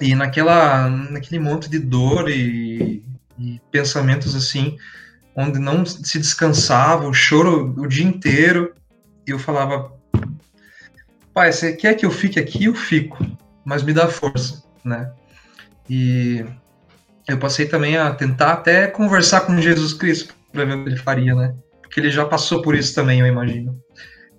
E 0.00 0.14
naquela, 0.14 0.88
naquele 0.88 1.40
monte 1.40 1.68
de 1.68 1.78
dor 1.78 2.30
e, 2.30 3.02
e 3.38 3.60
pensamentos 3.70 4.34
assim, 4.34 4.76
onde 5.34 5.58
não 5.58 5.84
se 5.84 6.18
descansava, 6.18 7.08
o 7.08 7.14
choro 7.14 7.74
o 7.76 7.86
dia 7.86 8.04
inteiro, 8.04 8.74
eu 9.26 9.38
falava, 9.38 9.92
pai, 11.34 11.52
você 11.52 11.74
quer 11.74 11.94
que 11.94 12.06
eu 12.06 12.10
fique 12.10 12.38
aqui? 12.38 12.64
Eu 12.64 12.74
fico, 12.74 13.18
mas 13.64 13.82
me 13.82 13.92
dá 13.92 14.08
força, 14.08 14.64
né? 14.84 15.12
E 15.88 16.44
eu 17.28 17.38
passei 17.38 17.66
também 17.66 17.96
a 17.96 18.12
tentar 18.12 18.52
até 18.52 18.86
conversar 18.86 19.42
com 19.42 19.60
Jesus 19.60 19.92
Cristo 19.92 20.34
para 20.52 20.64
ver 20.64 20.74
o 20.74 20.84
que 20.84 20.90
ele 20.90 20.96
faria, 20.96 21.34
né? 21.34 21.54
Porque 21.80 22.00
ele 22.00 22.10
já 22.10 22.24
passou 22.24 22.62
por 22.62 22.74
isso 22.74 22.94
também, 22.94 23.20
eu 23.20 23.26
imagino. 23.26 23.80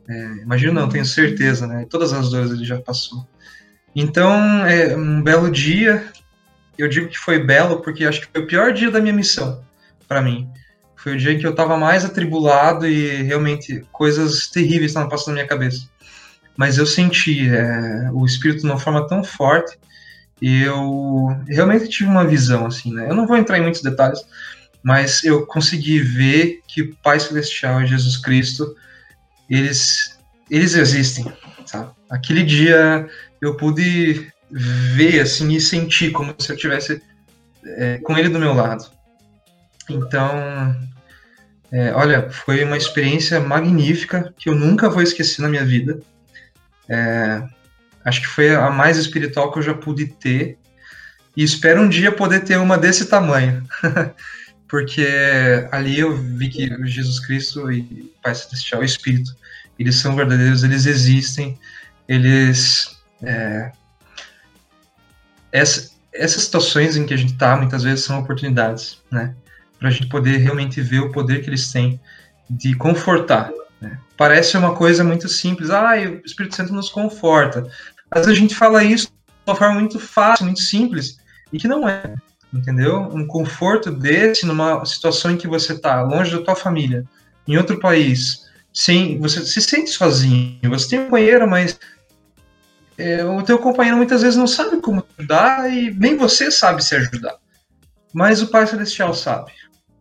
É, 0.09 0.23
imagino 0.41 0.73
não, 0.73 0.89
tenho 0.89 1.05
certeza, 1.05 1.67
né? 1.67 1.85
Todas 1.89 2.11
as 2.11 2.31
dores 2.31 2.51
ele 2.51 2.65
já 2.65 2.81
passou. 2.81 3.27
Então, 3.95 4.65
é, 4.65 4.95
um 4.95 5.21
belo 5.21 5.51
dia, 5.51 6.03
eu 6.77 6.87
digo 6.87 7.07
que 7.07 7.17
foi 7.17 7.43
belo 7.43 7.81
porque 7.81 8.05
acho 8.05 8.21
que 8.21 8.27
foi 8.31 8.41
o 8.41 8.47
pior 8.47 8.73
dia 8.73 8.89
da 8.89 8.99
minha 8.99 9.13
missão 9.13 9.63
para 10.07 10.21
mim. 10.21 10.49
Foi 10.95 11.13
o 11.13 11.17
dia 11.17 11.31
em 11.31 11.37
que 11.37 11.45
eu 11.45 11.51
estava 11.51 11.77
mais 11.77 12.03
atribulado 12.03 12.87
e 12.87 13.21
realmente 13.23 13.85
coisas 13.91 14.47
terríveis 14.47 14.91
estavam 14.91 15.09
passando 15.09 15.29
na 15.29 15.33
minha 15.41 15.47
cabeça. 15.47 15.87
Mas 16.57 16.77
eu 16.77 16.85
senti 16.85 17.47
é, 17.47 18.09
o 18.11 18.25
Espírito 18.25 18.61
de 18.61 18.65
uma 18.65 18.79
forma 18.79 19.07
tão 19.07 19.23
forte 19.23 19.77
e 20.41 20.63
eu 20.63 21.27
realmente 21.47 21.87
tive 21.87 22.09
uma 22.09 22.25
visão 22.25 22.65
assim, 22.65 22.93
né? 22.93 23.09
Eu 23.09 23.15
não 23.15 23.27
vou 23.27 23.37
entrar 23.37 23.57
em 23.57 23.61
muitos 23.61 23.81
detalhes, 23.81 24.19
mas 24.81 25.23
eu 25.23 25.45
consegui 25.45 25.99
ver 25.99 26.61
que 26.67 26.81
o 26.81 26.95
Pai 26.97 27.19
Celestial 27.19 27.85
Jesus 27.85 28.17
Cristo, 28.17 28.75
eles, 29.49 30.17
eles 30.49 30.75
existem, 30.75 31.25
sabe? 31.65 31.91
Aquele 32.09 32.43
dia 32.43 33.07
eu 33.41 33.55
pude 33.55 34.31
ver, 34.51 35.21
assim, 35.21 35.53
e 35.53 35.61
sentir 35.61 36.11
como 36.11 36.35
se 36.39 36.51
eu 36.51 36.57
tivesse 36.57 37.01
é, 37.65 37.97
com 37.99 38.17
ele 38.17 38.29
do 38.29 38.39
meu 38.39 38.53
lado. 38.53 38.89
Então, 39.89 40.75
é, 41.71 41.93
olha, 41.93 42.29
foi 42.29 42.63
uma 42.63 42.77
experiência 42.77 43.39
magnífica 43.39 44.33
que 44.37 44.49
eu 44.49 44.55
nunca 44.55 44.89
vou 44.89 45.01
esquecer 45.01 45.41
na 45.41 45.49
minha 45.49 45.65
vida. 45.65 45.99
É, 46.87 47.43
acho 48.03 48.21
que 48.21 48.27
foi 48.27 48.55
a 48.55 48.69
mais 48.69 48.97
espiritual 48.97 49.51
que 49.51 49.59
eu 49.59 49.63
já 49.63 49.73
pude 49.73 50.07
ter. 50.07 50.57
E 51.37 51.43
espero 51.43 51.81
um 51.81 51.89
dia 51.89 52.11
poder 52.11 52.41
ter 52.41 52.57
uma 52.57 52.77
desse 52.77 53.05
tamanho. 53.05 53.63
porque 54.69 55.07
ali 55.71 55.99
eu 55.99 56.15
vi 56.15 56.47
que 56.47 56.87
Jesus 56.87 57.19
Cristo 57.19 57.71
e 57.71 58.13
Pai 58.23 58.35
Celestial 58.35 58.83
e 58.83 58.85
Espírito, 58.85 59.35
eles 59.79 59.95
são 59.95 60.15
verdadeiros, 60.15 60.63
eles 60.63 60.85
existem, 60.85 61.59
eles... 62.07 62.97
É, 63.21 63.71
essa, 65.51 65.89
essas 66.13 66.43
situações 66.43 66.95
em 66.95 67.05
que 67.05 67.13
a 67.13 67.17
gente 67.17 67.33
está, 67.33 67.57
muitas 67.57 67.83
vezes, 67.83 68.05
são 68.05 68.19
oportunidades, 68.19 69.01
né? 69.11 69.35
Para 69.79 69.87
a 69.87 69.91
gente 69.91 70.07
poder 70.07 70.37
realmente 70.37 70.79
ver 70.81 70.99
o 70.99 71.11
poder 71.11 71.41
que 71.41 71.49
eles 71.49 71.71
têm 71.71 71.99
de 72.47 72.75
confortar. 72.75 73.51
Né? 73.81 73.97
Parece 74.15 74.55
uma 74.55 74.75
coisa 74.75 75.03
muito 75.03 75.27
simples, 75.27 75.71
ah, 75.71 75.93
o 75.95 76.25
Espírito 76.25 76.55
Santo 76.55 76.73
nos 76.73 76.89
conforta. 76.89 77.61
Vezes 78.13 78.29
a 78.29 78.35
gente 78.35 78.53
fala 78.53 78.83
isso 78.83 79.07
de 79.07 79.51
uma 79.51 79.55
forma 79.55 79.79
muito 79.79 79.99
fácil, 79.99 80.45
muito 80.45 80.59
simples, 80.59 81.17
e 81.51 81.57
que 81.57 81.67
não 81.67 81.87
é 81.87 82.13
entendeu? 82.53 83.01
Um 83.01 83.25
conforto 83.25 83.91
desse 83.91 84.45
numa 84.45 84.83
situação 84.85 85.31
em 85.31 85.37
que 85.37 85.47
você 85.47 85.73
está 85.73 86.01
longe 86.01 86.31
da 86.31 86.41
tua 86.41 86.55
família, 86.55 87.05
em 87.47 87.57
outro 87.57 87.79
país, 87.79 88.47
sem 88.73 89.19
você 89.19 89.45
se 89.45 89.61
sente 89.61 89.89
sozinho. 89.89 90.59
Você 90.69 90.89
tem 90.89 90.99
um 90.99 91.05
companheiro, 91.05 91.49
mas 91.49 91.79
é, 92.97 93.23
o 93.23 93.41
teu 93.43 93.57
companheiro 93.57 93.97
muitas 93.97 94.21
vezes 94.21 94.37
não 94.37 94.47
sabe 94.47 94.81
como 94.81 95.05
ajudar 95.17 95.71
e 95.71 95.91
nem 95.91 96.17
você 96.17 96.51
sabe 96.51 96.83
se 96.83 96.95
ajudar. 96.95 97.35
Mas 98.13 98.41
o 98.41 98.47
Pai 98.47 98.65
Celestial 98.67 99.13
sabe. 99.13 99.51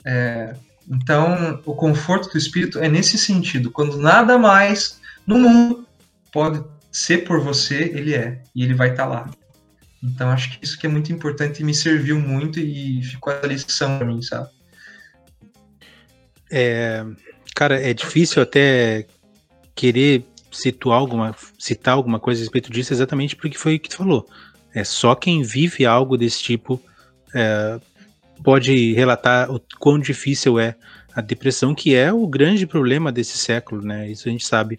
É, 0.05 0.55
então, 0.90 1.61
o 1.66 1.74
conforto 1.74 2.30
do 2.30 2.38
Espírito 2.38 2.78
é 2.78 2.88
nesse 2.88 3.18
sentido. 3.18 3.70
Quando 3.70 3.99
nada 3.99 4.38
mais 4.38 4.99
no 5.26 5.38
mundo 5.38 5.86
pode 6.32 6.64
ser 6.90 7.18
por 7.18 7.40
você, 7.40 7.92
ele 7.94 8.14
é. 8.14 8.42
E 8.55 8.64
ele 8.64 8.74
vai 8.74 8.90
estar 8.90 9.05
tá 9.05 9.09
lá. 9.09 9.30
Então 10.03 10.30
acho 10.30 10.51
que 10.51 10.64
isso 10.64 10.78
que 10.78 10.86
é 10.86 10.90
muito 10.90 11.12
importante 11.12 11.61
e 11.61 11.64
me 11.64 11.74
serviu 11.74 12.20
muito 12.20 12.61
e 12.61 13.03
ficou 13.03 13.32
a 13.32 13.46
lição 13.46 13.99
para 13.99 14.07
mim, 14.07 14.22
sabe? 14.22 14.49
É, 16.51 17.05
cara, 17.55 17.80
é 17.80 17.92
difícil 17.92 18.42
até 18.42 19.07
querer 19.74 20.24
citar 20.51 20.92
alguma, 20.92 21.34
citar 21.59 21.94
alguma 21.94 22.18
coisa 22.18 22.40
a 22.40 22.42
respeito 22.42 22.70
disso 22.70 22.92
exatamente 22.92 23.36
porque 23.36 23.59
foi 23.59 23.76
o 23.76 23.80
que 23.80 23.88
tu 23.88 23.96
falou. 23.96 24.26
É 24.74 24.84
só 24.84 25.14
quem 25.14 25.42
vive 25.42 25.84
algo 25.84 26.16
desse 26.16 26.42
tipo 26.42 26.80
é, 27.34 27.80
pode 28.42 28.92
relatar 28.94 29.51
o 29.51 29.61
quão 29.78 29.99
difícil 29.99 30.59
é 30.59 30.76
a 31.14 31.20
depressão, 31.20 31.74
que 31.74 31.94
é 31.94 32.12
o 32.12 32.26
grande 32.26 32.66
problema 32.66 33.11
desse 33.11 33.36
século, 33.38 33.82
né? 33.82 34.09
Isso 34.09 34.28
a 34.28 34.30
gente 34.30 34.46
sabe. 34.46 34.78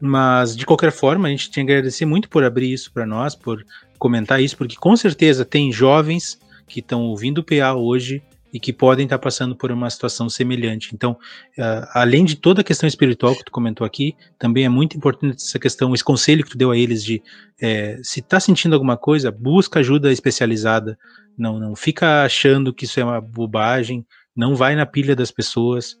Mas, 0.00 0.56
de 0.56 0.66
qualquer 0.66 0.90
forma, 0.90 1.28
a 1.28 1.30
gente 1.30 1.50
tinha 1.50 1.64
que 1.64 1.72
agradecer 1.72 2.04
muito 2.04 2.28
por 2.28 2.44
abrir 2.44 2.72
isso 2.72 2.92
para 2.92 3.06
nós, 3.06 3.34
por 3.34 3.64
comentar 3.96 4.40
isso, 4.42 4.56
porque 4.56 4.76
com 4.76 4.96
certeza 4.96 5.44
tem 5.44 5.72
jovens 5.72 6.38
que 6.66 6.80
estão 6.80 7.02
ouvindo 7.04 7.38
o 7.38 7.44
PA 7.44 7.74
hoje 7.74 8.22
e 8.52 8.60
que 8.60 8.72
podem 8.72 9.04
estar 9.04 9.18
passando 9.18 9.54
por 9.54 9.70
uma 9.70 9.90
situação 9.90 10.28
semelhante. 10.28 10.94
Então, 10.94 11.12
uh, 11.12 11.86
além 11.92 12.24
de 12.24 12.36
toda 12.36 12.62
a 12.62 12.64
questão 12.64 12.86
espiritual 12.86 13.34
que 13.34 13.44
tu 13.44 13.52
comentou 13.52 13.86
aqui, 13.86 14.16
também 14.38 14.64
é 14.64 14.68
muito 14.68 14.96
importante 14.96 15.36
essa 15.36 15.58
questão, 15.58 15.92
esse 15.92 16.04
conselho 16.04 16.42
que 16.42 16.50
tu 16.50 16.58
deu 16.58 16.70
a 16.70 16.76
eles 16.76 17.04
de 17.04 17.22
é, 17.60 17.98
se 18.02 18.20
está 18.20 18.40
sentindo 18.40 18.72
alguma 18.72 18.96
coisa, 18.96 19.30
busca 19.30 19.80
ajuda 19.80 20.12
especializada, 20.12 20.98
não, 21.36 21.58
não 21.58 21.76
fica 21.76 22.24
achando 22.24 22.72
que 22.72 22.84
isso 22.86 22.98
é 22.98 23.04
uma 23.04 23.20
bobagem, 23.20 24.06
não 24.34 24.54
vai 24.54 24.74
na 24.74 24.86
pilha 24.86 25.14
das 25.14 25.30
pessoas, 25.30 25.96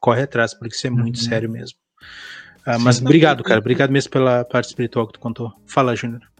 corre 0.00 0.22
atrás, 0.22 0.52
porque 0.52 0.74
isso 0.74 0.86
é 0.86 0.90
muito 0.90 1.16
uhum. 1.16 1.22
sério 1.22 1.50
mesmo. 1.50 1.78
Ah, 2.66 2.78
mas 2.78 3.00
obrigado, 3.00 3.42
cara. 3.42 3.60
Obrigado 3.60 3.90
mesmo 3.90 4.10
pela 4.10 4.44
parte 4.44 4.66
espiritual 4.66 5.06
que 5.06 5.14
tu 5.14 5.20
contou. 5.20 5.52
Fala, 5.66 5.94
Júnior. 5.94 6.33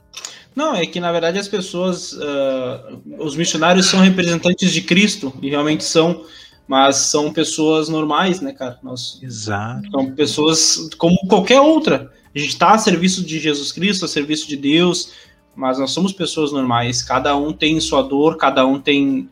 Não, 0.55 0.75
é 0.75 0.87
que 0.87 1.01
na 1.01 1.11
verdade 1.11 1.39
as 1.39 1.49
pessoas, 1.49 2.13
uh, 2.13 3.03
os 3.19 3.37
missionários 3.37 3.87
são 3.87 4.01
representantes 4.01 4.73
de 4.73 4.81
Cristo, 4.83 5.33
e 5.43 5.51
realmente 5.51 5.85
são, 5.85 6.25
mas 6.67 6.97
são 6.97 7.33
pessoas 7.33 7.89
normais, 7.89 8.41
né, 8.41 8.53
cara? 8.53 8.79
Nós, 8.83 9.19
Exato. 9.23 9.91
São 9.91 10.13
pessoas 10.13 10.89
como 10.97 11.17
qualquer 11.29 11.61
outra. 11.61 12.13
A 12.35 12.39
gente 12.39 12.51
está 12.51 12.73
a 12.73 12.79
serviço 12.79 13.25
de 13.25 13.39
Jesus 13.39 13.73
Cristo, 13.73 14.05
a 14.05 14.09
serviço 14.09 14.49
de 14.49 14.57
Deus, 14.57 15.13
mas 15.55 15.79
nós 15.79 15.91
somos 15.91 16.13
pessoas 16.13 16.53
normais. 16.53 17.03
Cada 17.03 17.37
um 17.37 17.53
tem 17.53 17.79
sua 17.81 18.03
dor, 18.03 18.37
cada 18.37 18.67
um 18.67 18.81
tem 18.81 19.29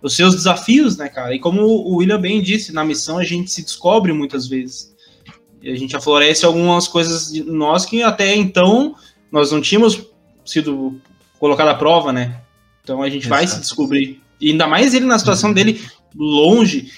os 0.00 0.14
seus 0.14 0.34
desafios, 0.34 0.96
né, 0.96 1.08
cara? 1.08 1.34
E 1.34 1.38
como 1.38 1.62
o 1.62 1.96
William 1.96 2.20
bem 2.20 2.40
disse, 2.40 2.72
na 2.72 2.84
missão 2.84 3.18
a 3.18 3.24
gente 3.24 3.50
se 3.50 3.62
descobre 3.62 4.12
muitas 4.12 4.46
vezes 4.46 4.96
a 5.62 5.74
gente 5.74 5.96
aflorece 5.96 6.44
algumas 6.44 6.86
coisas 6.86 7.32
de 7.32 7.42
nós 7.42 7.84
que 7.84 8.02
até 8.02 8.34
então 8.34 8.94
nós 9.30 9.50
não 9.50 9.60
tínhamos 9.60 9.96
sido 10.50 11.00
colocado 11.38 11.68
à 11.68 11.74
prova, 11.74 12.12
né? 12.12 12.36
Então 12.82 13.02
a 13.02 13.08
gente 13.08 13.26
Exato. 13.26 13.34
vai 13.34 13.46
se 13.46 13.60
descobrir. 13.60 14.20
E 14.40 14.50
ainda 14.50 14.66
mais 14.66 14.94
ele 14.94 15.04
na 15.04 15.18
situação 15.18 15.50
uhum. 15.50 15.54
dele 15.54 15.80
longe. 16.14 16.90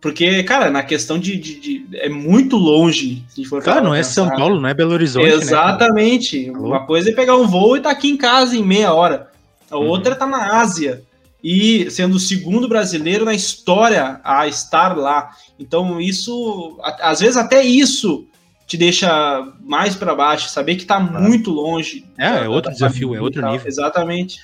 Porque, 0.00 0.42
cara, 0.42 0.68
na 0.68 0.82
questão 0.82 1.18
de, 1.18 1.36
de, 1.36 1.60
de 1.60 1.86
é 1.94 2.08
muito 2.08 2.56
longe. 2.56 3.24
Se 3.28 3.44
for 3.44 3.62
cara, 3.62 3.80
não 3.80 3.94
é 3.94 4.02
São 4.02 4.28
Paulo, 4.28 4.60
não 4.60 4.68
é 4.68 4.74
Belo 4.74 4.92
Horizonte. 4.92 5.26
Né, 5.26 5.34
Exatamente. 5.34 6.50
Né, 6.50 6.58
Uma 6.58 6.84
coisa 6.84 7.10
é 7.10 7.14
pegar 7.14 7.36
um 7.36 7.46
voo 7.46 7.76
e 7.76 7.80
tá 7.80 7.90
aqui 7.90 8.08
em 8.08 8.16
casa 8.16 8.56
em 8.56 8.64
meia 8.64 8.92
hora. 8.92 9.30
A 9.70 9.78
uhum. 9.78 9.86
outra 9.86 10.14
tá 10.14 10.26
na 10.26 10.60
Ásia 10.60 11.02
e 11.42 11.90
sendo 11.90 12.16
o 12.16 12.20
segundo 12.20 12.68
brasileiro 12.68 13.24
na 13.24 13.34
história 13.34 14.20
a 14.22 14.46
estar 14.46 14.96
lá. 14.96 15.30
Então, 15.58 16.00
isso, 16.00 16.78
às 17.00 17.20
vezes, 17.20 17.36
até 17.36 17.64
isso 17.64 18.26
te 18.72 18.78
deixa 18.78 19.52
mais 19.60 19.94
para 19.94 20.14
baixo, 20.14 20.48
saber 20.48 20.76
que 20.76 20.82
está 20.82 20.98
muito 20.98 21.50
longe. 21.50 22.06
É, 22.16 22.44
é 22.44 22.48
outro 22.48 22.72
desafio, 22.72 23.14
é 23.14 23.20
outro 23.20 23.46
nível. 23.46 23.66
Exatamente. 23.66 24.38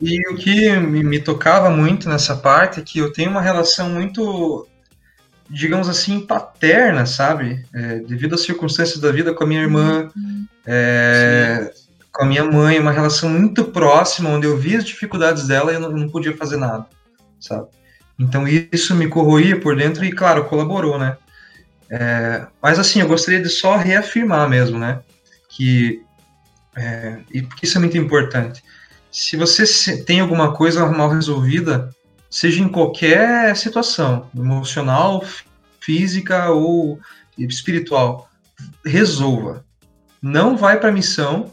E 0.00 0.26
o 0.32 0.36
que 0.36 0.70
me 0.78 1.20
tocava 1.20 1.68
muito 1.68 2.08
nessa 2.08 2.34
parte 2.34 2.80
é 2.80 2.82
que 2.82 2.98
eu 2.98 3.12
tenho 3.12 3.30
uma 3.30 3.42
relação 3.42 3.90
muito, 3.90 4.66
digamos 5.50 5.86
assim, 5.86 6.18
paterna, 6.18 7.04
sabe? 7.04 7.62
É, 7.74 7.96
devido 7.96 8.36
às 8.36 8.40
circunstâncias 8.40 8.98
da 8.98 9.12
vida 9.12 9.34
com 9.34 9.44
a 9.44 9.46
minha 9.46 9.60
irmã. 9.60 10.10
Uhum. 10.16 10.46
É, 10.64 11.70
com 12.10 12.22
a 12.24 12.26
minha 12.26 12.44
mãe, 12.44 12.80
uma 12.80 12.92
relação 12.92 13.28
muito 13.28 13.64
próxima, 13.64 14.30
onde 14.30 14.46
eu 14.46 14.56
via 14.56 14.78
as 14.78 14.84
dificuldades 14.84 15.46
dela 15.46 15.70
e 15.72 15.74
eu 15.74 15.80
não, 15.80 15.90
não 15.90 16.08
podia 16.08 16.34
fazer 16.34 16.56
nada, 16.56 16.86
sabe? 17.38 17.66
Então 18.18 18.46
isso 18.48 18.94
me 18.94 19.08
corroía 19.08 19.60
por 19.60 19.76
dentro 19.76 20.06
e, 20.06 20.12
claro, 20.12 20.44
colaborou, 20.46 20.98
né? 20.98 21.18
É, 21.90 22.46
mas 22.62 22.78
assim, 22.78 23.00
eu 23.00 23.08
gostaria 23.08 23.40
de 23.40 23.48
só 23.48 23.76
reafirmar 23.76 24.48
mesmo, 24.48 24.78
né? 24.78 25.00
Que, 25.48 26.02
é, 26.76 27.18
e 27.32 27.42
porque 27.42 27.66
isso 27.66 27.78
é 27.78 27.80
muito 27.80 27.98
importante. 27.98 28.62
Se 29.10 29.36
você 29.36 30.02
tem 30.04 30.20
alguma 30.20 30.54
coisa 30.54 30.86
mal 30.86 31.08
resolvida, 31.08 31.94
seja 32.28 32.60
em 32.60 32.68
qualquer 32.68 33.56
situação, 33.56 34.28
emocional, 34.36 35.24
física 35.80 36.50
ou 36.50 36.98
espiritual, 37.38 38.28
resolva. 38.84 39.64
Não 40.20 40.56
vai 40.56 40.80
para 40.80 40.90
missão 40.90 41.52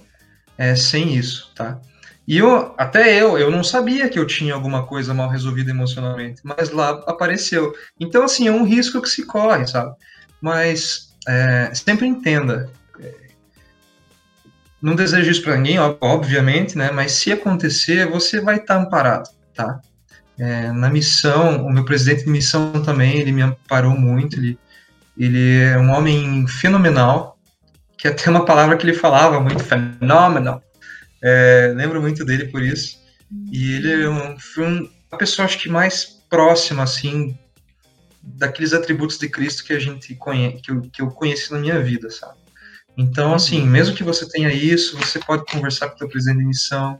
é, 0.57 0.75
sem 0.75 1.15
isso, 1.15 1.51
tá? 1.53 1.79
E 2.27 2.37
eu, 2.37 2.73
até 2.77 3.21
eu, 3.21 3.37
eu 3.37 3.51
não 3.51 3.63
sabia 3.63 4.07
que 4.07 4.17
eu 4.17 4.25
tinha 4.25 4.53
alguma 4.53 4.85
coisa 4.85 5.13
mal 5.13 5.27
resolvida 5.27 5.71
emocionalmente, 5.71 6.41
mas 6.43 6.69
lá 6.71 7.03
apareceu. 7.07 7.73
Então, 7.99 8.23
assim, 8.23 8.47
é 8.47 8.51
um 8.51 8.63
risco 8.63 9.01
que 9.01 9.09
se 9.09 9.25
corre, 9.25 9.67
sabe? 9.67 9.95
Mas 10.41 11.15
é, 11.27 11.71
sempre 11.73 12.07
entenda. 12.07 12.69
É, 12.99 13.13
não 14.81 14.95
desejo 14.95 15.29
isso 15.29 15.43
para 15.43 15.57
ninguém, 15.57 15.77
obviamente, 15.79 16.77
né? 16.77 16.91
Mas 16.91 17.13
se 17.13 17.31
acontecer, 17.31 18.09
você 18.09 18.41
vai 18.41 18.55
estar 18.55 18.75
tá 18.75 18.81
amparado, 18.81 19.29
tá? 19.53 19.79
É, 20.39 20.71
na 20.71 20.89
missão, 20.89 21.63
o 21.65 21.71
meu 21.71 21.85
presidente 21.85 22.25
de 22.25 22.31
missão 22.31 22.71
também, 22.83 23.17
ele 23.17 23.31
me 23.31 23.43
amparou 23.43 23.95
muito, 23.95 24.37
ele, 24.37 24.57
ele 25.15 25.61
é 25.61 25.77
um 25.77 25.91
homem 25.91 26.47
fenomenal, 26.47 27.37
que 27.95 28.07
até 28.07 28.29
uma 28.29 28.43
palavra 28.43 28.75
que 28.75 28.85
ele 28.85 28.95
falava 28.95 29.39
muito, 29.39 29.63
fenomenal. 29.63 30.63
É, 31.21 31.71
lembro 31.75 32.01
muito 32.01 32.25
dele 32.25 32.45
por 32.45 32.63
isso. 32.63 32.99
E 33.51 33.75
ele 33.75 34.03
é 34.03 34.09
um, 34.09 34.39
foi 34.39 34.89
pessoa, 35.17 35.45
acho 35.45 35.59
que 35.59 35.69
mais 35.69 36.05
próxima, 36.29 36.83
assim, 36.83 37.37
daqueles 38.21 38.73
atributos 38.73 39.17
de 39.17 39.27
Cristo 39.27 39.63
que 39.63 39.73
a 39.73 39.79
gente 39.79 40.13
conhece, 40.15 40.61
que 40.61 40.71
eu, 40.71 40.81
que 40.81 41.01
eu 41.01 41.07
conheci 41.09 41.51
na 41.51 41.59
minha 41.59 41.81
vida, 41.81 42.09
sabe? 42.09 42.39
Então, 42.97 43.33
assim, 43.33 43.65
mesmo 43.65 43.95
que 43.95 44.03
você 44.03 44.27
tenha 44.27 44.51
isso, 44.53 44.97
você 44.97 45.19
pode 45.19 45.45
conversar 45.45 45.89
com 45.89 45.95
o 45.95 45.97
teu 45.97 46.09
presidente 46.09 46.39
de 46.39 46.45
missão, 46.45 46.99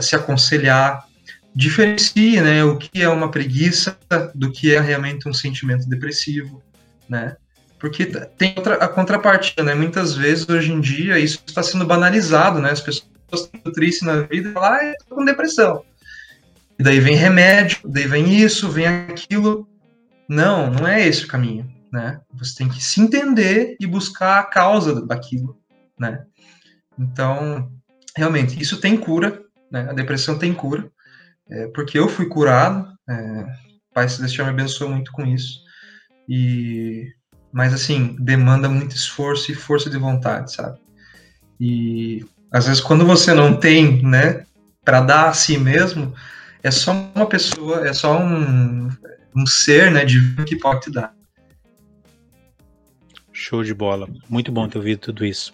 se 0.00 0.14
aconselhar, 0.14 1.04
diferencie, 1.54 2.40
né, 2.40 2.62
o 2.62 2.76
que 2.76 3.02
é 3.02 3.08
uma 3.08 3.30
preguiça 3.30 3.98
do 4.34 4.52
que 4.52 4.74
é 4.74 4.80
realmente 4.80 5.28
um 5.28 5.32
sentimento 5.32 5.88
depressivo, 5.88 6.62
né? 7.08 7.36
Porque 7.78 8.06
tem 8.06 8.54
outra, 8.56 8.74
a 8.74 8.88
contrapartida, 8.88 9.62
né? 9.62 9.74
Muitas 9.74 10.14
vezes 10.14 10.48
hoje 10.48 10.72
em 10.72 10.80
dia 10.80 11.18
isso 11.18 11.42
está 11.46 11.62
sendo 11.62 11.86
banalizado, 11.86 12.60
né? 12.60 12.70
As 12.70 12.80
pessoas 12.80 13.08
estão 13.32 13.72
tristes 13.72 14.02
na 14.02 14.22
vida 14.22 14.48
e 14.48 14.52
falam, 14.52 14.72
ah, 14.72 14.84
eu 14.84 14.94
tô 15.08 15.14
com 15.14 15.24
depressão. 15.24 15.84
E 16.78 16.82
daí 16.82 17.00
vem 17.00 17.14
remédio, 17.14 17.78
daí 17.84 18.06
vem 18.06 18.34
isso, 18.34 18.68
vem 18.68 18.86
aquilo. 18.86 19.68
Não, 20.28 20.70
não 20.70 20.86
é 20.86 21.06
esse 21.06 21.24
o 21.24 21.28
caminho, 21.28 21.72
né? 21.90 22.20
Você 22.34 22.56
tem 22.56 22.68
que 22.68 22.82
se 22.82 23.00
entender 23.00 23.76
e 23.80 23.86
buscar 23.86 24.40
a 24.40 24.44
causa 24.44 25.04
daquilo, 25.06 25.58
né? 25.98 26.24
Então, 26.98 27.70
realmente, 28.16 28.60
isso 28.60 28.80
tem 28.80 28.96
cura, 28.96 29.42
né? 29.70 29.88
A 29.88 29.92
depressão 29.92 30.38
tem 30.38 30.52
cura, 30.52 30.90
é, 31.48 31.68
porque 31.68 31.98
eu 31.98 32.08
fui 32.08 32.26
curado, 32.26 32.92
é, 33.08 33.46
Pai 33.94 34.08
Celestial 34.08 34.46
me 34.46 34.52
abençoou 34.52 34.90
muito 34.90 35.10
com 35.12 35.24
isso. 35.24 35.60
E 36.28 37.12
mas 37.50 37.72
assim, 37.72 38.14
demanda 38.20 38.68
muito 38.68 38.94
esforço 38.94 39.50
e 39.50 39.54
força 39.54 39.88
de 39.88 39.96
vontade, 39.96 40.52
sabe? 40.52 40.78
E 41.58 42.24
às 42.52 42.66
vezes 42.66 42.80
quando 42.80 43.06
você 43.06 43.32
não 43.32 43.58
tem, 43.58 44.02
né, 44.02 44.44
para 44.84 45.00
dar 45.00 45.28
a 45.30 45.32
si 45.32 45.56
mesmo, 45.56 46.14
é 46.62 46.70
só 46.70 46.92
uma 47.14 47.26
pessoa, 47.26 47.88
é 47.88 47.92
só 47.92 48.18
um, 48.20 48.88
um 49.38 49.46
ser, 49.46 49.90
né, 49.90 50.04
divino 50.04 50.44
que 50.44 50.56
pode 50.56 50.82
te 50.82 50.90
dar. 50.90 51.14
Show 53.32 53.62
de 53.62 53.72
bola. 53.72 54.08
Muito 54.28 54.50
bom 54.50 54.68
ter 54.68 54.78
ouvido 54.78 54.98
tudo 54.98 55.24
isso. 55.24 55.52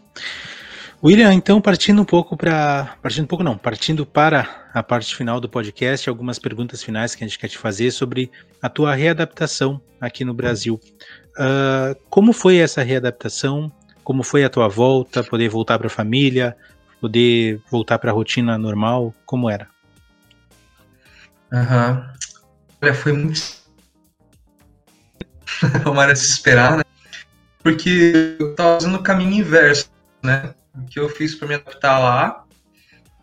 William, 1.02 1.34
então 1.34 1.60
partindo 1.60 2.00
um 2.00 2.04
pouco 2.04 2.34
para, 2.34 2.96
partindo 3.02 3.24
um 3.24 3.26
pouco 3.26 3.44
não, 3.44 3.58
partindo 3.58 4.06
para 4.06 4.70
a 4.72 4.82
parte 4.82 5.14
final 5.14 5.38
do 5.38 5.50
podcast, 5.50 6.08
algumas 6.08 6.38
perguntas 6.38 6.82
finais 6.82 7.14
que 7.14 7.22
a 7.22 7.26
gente 7.26 7.38
quer 7.38 7.48
te 7.48 7.58
fazer 7.58 7.90
sobre 7.90 8.30
a 8.62 8.70
tua 8.70 8.94
readaptação 8.94 9.82
aqui 10.00 10.24
no 10.24 10.32
Brasil. 10.32 10.80
Uh, 11.38 11.94
como 12.08 12.32
foi 12.32 12.56
essa 12.56 12.82
readaptação? 12.82 13.70
Como 14.02 14.22
foi 14.22 14.44
a 14.44 14.48
tua 14.48 14.66
volta? 14.66 15.22
Poder 15.22 15.50
voltar 15.50 15.76
para 15.78 15.88
a 15.88 15.90
família? 15.90 16.56
Poder 17.02 17.60
voltar 17.70 17.98
para 17.98 18.10
a 18.10 18.14
rotina 18.14 18.56
normal? 18.56 19.14
Como 19.26 19.50
era? 19.50 19.68
Uhum. 21.52 22.02
Olha, 22.80 22.94
foi 22.94 23.12
muito. 23.12 23.63
Como 25.82 26.00
era 26.00 26.14
se 26.14 26.26
esperar, 26.26 26.78
né? 26.78 26.84
Porque 27.62 28.36
eu 28.38 28.50
estava 28.50 28.74
fazendo 28.74 28.96
o 28.96 29.02
caminho 29.02 29.32
inverso, 29.32 29.90
né? 30.22 30.54
O 30.74 30.84
que 30.86 30.98
eu 30.98 31.08
fiz 31.08 31.34
para 31.34 31.48
me 31.48 31.54
adaptar 31.54 31.98
lá, 31.98 32.44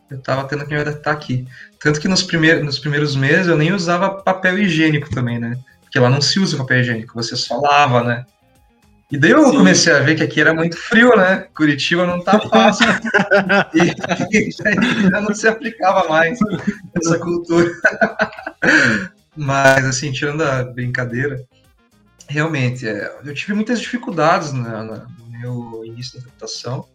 eu 0.09 0.17
estava 0.17 0.45
tendo 0.45 0.65
que 0.65 0.73
me 0.73 0.81
adaptar 0.81 1.11
aqui. 1.11 1.47
Tanto 1.79 1.99
que 1.99 2.07
nos 2.07 2.23
primeiros, 2.23 2.63
nos 2.63 2.79
primeiros 2.79 3.15
meses 3.15 3.47
eu 3.47 3.57
nem 3.57 3.73
usava 3.73 4.09
papel 4.09 4.57
higiênico 4.59 5.09
também, 5.09 5.39
né? 5.39 5.57
Porque 5.81 5.99
lá 5.99 6.09
não 6.09 6.21
se 6.21 6.39
usa 6.39 6.57
papel 6.57 6.79
higiênico, 6.79 7.13
você 7.13 7.35
só 7.35 7.59
lava, 7.59 8.03
né? 8.03 8.25
E 9.11 9.17
daí 9.17 9.31
eu 9.31 9.45
Sim. 9.45 9.57
comecei 9.57 9.91
a 9.91 9.99
ver 9.99 10.15
que 10.15 10.23
aqui 10.23 10.39
era 10.39 10.53
muito 10.53 10.77
frio, 10.77 11.15
né? 11.17 11.47
Curitiba 11.53 12.07
não 12.07 12.23
tá 12.23 12.39
fácil. 12.39 12.87
e, 13.75 14.51
já 15.11 15.19
não 15.19 15.35
se 15.35 15.49
aplicava 15.49 16.07
mais 16.07 16.39
essa 16.95 17.19
cultura. 17.19 17.69
Mas, 19.35 19.85
assim, 19.85 20.13
tirando 20.13 20.43
a 20.43 20.63
brincadeira, 20.63 21.41
realmente, 22.31 22.87
é, 22.87 23.13
eu 23.23 23.33
tive 23.33 23.53
muitas 23.53 23.79
dificuldades 23.79 24.53
no 24.53 25.07
meu 25.29 25.83
início 25.85 26.19
da 26.19 26.25
adaptação, 26.25 26.87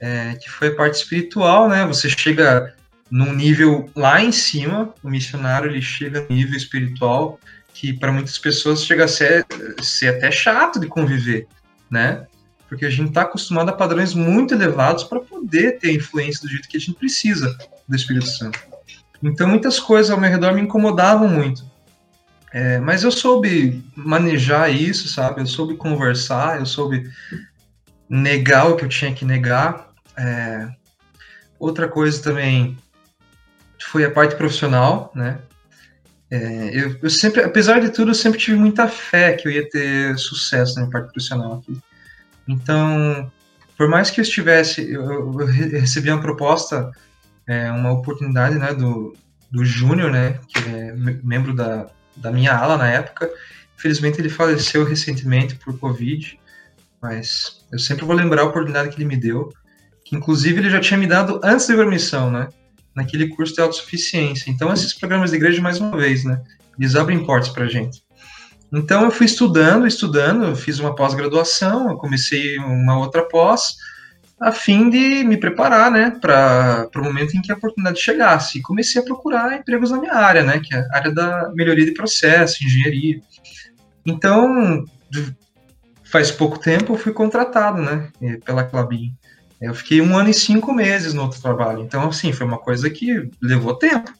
é, 0.00 0.34
que 0.34 0.50
foi 0.50 0.68
a 0.68 0.74
parte 0.74 0.94
espiritual, 0.94 1.68
né? 1.68 1.86
Você 1.86 2.08
chega 2.08 2.74
num 3.10 3.32
nível 3.32 3.90
lá 3.94 4.22
em 4.22 4.32
cima, 4.32 4.94
o 5.02 5.10
missionário 5.10 5.70
ele 5.70 5.82
chega 5.82 6.22
no 6.22 6.34
nível 6.34 6.56
espiritual 6.56 7.38
que 7.74 7.92
para 7.92 8.12
muitas 8.12 8.38
pessoas 8.38 8.84
chega 8.84 9.04
a 9.04 9.08
ser, 9.08 9.46
ser 9.82 10.08
até 10.08 10.30
chato 10.30 10.80
de 10.80 10.86
conviver, 10.86 11.46
né? 11.90 12.26
Porque 12.68 12.86
a 12.86 12.90
gente 12.90 13.08
está 13.08 13.22
acostumado 13.22 13.68
a 13.68 13.72
padrões 13.72 14.14
muito 14.14 14.54
elevados 14.54 15.04
para 15.04 15.20
poder 15.20 15.78
ter 15.78 15.94
influência 15.94 16.42
do 16.42 16.48
jeito 16.48 16.68
que 16.68 16.76
a 16.76 16.80
gente 16.80 16.94
precisa 16.94 17.56
do 17.86 17.94
Espírito 17.94 18.26
Santo. 18.26 18.58
Então 19.22 19.46
muitas 19.46 19.78
coisas 19.78 20.10
ao 20.10 20.18
meu 20.18 20.30
redor 20.30 20.54
me 20.54 20.62
incomodavam 20.62 21.28
muito. 21.28 21.70
É, 22.52 22.78
mas 22.80 23.02
eu 23.02 23.10
soube 23.10 23.82
manejar 23.96 24.68
isso, 24.70 25.08
sabe? 25.08 25.40
Eu 25.40 25.46
soube 25.46 25.74
conversar, 25.76 26.60
eu 26.60 26.66
soube 26.66 27.10
negar 28.08 28.68
o 28.68 28.76
que 28.76 28.84
eu 28.84 28.88
tinha 28.88 29.14
que 29.14 29.24
negar. 29.24 29.90
É, 30.16 30.68
outra 31.58 31.88
coisa 31.88 32.22
também 32.22 32.76
foi 33.80 34.04
a 34.04 34.10
parte 34.10 34.36
profissional, 34.36 35.10
né? 35.14 35.38
É, 36.30 36.70
eu, 36.72 36.98
eu, 37.02 37.10
sempre, 37.10 37.42
apesar 37.42 37.80
de 37.80 37.90
tudo, 37.90 38.10
eu 38.10 38.14
sempre 38.14 38.38
tive 38.38 38.56
muita 38.56 38.88
fé 38.88 39.34
que 39.34 39.48
eu 39.48 39.52
ia 39.52 39.68
ter 39.68 40.16
sucesso 40.18 40.78
na 40.80 40.88
parte 40.88 41.12
profissional 41.12 41.58
aqui. 41.58 41.78
Então, 42.48 43.30
por 43.76 43.88
mais 43.88 44.10
que 44.10 44.20
eu 44.20 44.22
estivesse, 44.22 44.90
eu, 44.90 45.04
eu 45.40 45.46
recebi 45.46 46.10
uma 46.10 46.20
proposta, 46.20 46.90
é, 47.46 47.70
uma 47.70 47.92
oportunidade, 47.92 48.58
né, 48.58 48.72
do, 48.72 49.14
do 49.50 49.64
Júnior, 49.64 50.10
né, 50.10 50.38
que 50.48 50.58
é 50.58 50.94
membro 51.22 51.54
da, 51.54 51.90
da 52.16 52.30
minha 52.30 52.56
ala 52.56 52.76
na 52.76 52.88
época. 52.88 53.30
Infelizmente, 53.76 54.20
ele 54.20 54.28
faleceu 54.28 54.84
recentemente 54.84 55.54
por 55.56 55.78
Covid, 55.78 56.38
mas 57.00 57.64
eu 57.72 57.78
sempre 57.78 58.04
vou 58.04 58.14
lembrar 58.14 58.42
a 58.42 58.46
oportunidade 58.46 58.90
que 58.90 58.96
ele 58.96 59.04
me 59.04 59.16
deu, 59.16 59.52
que 60.04 60.14
inclusive 60.14 60.60
ele 60.60 60.70
já 60.70 60.80
tinha 60.80 60.98
me 60.98 61.06
dado 61.06 61.40
antes 61.42 61.66
da 61.66 61.86
missão, 61.86 62.30
né? 62.30 62.48
naquele 62.94 63.28
curso 63.28 63.54
de 63.54 63.60
autossuficiência. 63.60 64.50
Então, 64.50 64.72
esses 64.72 64.92
programas 64.92 65.30
de 65.30 65.36
igreja, 65.36 65.62
mais 65.62 65.80
uma 65.80 65.96
vez, 65.96 66.24
né, 66.24 66.40
eles 66.78 66.94
abrem 66.94 67.24
portas 67.24 67.48
para 67.48 67.66
gente. 67.66 68.02
Então, 68.72 69.04
eu 69.04 69.10
fui 69.10 69.26
estudando, 69.26 69.86
estudando, 69.86 70.56
fiz 70.56 70.78
uma 70.78 70.94
pós-graduação, 70.94 71.96
comecei 71.96 72.58
uma 72.58 72.98
outra 72.98 73.22
pós, 73.22 73.76
a 74.42 74.50
fim 74.50 74.90
de 74.90 75.24
me 75.24 75.36
preparar, 75.36 75.90
né, 75.90 76.10
para 76.20 76.88
o 76.96 77.04
momento 77.04 77.36
em 77.36 77.40
que 77.40 77.52
a 77.52 77.54
oportunidade 77.54 78.00
chegasse. 78.00 78.58
E 78.58 78.62
comecei 78.62 79.00
a 79.00 79.04
procurar 79.04 79.56
empregos 79.56 79.90
na 79.90 80.00
minha 80.00 80.14
área, 80.14 80.42
né, 80.42 80.60
que 80.62 80.74
é 80.74 80.78
a 80.78 80.96
área 80.96 81.12
da 81.12 81.50
melhoria 81.54 81.84
de 81.84 81.92
processo, 81.92 82.64
engenharia. 82.64 83.20
Então, 84.04 84.84
faz 86.04 86.30
pouco 86.30 86.58
tempo 86.58 86.92
eu 86.92 86.98
fui 86.98 87.12
contratado, 87.12 87.80
né, 87.80 88.08
pela 88.44 88.64
Clabin. 88.64 89.14
Eu 89.60 89.74
fiquei 89.74 90.00
um 90.00 90.18
ano 90.18 90.28
e 90.28 90.34
cinco 90.34 90.72
meses 90.72 91.14
no 91.14 91.22
outro 91.22 91.40
trabalho. 91.40 91.80
Então, 91.82 92.08
assim, 92.08 92.32
foi 92.32 92.44
uma 92.44 92.58
coisa 92.58 92.90
que 92.90 93.30
levou 93.40 93.76
tempo, 93.76 94.12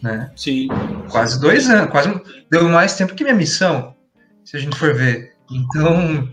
né? 0.00 0.30
Sim. 0.36 0.68
Quase 1.10 1.40
dois 1.40 1.68
anos, 1.68 1.90
quase 1.90 2.08
deu 2.48 2.68
mais 2.68 2.94
tempo 2.94 3.12
que 3.12 3.24
minha 3.24 3.34
missão, 3.34 3.96
se 4.44 4.56
a 4.56 4.60
gente 4.60 4.76
for 4.76 4.94
ver. 4.94 5.32
Então, 5.50 6.28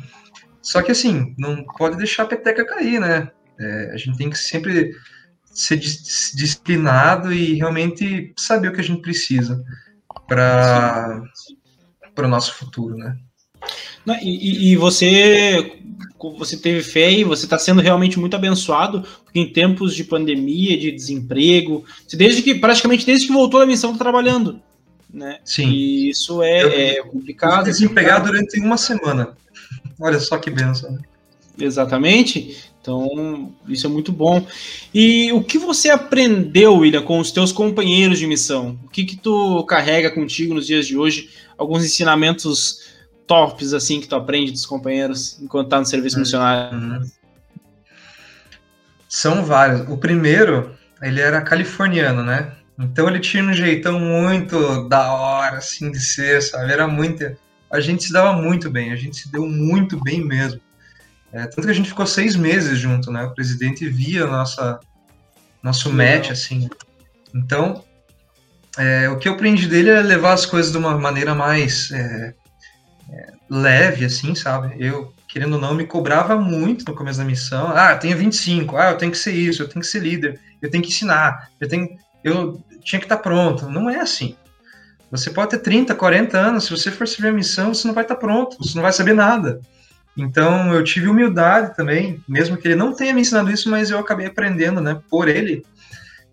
só 0.64 0.82
que 0.82 0.91
assim, 0.91 1.36
não 1.38 1.64
pode 1.78 1.97
deixar 1.97 2.24
a 2.24 2.28
peteca 2.28 2.66
cair, 2.66 2.99
né? 2.99 3.30
É, 3.59 3.91
a 3.93 3.97
gente 3.97 4.18
tem 4.18 4.30
que 4.30 4.38
sempre 4.38 4.95
ser 5.43 5.78
disciplinado 5.78 7.32
e 7.32 7.53
realmente 7.53 8.34
saber 8.36 8.70
o 8.70 8.74
que 8.74 8.82
a 8.82 8.84
gente 8.84 9.01
precisa 9.01 9.64
para 10.26 11.22
o 12.18 12.28
nosso 12.28 12.55
futuro, 12.55 12.95
né? 12.95 13.16
E, 14.22 14.72
e, 14.72 14.76
você, 14.76 15.80
você 16.38 16.57
teve 16.57 16.84
fé 16.84 17.09
e 17.09 17.24
você 17.24 17.45
está 17.45 17.57
sendo 17.57 17.82
realmente 17.82 18.20
muito 18.20 18.36
abençoado, 18.36 19.01
porque 19.24 19.39
em 19.39 19.51
tempos 19.51 19.95
de 19.95 20.03
pandemia, 20.03 20.78
de 20.78 20.91
desemprego, 20.91 21.86
desde 22.14 22.41
que 22.41 22.55
praticamente 22.55 23.05
desde 23.05 23.28
que 23.28 23.34
voltou 23.34 23.61
da 23.61 23.66
missão 23.66 23.91
está 23.91 24.03
trabalhando, 24.03 24.59
né? 25.14 25.39
Sim. 25.45 25.70
E 25.70 26.09
isso 26.09 26.43
é, 26.43 26.64
eu, 26.64 26.70
é 26.70 26.95
complicado. 27.03 27.59
Eu 27.59 27.72
desempegar 27.72 28.22
durante 28.22 28.59
uma 28.59 28.78
semana. 28.78 29.38
Olha 29.99 30.19
só 30.19 30.37
que 30.37 30.49
benção. 30.49 30.91
Né? 30.91 30.99
Exatamente. 31.59 32.71
Então, 32.81 33.53
isso 33.67 33.87
é 33.87 33.89
muito 33.89 34.11
bom. 34.11 34.45
E 34.93 35.31
o 35.31 35.41
que 35.41 35.57
você 35.57 35.89
aprendeu, 35.89 36.75
William, 36.75 37.01
com 37.01 37.17
os 37.17 37.31
teus 37.31 37.51
companheiros 37.51 38.19
de 38.19 38.27
missão? 38.27 38.77
O 38.83 38.89
que 38.89 39.05
que 39.05 39.15
tu 39.15 39.63
carrega 39.63 40.11
contigo 40.11 40.53
nos 40.53 40.67
dias 40.67 40.85
de 40.85 40.97
hoje? 40.97 41.29
Alguns 41.57 41.85
ensinamentos 41.85 42.91
tops, 43.25 43.73
assim, 43.73 44.01
que 44.01 44.07
tu 44.07 44.15
aprende 44.15 44.51
dos 44.51 44.65
companheiros 44.65 45.39
enquanto 45.41 45.69
tá 45.69 45.79
no 45.79 45.85
serviço 45.85 46.17
uhum. 46.17 46.21
missionário? 46.23 47.09
São 49.07 49.45
vários. 49.45 49.87
O 49.89 49.97
primeiro, 49.97 50.75
ele 51.01 51.21
era 51.21 51.41
californiano, 51.41 52.21
né? 52.21 52.51
Então 52.77 53.07
ele 53.07 53.19
tinha 53.19 53.43
um 53.43 53.53
jeitão 53.53 53.97
muito 53.97 54.89
da 54.89 55.13
hora, 55.13 55.57
assim, 55.57 55.89
de 55.89 55.99
ser, 55.99 56.41
sabe? 56.41 56.71
Era 56.71 56.87
muito... 56.87 57.23
A 57.74 57.80
gente 57.80 58.03
se 58.03 58.13
dava 58.13 58.34
muito 58.34 58.69
bem, 58.69 58.91
a 58.91 58.95
gente 58.95 59.17
se 59.17 59.32
deu 59.32 59.47
muito 59.47 59.99
bem 59.99 60.24
mesmo. 60.24 60.61
É, 61.32 61.47
tanto 61.47 61.63
que 61.63 61.71
a 61.71 61.74
gente 61.74 61.89
ficou 61.89 62.05
seis 62.05 62.36
meses 62.36 62.78
junto, 62.78 63.09
né? 63.09 63.24
O 63.24 63.34
presidente 63.34 63.89
via 63.89 64.28
nossa, 64.28 64.80
nosso 65.63 65.91
match, 65.91 66.30
assim. 66.30 66.69
Então, 67.34 67.84
é, 68.78 69.09
o 69.09 69.17
que 69.17 69.28
eu 69.28 69.34
aprendi 69.34 69.67
dele 69.67 69.89
é 69.89 70.01
levar 70.03 70.34
as 70.34 70.45
coisas 70.45 70.71
de 70.71 70.78
uma 70.78 70.95
maneira 70.95 71.34
mais 71.34 71.89
é, 71.91 72.36
é 73.09 73.34
leve, 73.49 74.05
assim, 74.05 74.36
sabe? 74.36 74.76
Eu, 74.78 75.11
querendo 75.28 75.53
ou 75.53 75.59
não, 75.59 75.74
me 75.74 75.88
cobrava 75.88 76.38
muito 76.38 76.86
no 76.86 76.95
começo 76.95 77.17
da 77.17 77.26
missão. 77.26 77.71
Ah, 77.76 77.93
eu 77.93 77.99
tenho 77.99 78.15
25, 78.15 78.78
ah, 78.78 78.91
eu 78.91 78.97
tenho 78.99 79.11
que 79.11 79.17
ser 79.17 79.34
isso, 79.34 79.63
eu 79.63 79.67
tenho 79.67 79.82
que 79.82 79.89
ser 79.89 80.03
líder, 80.03 80.39
eu 80.61 80.69
tenho 80.69 80.84
que 80.84 80.89
ensinar, 80.89 81.49
eu 81.59 81.67
tenho. 81.67 81.89
Eu 82.24 82.63
tinha 82.84 82.99
que 82.99 83.05
estar 83.05 83.17
pronto. 83.17 83.67
Não 83.67 83.89
é 83.89 83.99
assim. 83.99 84.38
Você 85.14 85.30
pode 85.30 85.51
ter 85.51 85.59
30, 85.59 85.93
40 85.93 86.39
anos, 86.39 86.64
se 86.64 86.72
você 86.72 86.89
for 86.89 87.07
servir 87.07 87.28
a 87.28 87.34
missão, 87.34 87.72
você 87.72 87.88
não 87.88 87.93
vai 87.93 88.03
estar 88.03 88.16
pronto, 88.16 88.57
você 88.57 88.74
não 88.74 88.82
vai 88.82 88.91
saber 88.91 89.14
nada. 89.14 89.61
Então 90.18 90.74
eu 90.74 90.84
tive 90.84 91.07
humildade 91.07 91.76
também, 91.76 92.20
mesmo 92.28 92.57
que 92.57 92.68
ele 92.68 92.76
não 92.76 92.95
tenha 92.95 93.14
me 93.14 93.22
ensinado 93.22 93.51
isso, 93.51 93.70
mas 93.70 93.91
eu 93.91 93.99
acabei 93.99 94.26
aprendendo, 94.26 94.82
né, 94.82 94.99
por 95.11 95.28
ele, 95.28 95.64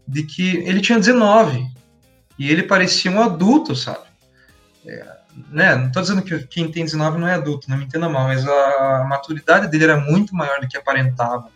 de 0.08 0.22
que 0.22 0.56
ele 0.66 0.80
tinha 0.80 0.98
19 0.98 1.62
e 2.38 2.50
ele 2.50 2.62
parecia 2.62 3.10
um 3.10 3.20
adulto, 3.20 3.76
sabe? 3.76 4.06
É, 4.86 5.06
né, 5.50 5.74
não 5.74 5.88
estou 5.88 6.00
dizendo 6.00 6.22
que 6.22 6.38
quem 6.46 6.72
tem 6.72 6.82
19 6.82 7.18
não 7.18 7.28
é 7.28 7.34
adulto, 7.34 7.68
não 7.68 7.76
me 7.76 7.84
entenda 7.84 8.08
mal, 8.08 8.28
mas 8.28 8.46
a 8.48 9.04
maturidade 9.06 9.68
dele 9.68 9.84
era 9.84 9.98
muito 9.98 10.34
maior 10.34 10.58
do 10.58 10.66
que 10.66 10.78
aparentava. 10.78 11.50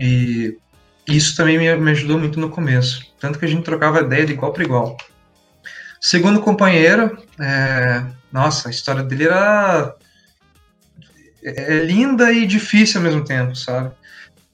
E 0.00 0.56
isso 1.06 1.36
também 1.36 1.58
me, 1.58 1.76
me 1.76 1.90
ajudou 1.90 2.18
muito 2.18 2.40
no 2.40 2.48
começo, 2.48 3.06
tanto 3.20 3.38
que 3.38 3.44
a 3.44 3.48
gente 3.48 3.64
trocava 3.64 4.00
ideia 4.00 4.24
de 4.24 4.32
igual 4.32 4.50
para 4.50 4.64
igual. 4.64 4.96
Segundo 6.04 6.40
companheiro, 6.40 7.16
é, 7.38 8.04
nossa, 8.32 8.66
a 8.66 8.72
história 8.72 9.04
dele 9.04 9.22
era 9.22 9.94
é, 11.44 11.76
é 11.76 11.84
linda 11.84 12.32
e 12.32 12.44
difícil 12.44 12.98
ao 12.98 13.04
mesmo 13.04 13.24
tempo, 13.24 13.54
sabe? 13.54 13.92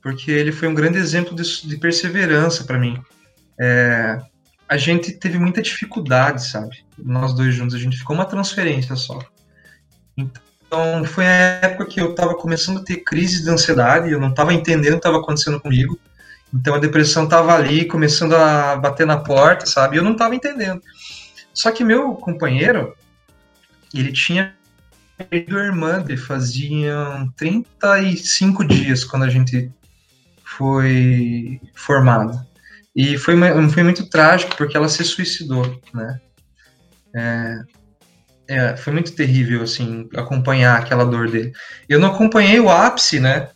Porque 0.02 0.30
ele 0.30 0.52
foi 0.52 0.68
um 0.68 0.74
grande 0.74 0.98
exemplo 0.98 1.34
de, 1.34 1.66
de 1.66 1.78
perseverança 1.78 2.64
para 2.64 2.78
mim. 2.78 3.02
É, 3.58 4.20
a 4.68 4.76
gente 4.76 5.12
teve 5.12 5.38
muita 5.38 5.62
dificuldade, 5.62 6.46
sabe? 6.46 6.84
Nós 6.98 7.32
dois 7.32 7.54
juntos, 7.54 7.74
a 7.74 7.78
gente 7.78 7.96
ficou 7.96 8.14
uma 8.14 8.26
transferência 8.26 8.94
só. 8.94 9.18
Então, 10.18 11.02
foi 11.06 11.24
a 11.24 11.60
época 11.62 11.86
que 11.86 11.98
eu 11.98 12.10
estava 12.10 12.34
começando 12.34 12.80
a 12.80 12.84
ter 12.84 12.98
crise 12.98 13.42
de 13.42 13.48
ansiedade, 13.48 14.12
eu 14.12 14.20
não 14.20 14.28
estava 14.28 14.52
entendendo 14.52 14.92
o 14.92 14.96
que 14.96 15.08
estava 15.08 15.18
acontecendo 15.18 15.58
comigo. 15.58 15.98
Então, 16.52 16.74
a 16.74 16.78
depressão 16.78 17.24
estava 17.24 17.54
ali, 17.54 17.86
começando 17.86 18.34
a 18.34 18.76
bater 18.76 19.06
na 19.06 19.16
porta, 19.16 19.64
sabe? 19.64 19.96
Eu 19.96 20.04
não 20.04 20.12
estava 20.12 20.34
entendendo. 20.34 20.82
Só 21.58 21.72
que 21.72 21.82
meu 21.82 22.14
companheiro, 22.14 22.96
ele 23.92 24.12
tinha 24.12 24.54
perdido 25.16 25.58
a 25.58 25.64
irmã 25.64 26.00
dele 26.00 26.16
faziam 26.16 27.28
35 27.36 28.64
dias 28.64 29.02
quando 29.02 29.24
a 29.24 29.28
gente 29.28 29.68
foi 30.44 31.60
formado. 31.74 32.40
E 32.94 33.18
foi, 33.18 33.34
foi 33.70 33.82
muito 33.82 34.08
trágico 34.08 34.56
porque 34.56 34.76
ela 34.76 34.88
se 34.88 35.02
suicidou, 35.02 35.82
né? 35.92 36.20
É, 37.16 37.58
é, 38.46 38.76
foi 38.76 38.92
muito 38.92 39.16
terrível, 39.16 39.60
assim, 39.64 40.08
acompanhar 40.14 40.78
aquela 40.78 41.04
dor 41.04 41.28
dele. 41.28 41.52
Eu 41.88 41.98
não 41.98 42.10
acompanhei 42.10 42.60
o 42.60 42.70
ápice, 42.70 43.18
né? 43.18 43.48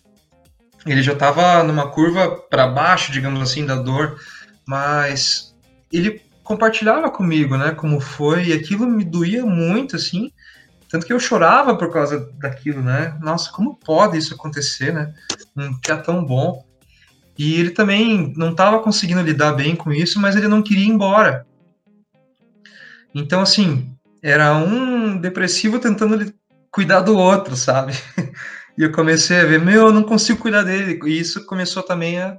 Ele 0.84 1.04
já 1.04 1.12
estava 1.12 1.62
numa 1.62 1.88
curva 1.88 2.36
para 2.50 2.66
baixo, 2.66 3.12
digamos 3.12 3.40
assim, 3.40 3.64
da 3.64 3.76
dor, 3.76 4.18
mas 4.66 5.54
ele 5.92 6.20
compartilhava 6.42 7.10
comigo, 7.10 7.56
né, 7.56 7.72
como 7.72 8.00
foi, 8.00 8.46
e 8.46 8.52
aquilo 8.52 8.86
me 8.86 9.04
doía 9.04 9.44
muito, 9.44 9.96
assim, 9.96 10.32
tanto 10.92 11.06
que 11.06 11.12
eu 11.12 11.18
chorava 11.18 11.74
por 11.74 11.90
causa 11.90 12.30
daquilo, 12.38 12.82
né? 12.82 13.16
Nossa, 13.22 13.50
como 13.50 13.76
pode 13.76 14.18
isso 14.18 14.34
acontecer, 14.34 14.92
né? 14.92 15.14
Um 15.56 15.80
que 15.80 15.90
é 15.90 15.96
tão 15.96 16.22
bom. 16.22 16.66
E 17.38 17.58
ele 17.58 17.70
também 17.70 18.34
não 18.36 18.50
estava 18.50 18.78
conseguindo 18.78 19.22
lidar 19.22 19.52
bem 19.52 19.74
com 19.74 19.90
isso, 19.90 20.20
mas 20.20 20.36
ele 20.36 20.48
não 20.48 20.62
queria 20.62 20.84
ir 20.84 20.90
embora. 20.90 21.46
Então, 23.14 23.40
assim, 23.40 23.90
era 24.22 24.54
um 24.54 25.16
depressivo 25.16 25.78
tentando 25.78 26.30
cuidar 26.70 27.00
do 27.00 27.16
outro, 27.16 27.56
sabe? 27.56 27.94
E 28.76 28.82
eu 28.82 28.90
comecei 28.90 29.38
a 29.38 29.44
ver, 29.44 29.60
meu, 29.60 29.88
eu 29.88 29.92
não 29.92 30.02
consigo 30.02 30.38
cuidar 30.40 30.62
dele. 30.62 30.98
E 31.04 31.18
isso 31.18 31.44
começou 31.44 31.82
também 31.82 32.18
a 32.18 32.38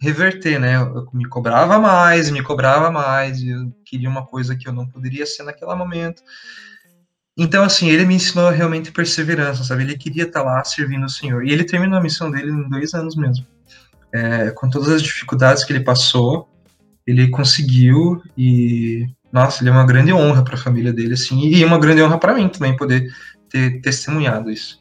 reverter, 0.00 0.58
né? 0.58 0.76
Eu 0.76 1.08
me 1.12 1.28
cobrava 1.28 1.78
mais, 1.78 2.30
me 2.30 2.42
cobrava 2.42 2.90
mais, 2.90 3.42
eu 3.42 3.72
queria 3.84 4.08
uma 4.08 4.24
coisa 4.24 4.56
que 4.56 4.66
eu 4.66 4.72
não 4.72 4.86
poderia 4.86 5.26
ser 5.26 5.42
naquele 5.42 5.74
momento. 5.74 6.22
Então, 7.36 7.62
assim, 7.62 7.88
ele 7.88 8.04
me 8.04 8.14
ensinou 8.14 8.50
realmente 8.50 8.92
perseverança, 8.92 9.64
sabe? 9.64 9.82
Ele 9.82 9.96
queria 9.96 10.24
estar 10.24 10.42
lá 10.42 10.62
servindo 10.64 11.04
o 11.04 11.10
Senhor. 11.10 11.44
E 11.46 11.52
ele 11.52 11.64
terminou 11.64 11.98
a 11.98 12.02
missão 12.02 12.30
dele 12.30 12.50
em 12.50 12.68
dois 12.68 12.92
anos 12.94 13.16
mesmo. 13.16 13.46
É, 14.12 14.50
com 14.50 14.68
todas 14.68 14.88
as 14.88 15.02
dificuldades 15.02 15.64
que 15.64 15.72
ele 15.72 15.84
passou, 15.84 16.48
ele 17.06 17.28
conseguiu 17.28 18.22
e, 18.36 19.06
nossa, 19.32 19.62
ele 19.62 19.70
é 19.70 19.72
uma 19.72 19.86
grande 19.86 20.12
honra 20.12 20.42
para 20.42 20.54
a 20.54 20.58
família 20.58 20.92
dele, 20.92 21.14
assim, 21.14 21.40
e 21.48 21.64
uma 21.64 21.78
grande 21.78 22.02
honra 22.02 22.18
para 22.18 22.34
mim 22.34 22.48
também 22.48 22.76
poder 22.76 23.10
ter 23.48 23.80
testemunhado 23.80 24.50
isso. 24.50 24.80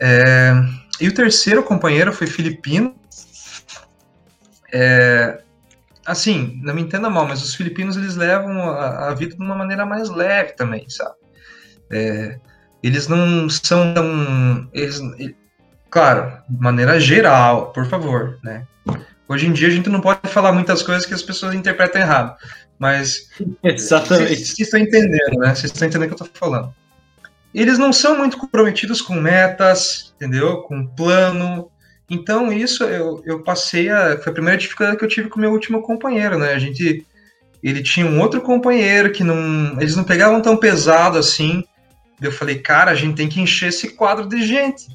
É, 0.00 0.52
e 1.00 1.08
o 1.08 1.14
terceiro 1.14 1.62
companheiro 1.62 2.12
foi 2.12 2.26
filipino. 2.26 2.94
É, 4.72 5.42
assim, 6.06 6.60
não 6.62 6.74
me 6.74 6.82
entenda 6.82 7.10
mal, 7.10 7.26
mas 7.26 7.42
os 7.42 7.54
filipinos 7.54 7.96
eles 7.96 8.16
levam 8.16 8.70
a, 8.70 9.08
a 9.08 9.14
vida 9.14 9.36
de 9.36 9.42
uma 9.42 9.54
maneira 9.54 9.84
mais 9.84 10.08
leve 10.08 10.52
também, 10.52 10.88
sabe? 10.88 11.14
É, 11.90 12.38
eles 12.82 13.06
não 13.06 13.48
são 13.48 13.94
tão. 13.94 14.68
Eles, 14.72 15.00
claro, 15.90 16.38
de 16.48 16.60
maneira 16.60 16.98
geral, 16.98 17.72
por 17.72 17.86
favor, 17.86 18.38
né? 18.42 18.66
Hoje 19.28 19.46
em 19.46 19.52
dia 19.52 19.68
a 19.68 19.70
gente 19.70 19.88
não 19.88 20.00
pode 20.00 20.28
falar 20.28 20.52
muitas 20.52 20.82
coisas 20.82 21.06
que 21.06 21.14
as 21.14 21.22
pessoas 21.22 21.54
interpretam 21.54 22.00
errado, 22.00 22.36
mas. 22.78 23.30
Exatamente. 23.62 24.36
Vocês, 24.36 24.58
estão 24.58 24.80
entendendo, 24.80 25.38
né? 25.38 25.54
Vocês 25.54 25.72
estão 25.72 25.86
entendendo 25.86 26.12
o 26.12 26.16
que 26.16 26.22
eu 26.22 26.26
estou 26.26 26.48
falando. 26.48 26.74
Eles 27.54 27.78
não 27.78 27.92
são 27.92 28.16
muito 28.16 28.38
comprometidos 28.38 29.02
com 29.02 29.14
metas, 29.14 30.14
entendeu? 30.16 30.62
Com 30.62 30.86
plano. 30.86 31.70
Então, 32.12 32.52
isso 32.52 32.84
eu, 32.84 33.22
eu 33.24 33.42
passei 33.42 33.88
a. 33.88 34.18
Foi 34.18 34.30
a 34.30 34.34
primeira 34.34 34.58
dificuldade 34.58 34.98
que 34.98 35.04
eu 35.04 35.08
tive 35.08 35.30
com 35.30 35.38
o 35.38 35.40
meu 35.40 35.50
último 35.50 35.80
companheiro, 35.80 36.36
né? 36.38 36.52
A 36.52 36.58
gente. 36.58 37.06
Ele 37.62 37.82
tinha 37.82 38.04
um 38.04 38.20
outro 38.20 38.42
companheiro 38.42 39.10
que 39.10 39.24
não. 39.24 39.80
Eles 39.80 39.96
não 39.96 40.04
pegavam 40.04 40.42
tão 40.42 40.54
pesado 40.54 41.16
assim. 41.16 41.64
Eu 42.20 42.30
falei, 42.30 42.58
cara, 42.58 42.90
a 42.90 42.94
gente 42.94 43.16
tem 43.16 43.30
que 43.30 43.40
encher 43.40 43.70
esse 43.70 43.96
quadro 43.96 44.28
de 44.28 44.46
gente. 44.46 44.88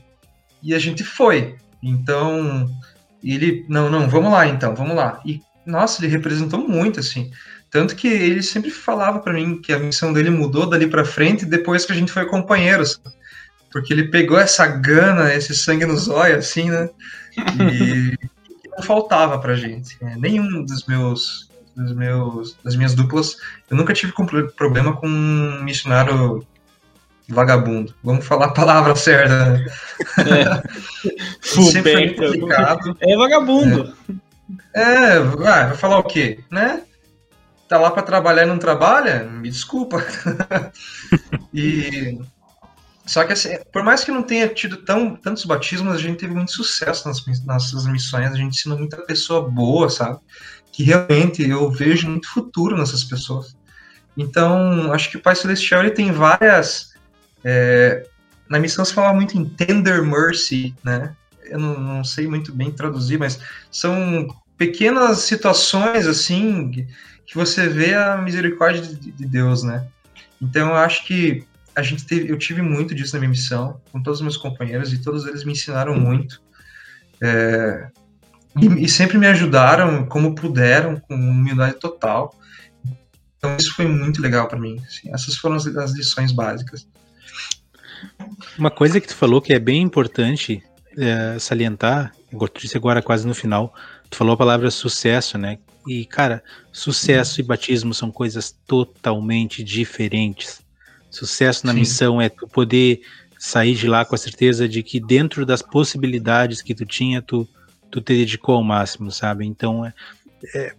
E 0.62 0.76
a 0.76 0.80
gente 0.80 1.04
foi. 1.04 1.56
Então, 1.82 2.70
ele, 3.24 3.66
não, 3.68 3.90
não, 3.90 4.08
vamos 4.08 4.32
lá 4.32 4.46
então, 4.48 4.76
vamos 4.76 4.96
lá. 4.96 5.20
E, 5.26 5.42
nossa, 5.66 6.00
ele 6.00 6.12
representou 6.12 6.68
muito, 6.68 7.00
assim. 7.00 7.32
Tanto 7.72 7.96
que 7.96 8.08
ele 8.08 8.44
sempre 8.44 8.70
falava 8.70 9.20
para 9.20 9.34
mim 9.34 9.60
que 9.60 9.74
a 9.74 9.80
missão 9.80 10.14
dele 10.14 10.30
mudou 10.30 10.70
dali 10.70 10.88
para 10.88 11.04
frente 11.04 11.46
depois 11.48 11.84
que 11.84 11.94
a 11.94 11.96
gente 11.96 12.12
foi 12.12 12.28
companheiros. 12.28 13.02
Porque 13.72 13.94
ele 13.94 14.10
pegou 14.10 14.40
essa 14.40 14.66
gana, 14.66 15.34
esse 15.34 15.56
sangue 15.56 15.86
nos 15.86 16.08
olhos, 16.08 16.46
assim, 16.46 16.70
né? 16.70 16.90
E 17.72 18.18
não 18.76 18.84
faltava 18.84 19.40
pra 19.40 19.56
gente. 19.56 19.98
É, 20.02 20.16
nenhum 20.16 20.64
dos 20.64 20.86
meus, 20.86 21.50
dos 21.76 21.94
meus, 21.94 22.58
das 22.64 22.76
minhas 22.76 22.94
duplas, 22.94 23.36
eu 23.70 23.78
nunca 23.78 23.94
tive 23.94 24.14
problema 24.56 24.96
com 24.96 25.08
um 25.08 25.64
missionário 25.64 26.46
vagabundo. 27.28 27.94
Vamos 28.04 28.26
falar 28.26 28.48
a 28.48 28.54
palavra 28.54 28.96
certa. 28.96 29.52
Né? 29.52 29.66
É. 30.20 30.68
é 33.12 33.18
vagabundo. 33.18 33.94
É, 34.74 34.82
é 34.82 35.20
vai, 35.20 35.68
vai 35.68 35.78
falar 35.78 35.98
o 36.00 36.04
quê? 36.04 36.40
Né? 36.50 36.84
Tá 37.68 37.78
lá 37.78 37.92
para 37.92 38.04
trabalhar 38.04 38.44
e 38.44 38.48
não 38.48 38.58
trabalha? 38.58 39.26
Me 39.26 39.50
desculpa. 39.50 40.06
e 41.54 42.18
só 43.08 43.24
que 43.24 43.34
assim, 43.34 43.58
por 43.72 43.84
mais 43.84 44.04
que 44.04 44.12
não 44.12 44.22
tenha 44.22 44.48
tido 44.48 44.78
tão, 44.78 45.16
tantos 45.16 45.46
batismos, 45.46 45.96
a 45.96 45.98
gente 45.98 46.20
teve 46.20 46.34
muito 46.34 46.52
sucesso 46.52 47.08
nas 47.08 47.24
nossas 47.46 47.88
missões, 47.88 48.32
a 48.32 48.36
gente 48.36 48.58
ensinou 48.58 48.78
muita 48.78 48.98
pessoa 48.98 49.50
boa, 49.50 49.90
sabe? 49.90 50.20
Que 50.72 50.84
realmente 50.84 51.48
eu 51.48 51.72
vejo 51.72 52.10
muito 52.10 52.30
futuro 52.30 52.78
nessas 52.78 53.04
pessoas. 53.04 53.58
Então, 54.16 54.92
acho 54.92 55.10
que 55.10 55.18
o 55.18 55.22
Pai 55.22 55.36
Celestial 55.36 55.82
ele 55.82 55.92
tem 55.92 56.12
várias 56.12 56.94
é, 57.44 58.06
na 58.50 58.60
missão 58.60 58.84
se 58.84 58.94
fala 58.94 59.14
muito 59.14 59.38
em 59.38 59.46
tender 59.46 60.04
mercy, 60.04 60.76
né? 60.84 61.16
Eu 61.44 61.60
não, 61.60 61.80
não 61.80 62.04
sei 62.04 62.28
muito 62.28 62.54
bem 62.54 62.72
traduzir, 62.72 63.18
mas 63.18 63.40
são 63.72 64.28
pequenas 64.58 65.20
situações 65.20 66.08
assim 66.08 66.72
que 67.26 67.36
você 67.36 67.68
vê 67.68 67.94
a 67.94 68.18
misericórdia 68.18 68.82
de, 68.82 69.12
de 69.12 69.26
Deus, 69.26 69.64
né? 69.64 69.88
Então 70.42 70.70
eu 70.70 70.76
acho 70.76 71.06
que 71.06 71.46
a 71.78 71.84
gente 71.84 72.06
teve, 72.08 72.32
eu 72.32 72.38
tive 72.40 72.64
muito 72.64 72.96
disso 72.96 73.14
na 73.14 73.20
minha 73.20 73.30
missão 73.30 73.80
com 73.92 74.02
todos 74.02 74.20
os 74.20 74.24
meus 74.24 74.36
companheiros 74.36 74.92
e 74.92 74.98
todos 74.98 75.28
eles 75.28 75.44
me 75.44 75.52
ensinaram 75.52 75.96
muito 75.96 76.42
é, 77.22 77.88
e, 78.60 78.86
e, 78.86 78.90
sempre 78.90 79.20
me 79.20 79.28
ajudaram 79.28 80.04
como 80.08 80.34
puderam 80.34 81.00
com 81.00 81.14
humildade 81.14 81.76
total. 81.80 82.34
Então 83.38 83.56
isso 83.58 83.76
foi 83.76 83.88
muito 83.88 84.20
legal 84.20 84.48
para 84.48 84.60
mim. 84.60 84.82
Assim, 84.88 85.14
essas 85.14 85.36
foram 85.36 85.56
as, 85.56 85.68
as 85.68 85.94
lições 85.96 86.32
básicas. 86.32 86.88
Uma 88.58 88.72
coisa 88.72 89.00
que 89.00 89.08
tu 89.08 89.16
falou 89.16 89.40
que 89.40 89.54
é 89.54 89.60
bem 89.60 89.84
importante 89.84 90.64
é, 90.98 91.38
salientar, 91.38 92.12
eu 92.32 92.40
disse 92.60 92.76
agora 92.76 93.04
quase 93.04 93.28
no 93.28 93.36
final, 93.36 93.72
tu 94.10 94.18
falou 94.18 94.34
a 94.34 94.38
palavra 94.38 94.72
sucesso, 94.72 95.38
né? 95.38 95.60
E, 95.88 96.06
cara, 96.06 96.44
sucesso 96.72 97.40
e 97.40 97.44
batismo 97.44 97.94
são 97.94 98.12
coisas 98.12 98.52
totalmente 98.66 99.64
diferentes. 99.64 100.66
Sucesso 101.10 101.66
na 101.66 101.74
Sim. 101.74 101.80
missão 101.80 102.22
é 102.22 102.30
tu 102.30 102.48
poder 102.48 103.02
sair 103.38 103.76
de 103.76 103.88
lá 103.88 104.04
com 104.04 104.16
a 104.16 104.18
certeza 104.18 104.68
de 104.68 104.84
que 104.84 105.00
dentro 105.00 105.46
das 105.46 105.62
possibilidades 105.62 106.62
que 106.62 106.74
tu 106.74 106.86
tinha, 106.86 107.22
tu, 107.22 107.48
tu 107.92 108.02
te 108.02 108.16
dedicou 108.16 108.56
ao 108.56 108.64
máximo, 108.64 109.12
sabe? 109.12 109.46
Então, 109.46 109.86
é, 109.86 109.94
é 110.56 110.74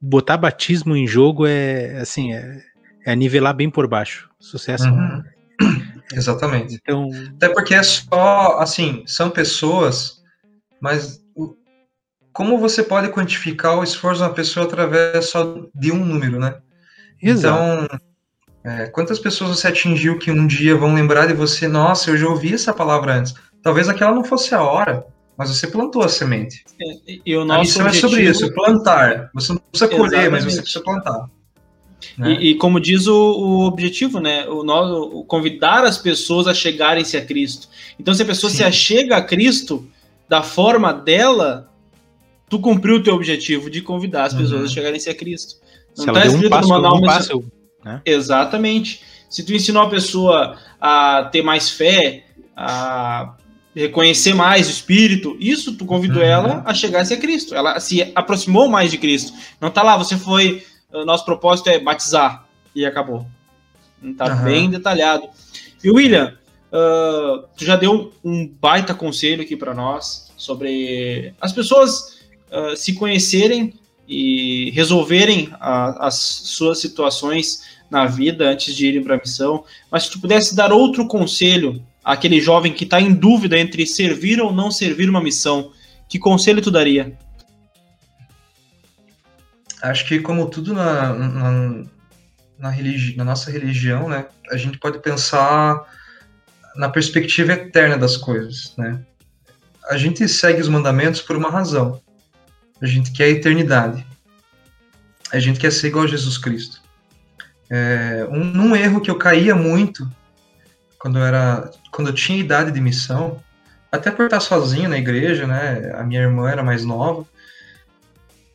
botar 0.00 0.36
batismo 0.36 0.96
em 0.96 1.06
jogo 1.06 1.46
é, 1.46 2.00
assim, 2.00 2.32
é, 2.32 2.62
é 3.04 3.14
nivelar 3.14 3.54
bem 3.54 3.70
por 3.70 3.86
baixo. 3.86 4.28
Sucesso. 4.38 4.88
Uhum. 4.88 5.22
Exatamente. 6.12 6.74
Então... 6.74 7.08
Até 7.36 7.48
porque 7.48 7.74
é 7.74 7.82
só, 7.82 8.58
assim, 8.58 9.04
são 9.06 9.30
pessoas, 9.30 10.22
mas 10.80 11.22
como 12.32 12.58
você 12.58 12.82
pode 12.82 13.08
quantificar 13.10 13.78
o 13.78 13.84
esforço 13.84 14.22
de 14.22 14.28
uma 14.28 14.34
pessoa 14.34 14.66
através 14.66 15.26
só 15.26 15.66
de 15.74 15.92
um 15.92 16.04
número, 16.04 16.38
né? 16.38 16.56
Exato. 17.20 17.86
Então, 17.86 17.98
é, 18.64 18.86
quantas 18.86 19.18
pessoas 19.18 19.58
você 19.58 19.68
atingiu 19.68 20.18
que 20.18 20.30
um 20.30 20.46
dia 20.46 20.76
vão 20.76 20.94
lembrar 20.94 21.26
de 21.26 21.34
você, 21.34 21.66
nossa, 21.66 22.10
eu 22.10 22.16
já 22.16 22.28
ouvi 22.28 22.54
essa 22.54 22.72
palavra 22.72 23.14
antes. 23.14 23.34
Talvez 23.62 23.88
aquela 23.88 24.14
não 24.14 24.24
fosse 24.24 24.54
a 24.54 24.62
hora, 24.62 25.04
mas 25.36 25.50
você 25.50 25.66
plantou 25.66 26.02
a 26.02 26.08
semente. 26.08 26.64
É, 26.80 27.18
e 27.26 27.36
o 27.36 27.44
nosso 27.44 27.80
a 27.80 27.84
missão 27.84 27.86
objetivo... 27.86 28.06
é 28.06 28.10
sobre 28.10 28.30
isso, 28.30 28.54
plantar. 28.54 29.30
Você 29.34 29.52
não 29.52 29.60
precisa 29.60 29.88
colher, 29.88 30.04
Exatamente. 30.04 30.30
mas 30.30 30.44
você 30.44 30.62
precisa 30.62 30.84
plantar. 30.84 31.28
Né? 32.18 32.32
E, 32.40 32.50
e, 32.50 32.54
como 32.56 32.80
diz 32.80 33.06
o, 33.06 33.14
o, 33.14 33.64
objetivo, 33.64 34.20
né? 34.20 34.46
O, 34.48 34.60
o, 34.60 35.24
convidar 35.24 35.84
as 35.84 35.98
pessoas 35.98 36.46
a 36.46 36.54
chegarem-se 36.54 37.16
a 37.16 37.24
Cristo. 37.24 37.68
Então, 37.98 38.12
se 38.12 38.22
a 38.22 38.26
pessoa 38.26 38.50
Sim. 38.50 38.58
se 38.58 38.64
achega 38.64 39.16
a 39.16 39.22
Cristo 39.22 39.88
da 40.28 40.42
forma 40.42 40.92
dela, 40.92 41.70
tu 42.48 42.58
cumpriu 42.58 42.96
o 42.96 43.02
teu 43.02 43.14
objetivo 43.14 43.70
de 43.70 43.80
convidar 43.80 44.24
as 44.24 44.34
pessoas 44.34 44.60
uhum. 44.60 44.66
a 44.66 44.68
chegarem-se 44.68 45.10
a 45.10 45.14
Cristo. 45.14 45.56
Não 45.96 46.06
está 46.06 46.26
escrito 46.26 46.46
um 46.46 46.50
passo, 46.50 46.68
no 46.68 46.74
manual, 46.74 46.96
um 46.98 47.02
passo, 47.02 47.44
né? 47.84 48.00
Exatamente. 48.04 49.02
Se 49.28 49.44
tu 49.44 49.52
ensinou 49.52 49.82
a 49.82 49.90
pessoa 49.90 50.58
a 50.80 51.28
ter 51.32 51.42
mais 51.42 51.70
fé, 51.70 52.24
a 52.56 53.34
reconhecer 53.74 54.34
mais 54.34 54.68
o 54.68 54.70
Espírito, 54.70 55.36
isso 55.40 55.76
tu 55.76 55.86
convidou 55.86 56.22
uhum. 56.22 56.28
ela 56.28 56.62
a 56.66 56.74
chegar-se 56.74 57.14
a 57.14 57.16
Cristo. 57.16 57.54
Ela 57.54 57.80
se 57.80 58.12
aproximou 58.14 58.68
mais 58.68 58.90
de 58.90 58.98
Cristo. 58.98 59.32
Não 59.60 59.70
tá 59.70 59.82
lá, 59.82 59.96
você 59.96 60.16
foi. 60.16 60.62
Nosso 61.06 61.24
propósito 61.24 61.70
é 61.70 61.78
batizar. 61.78 62.46
E 62.74 62.84
acabou. 62.84 63.26
Tá 64.16 64.34
uhum. 64.34 64.44
bem 64.44 64.70
detalhado. 64.70 65.28
E 65.82 65.90
William, 65.90 66.36
uh, 66.72 67.46
tu 67.56 67.64
já 67.64 67.76
deu 67.76 68.12
um 68.24 68.46
baita 68.46 68.94
conselho 68.94 69.42
aqui 69.42 69.56
para 69.56 69.74
nós 69.74 70.30
sobre 70.36 71.34
as 71.40 71.52
pessoas 71.52 72.20
uh, 72.50 72.76
se 72.76 72.94
conhecerem 72.94 73.74
e 74.08 74.70
resolverem 74.70 75.48
a, 75.52 76.06
as 76.06 76.14
suas 76.14 76.80
situações 76.80 77.62
na 77.92 78.06
vida 78.06 78.48
antes 78.48 78.74
de 78.74 78.86
irem 78.86 79.04
para 79.04 79.16
a 79.16 79.18
missão. 79.18 79.64
Mas 79.90 80.04
se 80.04 80.12
tu 80.12 80.20
pudesse 80.20 80.56
dar 80.56 80.72
outro 80.72 81.06
conselho 81.06 81.84
àquele 82.02 82.40
jovem 82.40 82.72
que 82.72 82.84
está 82.84 82.98
em 82.98 83.12
dúvida 83.12 83.58
entre 83.58 83.86
servir 83.86 84.40
ou 84.40 84.50
não 84.50 84.70
servir 84.70 85.10
uma 85.10 85.22
missão, 85.22 85.70
que 86.08 86.18
conselho 86.18 86.62
tu 86.62 86.70
daria? 86.70 87.16
Acho 89.82 90.06
que 90.06 90.20
como 90.20 90.48
tudo 90.48 90.72
na, 90.72 91.12
na, 91.12 91.84
na, 92.58 92.70
religi 92.70 93.14
na 93.14 93.24
nossa 93.24 93.50
religião, 93.50 94.08
né, 94.08 94.26
a 94.50 94.56
gente 94.56 94.78
pode 94.78 95.00
pensar 95.00 95.84
na 96.74 96.88
perspectiva 96.88 97.52
eterna 97.52 97.98
das 97.98 98.16
coisas, 98.16 98.74
né? 98.78 99.02
A 99.90 99.98
gente 99.98 100.26
segue 100.28 100.62
os 100.62 100.68
mandamentos 100.68 101.20
por 101.20 101.36
uma 101.36 101.50
razão. 101.50 102.00
A 102.80 102.86
gente 102.86 103.10
quer 103.12 103.24
a 103.24 103.28
eternidade. 103.28 104.06
A 105.32 105.40
gente 105.40 105.58
quer 105.58 105.72
ser 105.72 105.88
igual 105.88 106.04
a 106.04 106.08
Jesus 106.08 106.38
Cristo. 106.38 106.81
É, 107.74 108.28
um, 108.30 108.68
um 108.68 108.76
erro 108.76 109.00
que 109.00 109.10
eu 109.10 109.16
caía 109.16 109.54
muito 109.54 110.06
quando 110.98 111.18
eu 111.18 111.24
era, 111.24 111.70
quando 111.90 112.08
eu 112.08 112.14
tinha 112.14 112.38
idade 112.38 112.70
de 112.70 112.82
missão, 112.82 113.42
até 113.90 114.10
por 114.10 114.26
estar 114.26 114.40
sozinho 114.40 114.90
na 114.90 114.98
igreja, 114.98 115.46
né? 115.46 115.90
A 115.94 116.02
minha 116.02 116.20
irmã 116.20 116.50
era 116.50 116.62
mais 116.62 116.84
nova. 116.84 117.24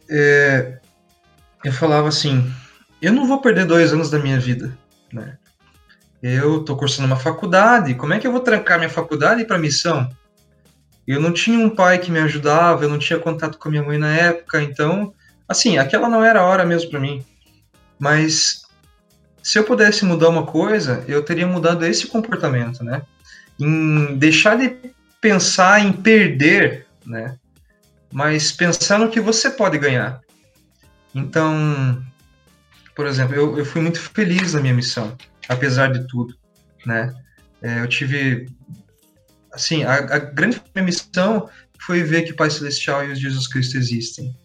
É, 0.07 0.77
eu 1.65 1.73
falava 1.73 2.07
assim: 2.07 2.53
eu 3.01 3.11
não 3.11 3.27
vou 3.27 3.41
perder 3.41 3.65
dois 3.65 3.91
anos 3.91 4.11
da 4.11 4.19
minha 4.19 4.39
vida, 4.39 4.77
né? 5.11 5.39
Eu 6.21 6.63
tô 6.63 6.77
cursando 6.77 7.07
uma 7.07 7.17
faculdade, 7.17 7.95
como 7.95 8.13
é 8.13 8.19
que 8.19 8.27
eu 8.27 8.31
vou 8.31 8.41
trancar 8.41 8.77
minha 8.77 8.89
faculdade 8.89 9.45
para 9.45 9.57
missão? 9.57 10.07
Eu 11.07 11.19
não 11.19 11.33
tinha 11.33 11.57
um 11.57 11.71
pai 11.71 11.97
que 11.97 12.11
me 12.11 12.19
ajudava, 12.19 12.83
eu 12.83 12.89
não 12.89 12.99
tinha 12.99 13.17
contato 13.17 13.57
com 13.57 13.67
a 13.67 13.71
minha 13.71 13.83
mãe 13.83 13.97
na 13.97 14.15
época, 14.15 14.61
então, 14.61 15.11
assim, 15.47 15.79
aquela 15.79 16.07
não 16.07 16.23
era 16.23 16.41
a 16.41 16.45
hora 16.45 16.63
mesmo 16.63 16.91
para 16.91 16.99
mim. 16.99 17.25
Mas 17.99 18.66
se 19.47 19.57
eu 19.57 19.63
pudesse 19.63 20.03
mudar 20.03 20.27
uma 20.27 20.45
coisa, 20.45 21.05
eu 21.07 21.23
teria 21.23 21.47
mudado 21.47 21.85
esse 21.85 22.07
comportamento, 22.07 22.83
né? 22.83 23.03
Em 23.57 24.17
deixar 24.17 24.57
de 24.57 24.75
pensar 25.21 25.79
em 25.79 25.93
perder, 25.93 26.85
né? 27.05 27.37
Mas 28.11 28.51
pensar 28.51 28.99
no 28.99 29.09
que 29.09 29.21
você 29.21 29.49
pode 29.49 29.77
ganhar. 29.77 30.19
Então, 31.15 32.03
por 32.93 33.07
exemplo, 33.07 33.35
eu, 33.35 33.57
eu 33.57 33.65
fui 33.65 33.81
muito 33.81 34.01
feliz 34.01 34.53
na 34.53 34.59
minha 34.59 34.73
missão, 34.73 35.17
apesar 35.47 35.93
de 35.93 36.05
tudo, 36.09 36.35
né? 36.85 37.15
É, 37.61 37.79
eu 37.79 37.87
tive 37.87 38.49
assim, 39.53 39.85
a, 39.85 39.93
a 39.93 40.19
grande 40.19 40.61
missão 40.75 41.49
foi 41.79 42.03
ver 42.03 42.23
que 42.23 42.33
Pai 42.33 42.49
Celestial 42.49 43.05
e 43.05 43.13
o 43.13 43.15
Jesus 43.15 43.47
Cristo 43.47 43.77
existem. 43.77 44.35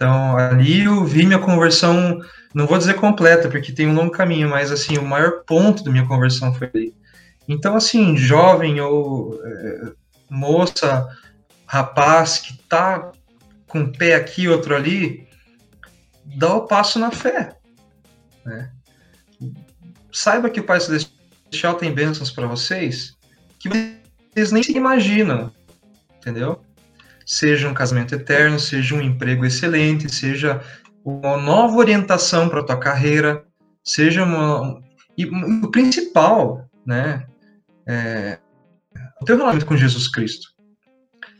Então, 0.00 0.34
ali 0.34 0.84
eu 0.84 1.04
vi 1.04 1.26
minha 1.26 1.38
conversão, 1.38 2.22
não 2.54 2.66
vou 2.66 2.78
dizer 2.78 2.94
completa, 2.94 3.50
porque 3.50 3.70
tem 3.70 3.86
um 3.86 3.94
longo 3.94 4.10
caminho, 4.10 4.48
mas, 4.48 4.72
assim, 4.72 4.96
o 4.96 5.04
maior 5.04 5.44
ponto 5.44 5.84
da 5.84 5.90
minha 5.90 6.06
conversão 6.06 6.54
foi 6.54 6.70
ali. 6.74 6.94
Então, 7.46 7.76
assim, 7.76 8.16
jovem 8.16 8.80
ou 8.80 9.38
é, 9.44 9.92
moça, 10.30 11.06
rapaz 11.66 12.38
que 12.38 12.56
tá 12.62 13.12
com 13.68 13.80
um 13.80 13.92
pé 13.92 14.14
aqui, 14.14 14.48
outro 14.48 14.74
ali, 14.74 15.28
dá 16.24 16.54
o 16.54 16.66
passo 16.66 16.98
na 16.98 17.10
fé. 17.10 17.58
Né? 18.42 18.72
Saiba 20.10 20.48
que 20.48 20.60
o 20.60 20.64
Pai 20.64 20.80
Celestial 20.80 21.74
tem 21.74 21.92
bênçãos 21.92 22.30
para 22.30 22.46
vocês, 22.46 23.18
que 23.58 23.68
vocês 23.68 24.50
nem 24.50 24.62
se 24.62 24.74
imaginam, 24.74 25.52
entendeu? 26.16 26.64
Seja 27.32 27.68
um 27.68 27.74
casamento 27.74 28.12
eterno, 28.12 28.58
seja 28.58 28.92
um 28.92 29.00
emprego 29.00 29.44
excelente, 29.44 30.12
seja 30.12 30.60
uma 31.04 31.36
nova 31.36 31.76
orientação 31.76 32.48
para 32.48 32.58
a 32.58 32.64
tua 32.64 32.76
carreira, 32.76 33.44
seja 33.84 34.24
uma 34.24 34.82
e 35.16 35.26
o 35.26 35.70
principal, 35.70 36.68
né, 36.84 37.24
é 37.86 38.36
o 39.22 39.24
teu 39.24 39.36
relacionamento 39.36 39.64
com 39.64 39.76
Jesus 39.76 40.08
Cristo. 40.08 40.48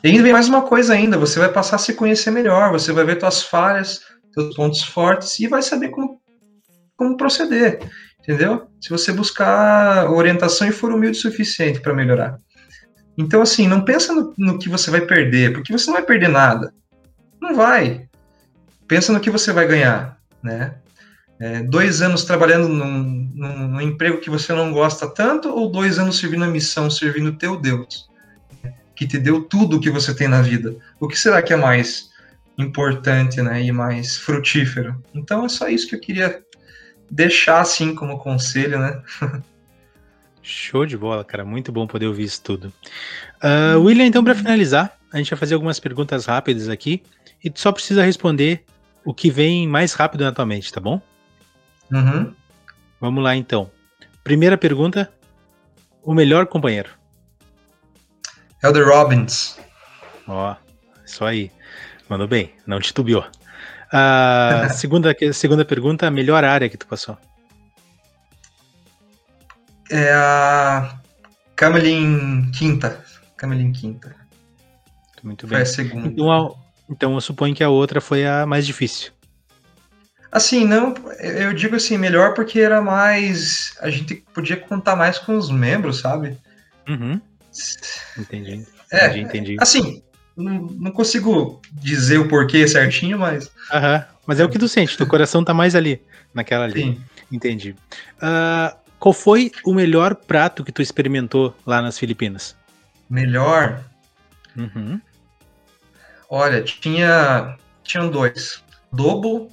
E 0.05 0.09
ainda 0.09 0.23
vem 0.23 0.33
mais 0.33 0.49
uma 0.49 0.63
coisa 0.63 0.95
ainda, 0.95 1.19
você 1.19 1.41
vai 1.41 1.53
passar 1.53 1.75
a 1.75 1.81
se 1.81 1.95
conhecer 1.95 2.31
melhor, 2.31 2.71
você 2.71 2.93
vai 2.93 3.05
ver 3.05 3.19
tuas 3.19 3.43
falhas, 3.43 4.01
teus 4.33 4.55
pontos 4.55 4.85
fortes 4.85 5.41
e 5.41 5.49
vai 5.49 5.61
saber 5.61 5.89
como, 5.89 6.21
como 6.97 7.17
proceder, 7.17 7.81
entendeu? 8.21 8.69
Se 8.81 8.91
você 8.91 9.13
buscar 9.13 10.09
orientação 10.09 10.69
e 10.69 10.73
for 10.73 10.93
humilde 10.93 11.19
o 11.19 11.21
suficiente 11.21 11.81
para 11.81 11.93
melhorar. 11.93 12.39
Então, 13.21 13.43
assim, 13.43 13.69
não 13.69 13.85
pensa 13.85 14.15
no, 14.15 14.33
no, 14.39 14.59
que 14.59 14.67
você 14.67 14.91
vai 14.91 15.03
perder, 15.03 15.53
porque 15.53 15.71
você 15.71 15.87
não 15.89 15.95
vai 15.95 16.03
perder 16.03 16.29
nada. 16.29 16.73
Não 17.39 17.55
vai. 17.55 18.09
Pensa 18.89 19.13
no 19.13 19.21
que 19.21 19.31
você 19.31 19.53
vai 19.53 19.67
ganhar, 19.67 20.19
né? 20.43 20.77
É, 21.39 21.63
dois 21.63 22.01
anos 22.01 22.25
trabalhando 22.25 22.67
num, 22.69 23.31
num, 23.35 23.69
num, 23.69 23.81
emprego 23.81 24.21
que 24.21 24.31
você 24.31 24.55
não 24.55 24.73
gosta 24.73 25.07
tanto, 25.07 25.51
ou 25.51 25.71
dois 25.71 25.99
anos 25.99 26.19
servindo 26.19 26.45
a 26.45 26.49
missão, 26.49 26.91
servindo 26.91 27.29
o 27.29 27.37
teu 27.37 27.59
Deus, 27.59 28.09
que 28.97 29.07
te 29.07 29.19
deu 29.19 29.43
tudo 29.43 29.77
o 29.77 29.81
que 29.81 29.91
você 29.91 30.15
tem 30.15 30.27
na 30.27 30.41
vida. 30.41 30.75
O 30.99 31.07
que 31.07 31.19
será 31.19 31.43
que 31.43 31.53
é 31.53 31.57
mais 31.57 32.09
importante, 32.57 33.43
né, 33.43 33.63
e 33.63 33.71
mais 33.71 34.17
frutífero? 34.17 35.03
Então 35.15 35.45
é 35.45 35.49
só 35.49 35.69
isso 35.69 35.87
que 35.87 35.95
eu 35.95 36.01
queria 36.01 36.43
deixar 37.11 37.61
assim 37.61 37.95
como 37.95 38.19
conselho, 38.19 38.79
né? 38.79 39.03
Show 40.51 40.85
de 40.85 40.97
bola, 40.97 41.25
cara. 41.25 41.45
Muito 41.45 41.71
bom 41.71 41.87
poder 41.87 42.07
ouvir 42.07 42.25
isso 42.25 42.43
tudo. 42.43 42.73
Uh, 43.43 43.79
William, 43.81 44.07
então, 44.07 44.23
para 44.25 44.35
finalizar, 44.35 44.97
a 45.13 45.19
gente 45.19 45.31
vai 45.31 45.39
fazer 45.39 45.55
algumas 45.55 45.81
perguntas 45.81 46.27
rápidas 46.27 46.69
aqui 46.69 47.03
e 47.43 47.51
tu 47.51 47.61
só 47.61 47.73
precisa 47.73 48.05
responder 48.05 48.65
o 49.05 49.15
que 49.15 49.31
vem 49.31 49.67
mais 49.67 49.93
rápido 49.93 50.25
na 50.25 50.33
tua 50.33 50.45
mente, 50.45 50.73
tá 50.73 50.81
bom? 50.81 51.01
Uhum. 51.91 52.35
Vamos 53.01 53.23
lá, 53.23 53.35
então. 53.35 53.71
Primeira 54.23 54.59
pergunta: 54.59 55.11
o 56.03 56.15
melhor 56.15 56.47
companheiro? 56.47 56.91
Elder 58.63 58.87
Robbins. 58.87 59.59
Ó, 60.29 60.55
isso 61.05 61.25
aí. 61.25 61.51
Mandou 62.09 62.29
bem, 62.29 62.53
não 62.67 62.81
titubeou. 62.81 63.25
A 63.93 64.69
segunda, 64.75 65.15
segunda 65.33 65.65
pergunta: 65.65 66.07
a 66.07 66.11
melhor 66.11 66.45
área 66.45 66.69
que 66.69 66.77
tu 66.77 66.87
passou? 66.87 67.17
É 69.91 70.13
a 70.13 70.99
Camelin 71.57 72.51
Quinta. 72.53 73.05
Camelin 73.37 73.73
Quinta. 73.73 74.15
Muito 75.23 75.47
bem. 75.47 75.57
Foi 75.57 75.63
a 75.63 75.67
segunda. 75.67 76.09
Então, 76.09 76.31
a, 76.31 76.55
então 76.89 77.15
eu 77.15 77.21
suponho 77.21 77.55
que 77.55 77.65
a 77.65 77.69
outra 77.69 78.01
foi 78.01 78.27
a 78.27 78.47
mais 78.47 78.67
difícil. 78.67 79.13
Assim, 80.33 80.65
não, 80.65 80.95
eu 81.19 81.53
digo 81.53 81.75
assim, 81.75 81.99
melhor 81.99 82.35
porque 82.35 82.61
era 82.61 82.81
mais. 82.81 83.75
A 83.81 83.91
gente 83.91 84.15
podia 84.33 84.57
contar 84.57 84.95
mais 84.95 85.19
com 85.19 85.37
os 85.37 85.51
membros, 85.51 85.99
sabe? 85.99 86.39
Uhum. 86.89 87.21
Entendi. 88.17 88.65
É, 88.93 89.07
entendi, 89.07 89.21
entendi. 89.21 89.57
Assim, 89.61 90.03
não, 90.37 90.63
não 90.79 90.93
consigo 90.93 91.61
dizer 91.73 92.19
o 92.19 92.29
porquê 92.29 92.67
certinho, 92.69 93.19
mas. 93.19 93.51
Aham. 93.73 94.05
Mas 94.27 94.39
é 94.39 94.45
o 94.45 94.49
que 94.49 94.59
tu 94.59 94.69
sente, 94.69 94.97
teu 94.97 95.07
coração 95.07 95.43
tá 95.43 95.53
mais 95.53 95.75
ali, 95.75 96.01
naquela 96.33 96.65
ali. 96.65 96.81
Sim. 96.81 97.01
Entendi. 97.33 97.75
Uh, 98.23 98.77
qual 99.01 99.15
foi 99.15 99.51
o 99.65 99.73
melhor 99.73 100.15
prato 100.15 100.63
que 100.63 100.71
tu 100.71 100.83
experimentou 100.83 101.57
lá 101.67 101.81
nas 101.81 101.99
Filipinas? 101.99 102.55
Melhor. 103.09 103.83
Uhum. 104.57 105.01
Olha, 106.29 106.63
tinha. 106.63 107.57
Tinham 107.83 108.11
dois. 108.11 108.63
Adobo. 108.93 109.51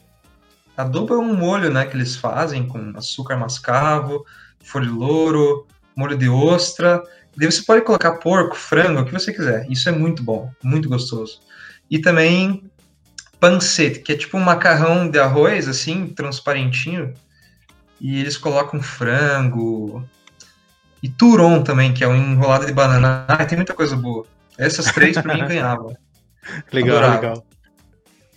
Adobo 0.76 1.14
é 1.16 1.18
um 1.18 1.34
molho, 1.34 1.72
né, 1.72 1.86
que 1.86 1.96
eles 1.96 2.16
fazem 2.16 2.68
com 2.68 2.94
açúcar 2.96 3.36
mascavo, 3.36 4.24
folha 4.64 4.86
de 4.86 4.92
louro, 4.92 5.66
molho 5.96 6.16
de 6.16 6.30
ostra. 6.30 7.02
Daí 7.36 7.52
você 7.52 7.64
pode 7.64 7.84
colocar 7.84 8.18
porco, 8.18 8.56
frango, 8.56 9.02
o 9.02 9.06
que 9.06 9.12
você 9.12 9.34
quiser. 9.34 9.66
Isso 9.72 9.90
é 9.90 9.92
muito 9.92 10.22
bom, 10.22 10.52
muito 10.64 10.88
gostoso. 10.88 11.40
E 11.90 11.98
também 12.00 12.70
pancete, 13.40 14.00
que 14.00 14.12
é 14.12 14.18
tipo 14.18 14.38
um 14.38 14.44
macarrão 14.44 15.10
de 15.10 15.18
arroz, 15.18 15.68
assim, 15.68 16.08
transparentinho. 16.08 17.14
E 18.00 18.20
eles 18.20 18.38
colocam 18.38 18.82
frango. 18.82 20.04
E 21.02 21.10
turon 21.10 21.64
também, 21.64 21.94
que 21.94 22.04
é 22.04 22.08
um 22.08 22.16
enrolado 22.16 22.66
de 22.66 22.74
banana. 22.74 23.26
Ah, 23.28 23.46
tem 23.46 23.58
muita 23.58 23.74
coisa 23.74 23.96
boa. 23.96 24.26
Essas 24.58 24.92
três 24.92 25.18
pra 25.18 25.36
mim 25.36 25.46
ganhavam. 25.48 25.96
Legal, 26.72 26.98
Adorava. 26.98 27.16
legal. 27.16 27.48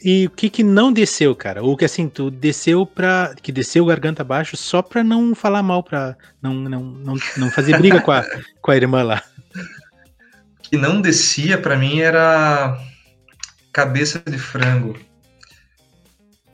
E 0.03 0.27
o 0.27 0.31
que 0.31 0.49
que 0.49 0.65
não 0.65 0.91
desceu, 0.93 1.37
cara? 1.37 1.63
Ou 1.63 1.77
que 1.77 1.85
assim, 1.85 2.09
tu 2.09 2.31
desceu 2.31 2.87
pra. 2.87 3.35
que 3.43 3.53
desceu 3.53 3.85
garganta 3.85 4.23
abaixo 4.23 4.57
só 4.57 4.81
pra 4.81 5.05
não 5.05 5.35
falar 5.35 5.63
mal, 5.63 5.83
pra 5.83 6.17
não, 6.43 6.55
não, 6.55 6.81
não, 6.83 7.15
não 7.37 7.51
fazer 7.51 7.77
briga 7.77 8.01
com, 8.01 8.11
a, 8.11 8.25
com 8.63 8.71
a 8.71 8.77
irmã 8.77 9.03
lá. 9.03 9.23
O 9.55 10.63
que 10.63 10.77
não 10.79 11.01
descia 11.03 11.59
pra 11.59 11.77
mim 11.77 12.01
era 12.01 12.79
cabeça 13.73 14.23
de 14.27 14.39
frango. 14.39 14.99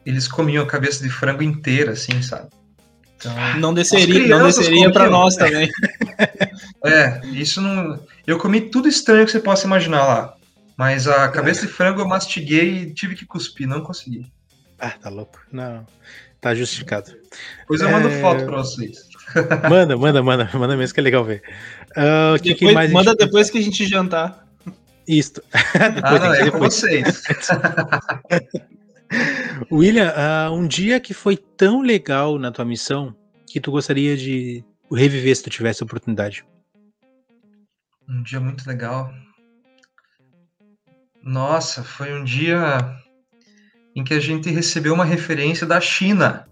Eles 0.04 0.26
comiam 0.26 0.64
a 0.64 0.66
cabeça 0.66 1.02
de 1.02 1.10
frango 1.10 1.42
inteira, 1.42 1.92
assim, 1.92 2.20
sabe? 2.22 2.48
Então, 3.16 3.34
Não 3.58 3.68
As 3.70 3.74
desceria, 3.76 4.28
não 4.38 4.46
desceria 4.46 4.92
para 4.92 5.08
nós 5.10 5.36
também. 5.36 5.70
é, 6.84 7.20
isso 7.32 7.60
não. 7.60 7.98
Eu 8.26 8.38
comi 8.38 8.60
tudo 8.60 8.88
estranho 8.88 9.24
que 9.24 9.32
você 9.32 9.40
possa 9.40 9.66
imaginar 9.66 10.04
lá. 10.06 10.34
Mas 10.76 11.08
a 11.08 11.28
cabeça 11.28 11.66
de 11.66 11.72
frango 11.72 12.00
eu 12.02 12.06
mastiguei 12.08 12.82
e 12.82 12.92
tive 12.94 13.14
que 13.14 13.24
cuspir, 13.24 13.66
não 13.66 13.80
consegui. 13.80 14.30
Ah, 14.78 14.90
tá 14.90 15.08
louco. 15.08 15.40
Não. 15.50 15.86
Tá 16.40 16.54
justificado. 16.54 17.10
Depois 17.60 17.80
eu 17.80 17.90
mando 17.90 18.08
É. 18.08 18.20
foto 18.20 18.44
pra 18.44 18.58
vocês. 18.58 19.06
Manda, 19.68 19.96
manda, 19.96 20.22
manda, 20.22 20.48
manda 20.54 20.76
mesmo 20.76 20.94
que 20.94 21.00
é 21.00 21.02
legal 21.02 21.24
ver. 21.24 21.42
Ah, 21.96 22.34
o 22.36 22.40
que, 22.40 22.54
que 22.54 22.66
Depois- 22.66 22.92
manda 22.92 23.10
gente- 23.10 23.18
depois 23.18 23.50
que 23.50 23.58
a 23.58 23.62
gente 23.62 23.86
jantar. 23.86 24.46
Isto. 25.08 25.42
Ah, 25.80 25.88
Depois, 25.88 26.20
não, 26.20 26.34
é 26.34 26.38
com 26.38 26.44
depois. 26.44 26.74
vocês. 26.74 27.22
William, 29.70 30.12
ah, 30.14 30.50
um 30.50 30.66
dia 30.66 31.00
que 31.00 31.14
foi 31.14 31.36
tão 31.36 31.80
legal 31.80 32.38
na 32.38 32.50
tua 32.50 32.64
missão 32.64 33.14
que 33.46 33.60
tu 33.60 33.70
gostaria 33.70 34.16
de 34.16 34.64
reviver 34.92 35.34
se 35.34 35.42
tu 35.42 35.50
tivesse 35.50 35.82
a 35.82 35.86
oportunidade. 35.86 36.44
Um 38.08 38.22
dia 38.22 38.40
muito 38.40 38.66
legal. 38.68 39.12
Nossa, 41.22 41.82
foi 41.82 42.12
um 42.14 42.22
dia 42.22 42.78
em 43.94 44.04
que 44.04 44.14
a 44.14 44.20
gente 44.20 44.50
recebeu 44.50 44.94
uma 44.94 45.04
referência 45.04 45.66
da 45.66 45.80
China. 45.80 46.46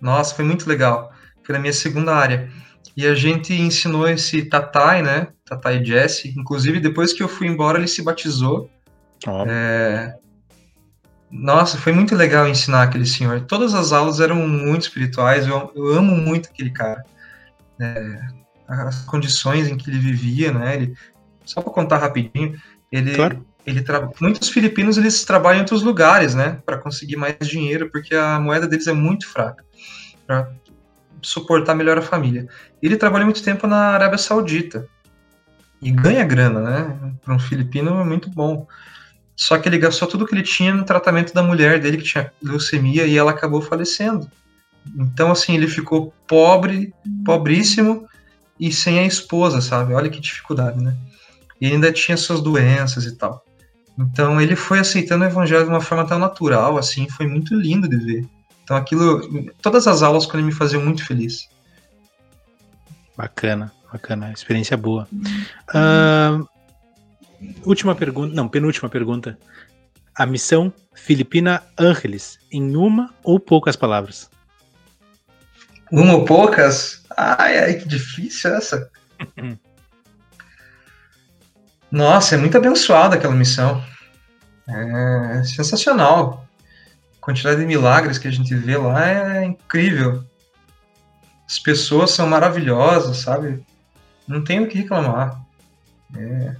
Nossa, 0.00 0.34
foi 0.34 0.44
muito 0.44 0.68
legal. 0.68 1.12
Foi 1.42 1.54
na 1.54 1.58
minha 1.58 1.72
segunda 1.72 2.14
área. 2.14 2.50
E 2.96 3.06
a 3.06 3.14
gente 3.14 3.54
ensinou 3.54 4.08
esse 4.08 4.44
Tatai, 4.44 5.02
né? 5.02 5.28
Tatai 5.44 5.84
Jesse. 5.84 6.34
Inclusive, 6.36 6.80
depois 6.80 7.12
que 7.12 7.22
eu 7.22 7.28
fui 7.28 7.46
embora, 7.46 7.78
ele 7.78 7.88
se 7.88 8.02
batizou. 8.02 8.70
Ó, 9.26 9.44
Nossa, 11.30 11.76
foi 11.76 11.92
muito 11.92 12.14
legal 12.14 12.46
ensinar 12.46 12.82
aquele 12.82 13.06
senhor. 13.06 13.40
Todas 13.42 13.74
as 13.74 13.92
aulas 13.92 14.20
eram 14.20 14.36
muito 14.36 14.82
espirituais. 14.82 15.46
Eu, 15.46 15.72
eu 15.74 15.94
amo 15.94 16.14
muito 16.14 16.48
aquele 16.48 16.70
cara. 16.70 17.04
É, 17.80 18.20
as 18.68 19.02
condições 19.02 19.68
em 19.68 19.76
que 19.76 19.90
ele 19.90 19.98
vivia, 19.98 20.52
né? 20.52 20.76
Ele, 20.76 20.94
só 21.44 21.60
para 21.60 21.72
contar 21.72 21.98
rapidinho, 21.98 22.58
ele, 22.90 23.14
Claro. 23.14 23.44
ele 23.66 23.82
tra... 23.82 24.08
muitos 24.20 24.48
filipinos 24.48 24.96
eles 24.96 25.24
trabalham 25.24 25.58
em 25.58 25.60
outros 25.60 25.82
lugares, 25.82 26.34
né? 26.34 26.60
Para 26.64 26.78
conseguir 26.78 27.16
mais 27.16 27.36
dinheiro, 27.40 27.90
porque 27.90 28.14
a 28.14 28.38
moeda 28.40 28.66
deles 28.66 28.86
é 28.86 28.92
muito 28.92 29.28
fraca 29.28 29.64
para 30.26 30.50
suportar 31.22 31.74
melhor 31.74 31.98
a 31.98 32.02
família. 32.02 32.48
Ele 32.82 32.96
trabalhou 32.96 33.26
muito 33.26 33.42
tempo 33.42 33.66
na 33.66 33.90
Arábia 33.90 34.18
Saudita 34.18 34.88
e 35.82 35.90
ganha 35.90 36.24
grana, 36.24 36.60
né? 36.60 37.12
Para 37.22 37.34
um 37.34 37.38
filipino 37.38 38.00
é 38.00 38.04
muito 38.04 38.30
bom. 38.30 38.66
Só 39.36 39.58
que 39.58 39.68
ele 39.68 39.78
gastou 39.78 40.08
tudo 40.08 40.26
que 40.26 40.34
ele 40.34 40.42
tinha 40.42 40.72
no 40.72 40.84
tratamento 40.84 41.34
da 41.34 41.42
mulher 41.42 41.78
dele, 41.78 41.98
que 41.98 42.04
tinha 42.04 42.32
leucemia, 42.42 43.06
e 43.06 43.16
ela 43.16 43.32
acabou 43.32 43.60
falecendo. 43.60 44.30
Então, 44.96 45.30
assim, 45.30 45.54
ele 45.54 45.68
ficou 45.68 46.14
pobre, 46.26 46.94
pobríssimo 47.24 48.08
e 48.58 48.72
sem 48.72 48.98
a 48.98 49.04
esposa, 49.04 49.60
sabe? 49.60 49.92
Olha 49.92 50.08
que 50.08 50.20
dificuldade, 50.20 50.82
né? 50.82 50.96
E 51.60 51.66
ainda 51.66 51.92
tinha 51.92 52.16
suas 52.16 52.40
doenças 52.40 53.04
e 53.04 53.12
tal. 53.12 53.44
Então, 53.98 54.40
ele 54.40 54.56
foi 54.56 54.78
aceitando 54.78 55.24
o 55.24 55.28
evangelho 55.28 55.64
de 55.64 55.70
uma 55.70 55.80
forma 55.80 56.06
tão 56.06 56.18
natural, 56.18 56.78
assim, 56.78 57.08
foi 57.08 57.26
muito 57.26 57.54
lindo 57.54 57.88
de 57.88 57.96
ver. 57.96 58.26
Então, 58.62 58.76
aquilo, 58.76 59.52
todas 59.62 59.86
as 59.86 60.02
aulas 60.02 60.26
com 60.26 60.36
ele 60.36 60.46
me 60.46 60.52
faziam 60.52 60.82
muito 60.82 61.04
feliz. 61.04 61.48
bacana, 63.16 63.72
bacana. 63.92 64.32
Experiência 64.32 64.76
boa. 64.76 65.08
Ah, 65.72 66.40
última 67.64 67.94
pergunta, 67.94 68.34
não, 68.34 68.48
penúltima 68.48 68.88
pergunta. 68.88 69.38
A 70.14 70.24
missão 70.24 70.72
Filipina 70.94 71.62
Ángeles, 71.78 72.38
em 72.50 72.74
uma 72.76 73.14
ou 73.22 73.38
poucas 73.38 73.76
palavras. 73.76 74.30
Uma 75.92 76.14
ou 76.14 76.24
poucas? 76.24 77.04
Ai, 77.16 77.58
ai, 77.58 77.74
que 77.74 77.86
difícil 77.86 78.54
essa. 78.54 78.90
Nossa, 81.90 82.34
é 82.34 82.38
muito 82.38 82.56
abençoada 82.56 83.14
aquela 83.14 83.34
missão. 83.34 83.82
É 84.68 85.42
sensacional. 85.44 86.46
A 87.16 87.24
quantidade 87.24 87.60
de 87.60 87.66
milagres 87.66 88.18
que 88.18 88.26
a 88.26 88.32
gente 88.32 88.54
vê 88.54 88.76
lá 88.76 89.08
é 89.08 89.44
incrível. 89.44 90.24
As 91.46 91.58
pessoas 91.58 92.10
são 92.10 92.26
maravilhosas, 92.26 93.18
sabe? 93.18 93.64
Não 94.26 94.42
tem 94.42 94.60
o 94.60 94.66
que 94.66 94.78
reclamar. 94.78 95.45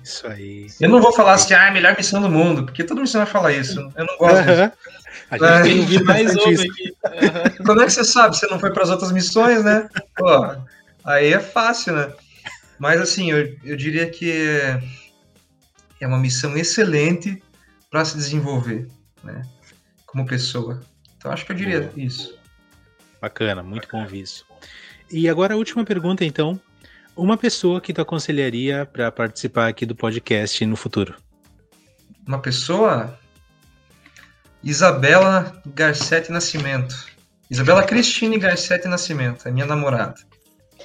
Isso 0.03 0.27
aí. 0.27 0.67
Eu 0.81 0.89
não 0.89 1.01
vou 1.01 1.13
falar 1.13 1.35
assim, 1.35 1.55
ah, 1.55 1.65
é 1.65 1.69
a 1.69 1.73
melhor 1.73 1.97
missão 1.97 2.21
do 2.21 2.29
mundo, 2.29 2.65
porque 2.65 2.85
toda 2.85 3.01
missão 3.01 3.23
vai 3.23 3.31
falar 3.31 3.53
isso. 3.53 3.79
Eu 3.97 4.05
não 4.05 4.17
gosto 4.19 4.43
disso. 4.45 4.73
A 5.31 5.39
gente 5.39 5.45
É. 5.47 5.63
tem 5.63 5.81
ouvido 5.81 6.05
mais 6.05 6.35
ouve 6.37 6.53
isso. 6.55 6.65
aqui. 6.73 6.97
É 7.05 7.51
que 7.51 7.63
você 7.91 8.05
sabe? 8.05 8.37
Você 8.37 8.47
não 8.47 8.59
foi 8.59 8.73
para 8.73 8.83
as 8.83 8.91
outras 8.91 9.11
missões, 9.13 9.65
né? 9.65 9.89
Pô, 10.17 10.57
aí 11.05 11.33
é 11.33 11.41
fácil, 11.41 11.95
né? 11.95 12.13
Mas 12.79 13.01
assim, 13.01 13.31
eu, 13.33 13.57
eu 13.65 13.77
diria 13.77 14.09
que 14.09 14.31
é, 14.31 14.83
é 16.01 16.07
uma 16.07 16.19
missão 16.19 16.57
excelente 16.57 17.43
para 17.91 18.05
se 18.05 18.17
desenvolver, 18.17 18.89
né? 19.25 19.43
Como 20.05 20.27
pessoa. 20.27 20.81
Então 21.17 21.33
acho 21.33 21.45
que 21.47 21.53
eu 21.53 21.57
diria 21.57 21.91
isso. 21.97 22.39
Bacana, 23.21 23.63
muito 23.63 23.89
bom 23.91 24.03
ouvir 24.03 24.21
isso. 24.21 24.45
E 25.11 25.29
agora 25.29 25.55
a 25.55 25.57
última 25.57 25.85
pergunta, 25.85 26.25
então. 26.25 26.61
Uma 27.17 27.39
pessoa 27.39 27.81
que 27.81 27.95
tu 27.95 28.03
aconselharia 28.03 28.85
para 28.85 29.11
participar 29.11 29.69
aqui 29.69 29.87
do 29.87 29.97
podcast 29.97 30.65
no 30.67 30.77
futuro? 30.77 31.15
Uma 32.29 32.39
pessoa. 32.39 33.19
Isabela 34.63 35.63
Garcetti 35.75 36.31
Nascimento. 36.31 37.07
Isabela 37.51 37.83
Cristine 37.85 38.39
Garcetti 38.39 38.87
Nascimento, 38.87 39.49
é 39.49 39.51
minha 39.51 39.65
namorada. 39.65 40.17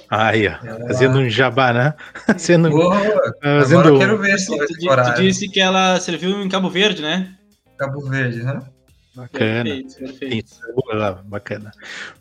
Aí, 0.08 0.48
ó, 0.48 0.58
fazendo 0.86 1.18
um 1.18 1.28
jabá, 1.28 1.72
né? 1.72 1.94
Fazendo, 2.26 2.70
Boa, 2.70 2.94
fazendo... 3.42 3.80
Agora 3.80 3.88
eu 3.88 3.98
quero 3.98 4.18
ver 4.18 4.38
se 4.38 4.46
tu, 4.46 4.56
tu 4.56 5.14
disse 5.20 5.48
que 5.48 5.60
ela 5.60 5.98
serviu 6.00 6.40
em 6.42 6.48
Cabo 6.48 6.70
Verde, 6.70 7.02
né? 7.02 7.34
Cabo 7.78 8.00
Verde, 8.08 8.42
né? 8.42 8.60
Bacana. 9.14 9.64
Perfeito, 9.64 9.96
perfeito. 9.98 10.52
Bacana. 11.24 11.70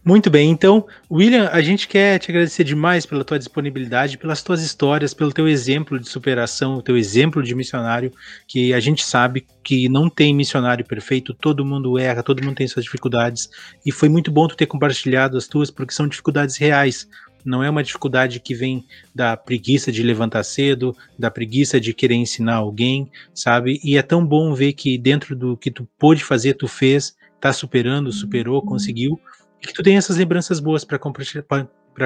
Muito 0.04 0.30
bem, 0.30 0.50
então, 0.50 0.86
William, 1.10 1.50
a 1.52 1.62
gente 1.62 1.88
quer 1.88 2.20
te 2.20 2.30
agradecer 2.30 2.66
demais 2.66 3.06
pela 3.06 3.24
tua 3.24 3.40
disponibilidade, 3.40 4.18
pelas 4.18 4.44
tuas 4.44 4.62
histórias, 4.62 5.14
pelo 5.14 5.32
teu 5.32 5.48
exemplo 5.48 5.98
de 5.98 6.10
superação, 6.10 6.76
o 6.76 6.82
teu 6.82 6.98
exemplo 6.98 7.42
de 7.42 7.56
missionário, 7.56 8.12
que 8.46 8.74
a 8.74 8.80
gente 8.82 9.06
sabe 9.06 9.48
que 9.64 9.88
não 9.88 10.10
tem 10.10 10.36
missionário 10.36 10.84
perfeito, 10.84 11.34
todo 11.34 11.66
mundo 11.66 11.98
erra, 11.98 12.22
todo 12.22 12.44
mundo 12.44 12.58
tem 12.58 12.68
suas 12.68 12.84
dificuldades, 12.84 13.50
e 13.86 13.92
foi 13.92 14.10
muito 14.10 14.30
bom 14.30 14.48
tu 14.48 14.58
ter 14.58 14.66
compartilhado 14.66 15.38
as 15.38 15.48
tuas, 15.48 15.72
porque 15.72 15.94
são 15.94 16.10
dificuldades 16.10 16.58
reais, 16.58 17.08
não 17.46 17.64
é 17.64 17.70
uma 17.70 17.84
dificuldade 17.84 18.40
que 18.40 18.54
vem 18.54 18.86
da 19.14 19.36
preguiça 19.36 19.92
de 19.92 20.04
levantar 20.04 20.44
cedo, 20.44 20.96
da 21.18 21.30
preguiça 21.32 21.80
de 21.80 21.94
querer 21.94 22.16
ensinar 22.16 22.56
alguém, 22.56 23.10
sabe? 23.34 23.80
E 23.84 23.98
é 23.98 24.02
tão 24.02 24.26
bom 24.26 24.54
ver 24.54 24.74
que 24.74 24.98
dentro 24.98 25.36
do 25.36 25.58
que 25.58 25.72
tu 25.72 25.88
pôde 25.98 26.24
fazer, 26.24 26.54
tu 26.54 26.68
fez, 26.68 27.16
tá 27.40 27.52
superando, 27.52 28.12
superou, 28.12 28.62
conseguiu, 28.62 29.20
e 29.62 29.68
que 29.68 29.74
tu 29.74 29.84
tem 29.84 29.98
essas 29.98 30.18
lembranças 30.18 30.60
boas 30.60 30.84
para 30.84 31.00
compartilhar, 31.00 31.46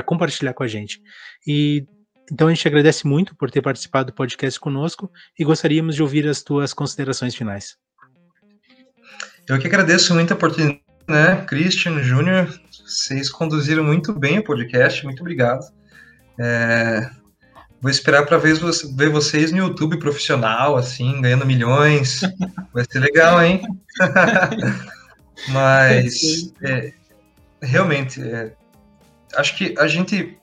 compartilhar 0.05 0.53
com 0.53 0.63
a 0.63 0.67
gente. 0.67 1.01
E 1.47 1.85
então 2.31 2.47
a 2.47 2.53
gente 2.53 2.67
agradece 2.67 3.05
muito 3.05 3.35
por 3.35 3.51
ter 3.51 3.61
participado 3.61 4.11
do 4.11 4.15
podcast 4.15 4.59
conosco 4.59 5.11
e 5.37 5.43
gostaríamos 5.43 5.95
de 5.95 6.01
ouvir 6.01 6.27
as 6.27 6.41
tuas 6.41 6.73
considerações 6.73 7.35
finais. 7.35 7.77
Eu 9.47 9.59
que 9.59 9.67
agradeço 9.67 10.13
muito 10.15 10.31
a 10.31 10.35
oportunidade 10.35 10.85
né, 11.07 11.43
Christian, 11.47 12.01
Júnior, 12.01 12.49
vocês 12.85 13.31
conduziram 13.31 13.83
muito 13.83 14.13
bem 14.13 14.37
o 14.37 14.43
podcast, 14.43 15.03
muito 15.03 15.21
obrigado. 15.21 15.65
É, 16.39 17.09
vou 17.81 17.89
esperar 17.89 18.25
para 18.27 18.37
ver, 18.37 18.59
ver 18.95 19.09
vocês 19.09 19.51
no 19.51 19.57
YouTube 19.57 19.97
profissional, 19.97 20.75
assim, 20.75 21.19
ganhando 21.19 21.47
milhões. 21.47 22.21
Vai 22.71 22.85
ser 22.89 22.99
legal, 22.99 23.41
hein? 23.43 23.61
Mas, 25.49 26.53
é, 26.61 26.93
realmente, 27.59 28.21
é, 28.21 28.53
acho 29.35 29.57
que 29.57 29.73
a 29.79 29.87
gente 29.87 30.37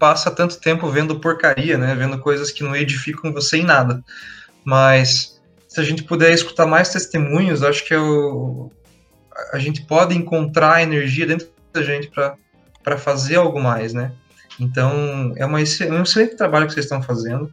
passa 0.00 0.32
tanto 0.32 0.60
tempo 0.60 0.90
vendo 0.90 1.20
porcaria, 1.20 1.78
né? 1.78 1.94
Vendo 1.94 2.18
coisas 2.18 2.50
que 2.50 2.64
não 2.64 2.74
edificam 2.74 3.32
você 3.32 3.58
em 3.58 3.64
nada. 3.64 4.02
Mas 4.64 5.40
se 5.68 5.80
a 5.80 5.84
gente 5.84 6.02
puder 6.02 6.32
escutar 6.32 6.66
mais 6.66 6.88
testemunhos, 6.88 7.62
acho 7.62 7.84
que 7.86 7.94
é 7.94 7.98
o, 8.00 8.68
a 9.52 9.58
gente 9.58 9.82
pode 9.86 10.16
encontrar 10.16 10.82
energia 10.82 11.24
dentro 11.24 11.48
gente 11.76 12.10
para 12.10 12.98
fazer 12.98 13.36
algo 13.36 13.60
mais, 13.60 13.92
né? 13.92 14.12
Então, 14.58 15.32
é 15.36 15.46
uma, 15.46 15.60
é 15.60 15.62
um 15.62 16.02
excelente 16.02 16.36
trabalho 16.36 16.66
que 16.66 16.72
vocês 16.72 16.86
estão 16.86 17.02
fazendo. 17.02 17.52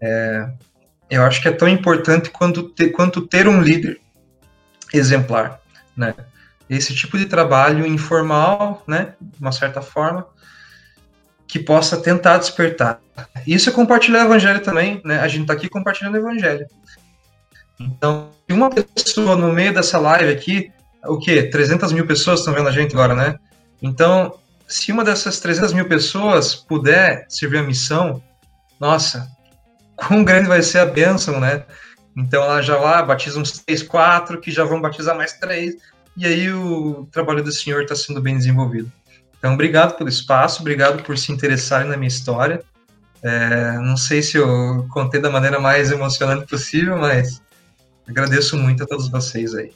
É, 0.00 0.50
eu 1.08 1.22
acho 1.22 1.40
que 1.40 1.48
é 1.48 1.52
tão 1.52 1.68
importante 1.68 2.30
quanto 2.30 2.64
ter, 2.70 2.90
quanto 2.90 3.26
ter 3.26 3.48
um 3.48 3.60
líder 3.60 4.00
exemplar, 4.92 5.60
né? 5.96 6.14
Esse 6.68 6.94
tipo 6.94 7.18
de 7.18 7.26
trabalho 7.26 7.86
informal, 7.86 8.82
né, 8.86 9.14
de 9.20 9.40
uma 9.40 9.52
certa 9.52 9.82
forma, 9.82 10.26
que 11.46 11.58
possa 11.58 11.98
tentar 11.98 12.38
despertar. 12.38 13.00
Isso 13.46 13.68
é 13.68 13.72
compartilhar 13.72 14.22
o 14.22 14.26
evangelho 14.26 14.60
também, 14.60 15.00
né? 15.04 15.20
A 15.20 15.28
gente 15.28 15.42
está 15.42 15.52
aqui 15.52 15.68
compartilhando 15.68 16.14
o 16.14 16.18
evangelho. 16.18 16.66
Então, 17.78 18.30
uma 18.50 18.70
pessoa 18.70 19.36
no 19.36 19.52
meio 19.52 19.74
dessa 19.74 19.98
live 19.98 20.32
aqui 20.32 20.72
o 21.04 21.18
quê? 21.18 21.42
300 21.42 21.92
mil 21.92 22.06
pessoas 22.06 22.40
estão 22.40 22.54
vendo 22.54 22.68
a 22.68 22.72
gente 22.72 22.94
agora, 22.94 23.14
né? 23.14 23.38
Então, 23.82 24.38
se 24.68 24.92
uma 24.92 25.04
dessas 25.04 25.40
300 25.40 25.72
mil 25.72 25.88
pessoas 25.88 26.54
puder 26.54 27.26
servir 27.28 27.58
a 27.58 27.62
missão, 27.62 28.22
nossa, 28.78 29.28
quão 29.96 30.24
grande 30.24 30.48
vai 30.48 30.62
ser 30.62 30.78
a 30.78 30.86
bênção, 30.86 31.40
né? 31.40 31.64
Então, 32.16 32.42
ela 32.44 32.62
já 32.62 32.78
lá 32.78 33.02
batiza 33.02 33.40
uns 33.40 33.58
3, 33.58 33.82
4, 33.82 34.40
que 34.40 34.50
já 34.50 34.64
vão 34.64 34.80
batizar 34.80 35.16
mais 35.16 35.32
3, 35.34 35.74
e 36.16 36.26
aí 36.26 36.52
o 36.52 37.08
trabalho 37.10 37.42
do 37.42 37.50
Senhor 37.50 37.82
está 37.82 37.96
sendo 37.96 38.20
bem 38.20 38.36
desenvolvido. 38.36 38.90
Então, 39.38 39.54
obrigado 39.54 39.96
pelo 39.96 40.08
espaço, 40.08 40.60
obrigado 40.60 41.02
por 41.02 41.18
se 41.18 41.32
interessarem 41.32 41.88
na 41.88 41.96
minha 41.96 42.08
história. 42.08 42.62
É, 43.22 43.78
não 43.78 43.96
sei 43.96 44.22
se 44.22 44.36
eu 44.36 44.86
contei 44.90 45.20
da 45.20 45.30
maneira 45.30 45.58
mais 45.58 45.90
emocionante 45.90 46.46
possível, 46.46 46.98
mas 46.98 47.42
agradeço 48.06 48.56
muito 48.56 48.84
a 48.84 48.86
todos 48.86 49.08
vocês 49.08 49.54
aí. 49.54 49.70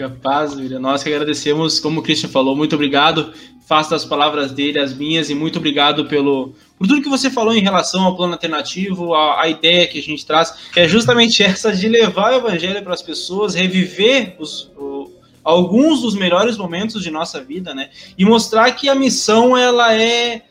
Capaz. 0.00 0.56
Nós 0.56 1.02
que 1.02 1.12
agradecemos, 1.12 1.78
como 1.78 2.00
o 2.00 2.02
Christian 2.02 2.30
falou, 2.30 2.56
muito 2.56 2.74
obrigado. 2.74 3.34
Faço 3.68 3.90
das 3.90 4.02
palavras 4.02 4.50
dele 4.50 4.78
as 4.78 4.94
minhas 4.94 5.28
e 5.28 5.34
muito 5.34 5.58
obrigado 5.58 6.06
pelo 6.06 6.54
por 6.78 6.86
tudo 6.86 7.02
que 7.02 7.08
você 7.10 7.28
falou 7.30 7.54
em 7.54 7.60
relação 7.60 8.04
ao 8.04 8.16
plano 8.16 8.32
alternativo, 8.32 9.12
a, 9.12 9.42
a 9.42 9.48
ideia 9.48 9.86
que 9.86 9.98
a 9.98 10.02
gente 10.02 10.24
traz, 10.24 10.54
que 10.72 10.80
é 10.80 10.88
justamente 10.88 11.42
essa 11.44 11.70
de 11.70 11.86
levar 11.86 12.32
o 12.32 12.36
evangelho 12.36 12.82
para 12.82 12.94
as 12.94 13.02
pessoas, 13.02 13.54
reviver 13.54 14.36
os, 14.38 14.72
o, 14.78 15.12
alguns 15.44 16.00
dos 16.00 16.14
melhores 16.14 16.56
momentos 16.56 17.02
de 17.02 17.10
nossa 17.10 17.44
vida, 17.44 17.74
né? 17.74 17.90
E 18.16 18.24
mostrar 18.24 18.72
que 18.72 18.88
a 18.88 18.94
missão 18.94 19.54
ela 19.54 19.94
é 19.94 20.44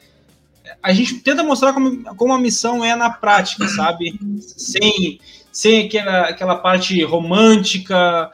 a 0.83 0.93
gente 0.93 1.15
tenta 1.15 1.41
mostrar 1.41 1.73
como, 1.73 2.03
como 2.15 2.33
a 2.33 2.39
missão 2.39 2.85
é 2.85 2.95
na 2.95 3.09
prática, 3.09 3.67
sabe? 3.67 4.13
Sem, 4.39 5.19
sem 5.51 5.87
aquela, 5.87 6.21
aquela 6.29 6.55
parte 6.55 7.03
romântica, 7.03 8.31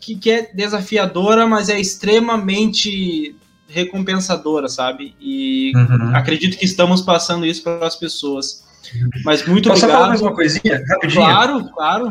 que, 0.00 0.16
que 0.16 0.30
é 0.30 0.50
desafiadora, 0.52 1.46
mas 1.46 1.68
é 1.68 1.78
extremamente 1.78 3.36
recompensadora, 3.68 4.68
sabe? 4.68 5.14
E 5.20 5.72
uhum. 5.74 6.14
acredito 6.14 6.58
que 6.58 6.64
estamos 6.64 7.00
passando 7.00 7.46
isso 7.46 7.62
para 7.62 7.86
as 7.86 7.96
pessoas. 7.96 8.64
Mas 9.24 9.46
muito 9.46 9.68
Posso 9.68 9.84
obrigado. 9.84 9.98
falar 9.98 10.08
mais 10.08 10.20
uma 10.20 10.34
coisinha? 10.34 10.84
Rapidinho. 10.88 11.24
Claro, 11.24 11.64
claro. 11.72 12.08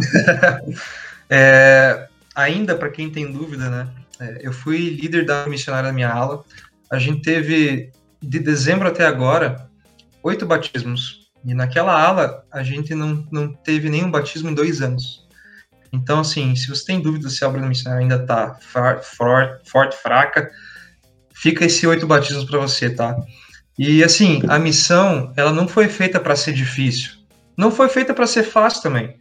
é, 1.29 2.07
ainda, 2.35 2.75
para 2.75 2.89
quem 2.89 3.09
tem 3.09 3.31
dúvida, 3.31 3.69
né? 3.69 3.87
É, 4.19 4.39
eu 4.41 4.53
fui 4.53 4.89
líder 4.89 5.25
da 5.25 5.47
missionária 5.47 5.89
da 5.89 5.93
minha 5.93 6.09
ala. 6.09 6.43
A 6.89 6.97
gente 6.97 7.21
teve, 7.21 7.91
de 8.21 8.39
dezembro 8.39 8.87
até 8.87 9.05
agora, 9.05 9.67
oito 10.23 10.45
batismos. 10.45 11.29
E 11.45 11.53
naquela 11.53 11.99
ala, 11.99 12.43
a 12.51 12.63
gente 12.63 12.93
não, 12.93 13.27
não 13.31 13.51
teve 13.51 13.89
nenhum 13.89 14.09
batismo 14.09 14.49
em 14.49 14.53
dois 14.53 14.81
anos. 14.81 15.27
Então, 15.91 16.21
assim, 16.21 16.55
se 16.55 16.69
você 16.69 16.85
tem 16.85 17.01
dúvida 17.01 17.29
se 17.29 17.43
a 17.43 17.49
obra 17.49 17.61
missionária 17.61 18.03
ainda 18.03 18.15
está 18.15 18.55
forte, 18.55 19.05
forte, 19.69 19.97
fraca, 19.97 20.49
fica 21.33 21.65
esse 21.65 21.85
oito 21.85 22.07
batismos 22.07 22.45
para 22.45 22.59
você, 22.59 22.89
tá? 22.89 23.15
E, 23.77 24.03
assim, 24.03 24.41
a 24.47 24.57
missão, 24.57 25.33
ela 25.35 25.51
não 25.51 25.67
foi 25.67 25.89
feita 25.89 26.19
para 26.19 26.35
ser 26.35 26.53
difícil. 26.53 27.13
Não 27.57 27.71
foi 27.71 27.89
feita 27.89 28.13
para 28.13 28.27
ser 28.27 28.43
fácil 28.43 28.83
também. 28.83 29.17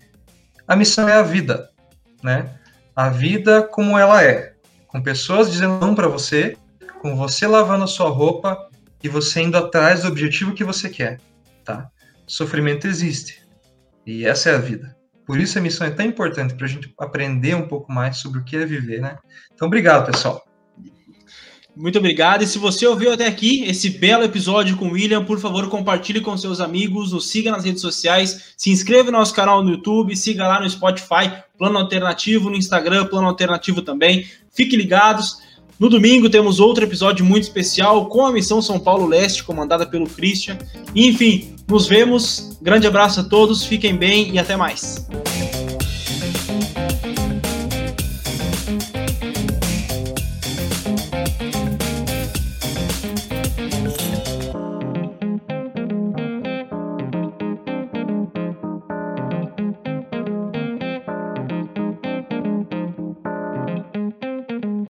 A 0.66 0.76
missão 0.76 1.08
é 1.08 1.14
a 1.14 1.22
vida, 1.22 1.70
né? 2.22 2.50
A 2.94 3.08
vida 3.08 3.62
como 3.62 3.98
ela 3.98 4.22
é. 4.22 4.54
Com 4.86 5.02
pessoas 5.02 5.50
dizendo 5.50 5.78
não 5.80 5.94
para 5.94 6.08
você, 6.08 6.56
com 7.00 7.16
você 7.16 7.46
lavando 7.46 7.84
a 7.84 7.88
sua 7.88 8.10
roupa 8.10 8.68
e 9.02 9.08
você 9.08 9.40
indo 9.40 9.56
atrás 9.56 10.02
do 10.02 10.08
objetivo 10.08 10.54
que 10.54 10.62
você 10.62 10.88
quer, 10.88 11.18
tá? 11.64 11.88
Sofrimento 12.26 12.86
existe. 12.86 13.42
E 14.06 14.24
essa 14.24 14.50
é 14.50 14.54
a 14.54 14.58
vida. 14.58 14.99
Por 15.30 15.38
isso 15.38 15.56
a 15.56 15.62
missão 15.62 15.86
é 15.86 15.90
tão 15.90 16.04
importante 16.04 16.54
para 16.54 16.66
a 16.66 16.68
gente 16.68 16.92
aprender 16.98 17.54
um 17.54 17.68
pouco 17.68 17.92
mais 17.92 18.16
sobre 18.16 18.40
o 18.40 18.44
que 18.44 18.56
é 18.56 18.66
viver, 18.66 19.00
né? 19.00 19.16
Então, 19.54 19.68
obrigado, 19.68 20.10
pessoal. 20.10 20.44
Muito 21.76 22.00
obrigado. 22.00 22.42
E 22.42 22.48
se 22.48 22.58
você 22.58 22.84
ouviu 22.84 23.12
até 23.12 23.28
aqui 23.28 23.62
esse 23.62 23.90
belo 23.90 24.24
episódio 24.24 24.76
com 24.76 24.88
o 24.88 24.92
William, 24.94 25.24
por 25.24 25.38
favor, 25.38 25.68
compartilhe 25.68 26.20
com 26.20 26.36
seus 26.36 26.60
amigos, 26.60 27.12
nos 27.12 27.30
siga 27.30 27.52
nas 27.52 27.64
redes 27.64 27.80
sociais, 27.80 28.54
se 28.56 28.70
inscreva 28.70 29.12
no 29.12 29.18
nosso 29.18 29.32
canal 29.32 29.62
no 29.62 29.70
YouTube, 29.70 30.16
siga 30.16 30.48
lá 30.48 30.60
no 30.60 30.68
Spotify, 30.68 31.32
Plano 31.56 31.78
Alternativo, 31.78 32.50
no 32.50 32.56
Instagram, 32.56 33.06
Plano 33.06 33.28
Alternativo 33.28 33.82
também. 33.82 34.28
Fiquem 34.52 34.80
ligados. 34.80 35.36
No 35.80 35.88
domingo 35.88 36.28
temos 36.28 36.60
outro 36.60 36.84
episódio 36.84 37.24
muito 37.24 37.44
especial 37.44 38.04
com 38.04 38.26
a 38.26 38.30
missão 38.30 38.60
São 38.60 38.78
Paulo 38.78 39.06
Leste, 39.06 39.42
comandada 39.42 39.86
pelo 39.86 40.06
Christian. 40.06 40.58
Enfim, 40.94 41.54
nos 41.66 41.86
vemos. 41.86 42.58
Grande 42.60 42.86
abraço 42.86 43.20
a 43.20 43.24
todos, 43.24 43.64
fiquem 43.64 43.96
bem 43.96 44.30
e 44.30 44.38
até 44.38 44.58
mais. 44.58 45.08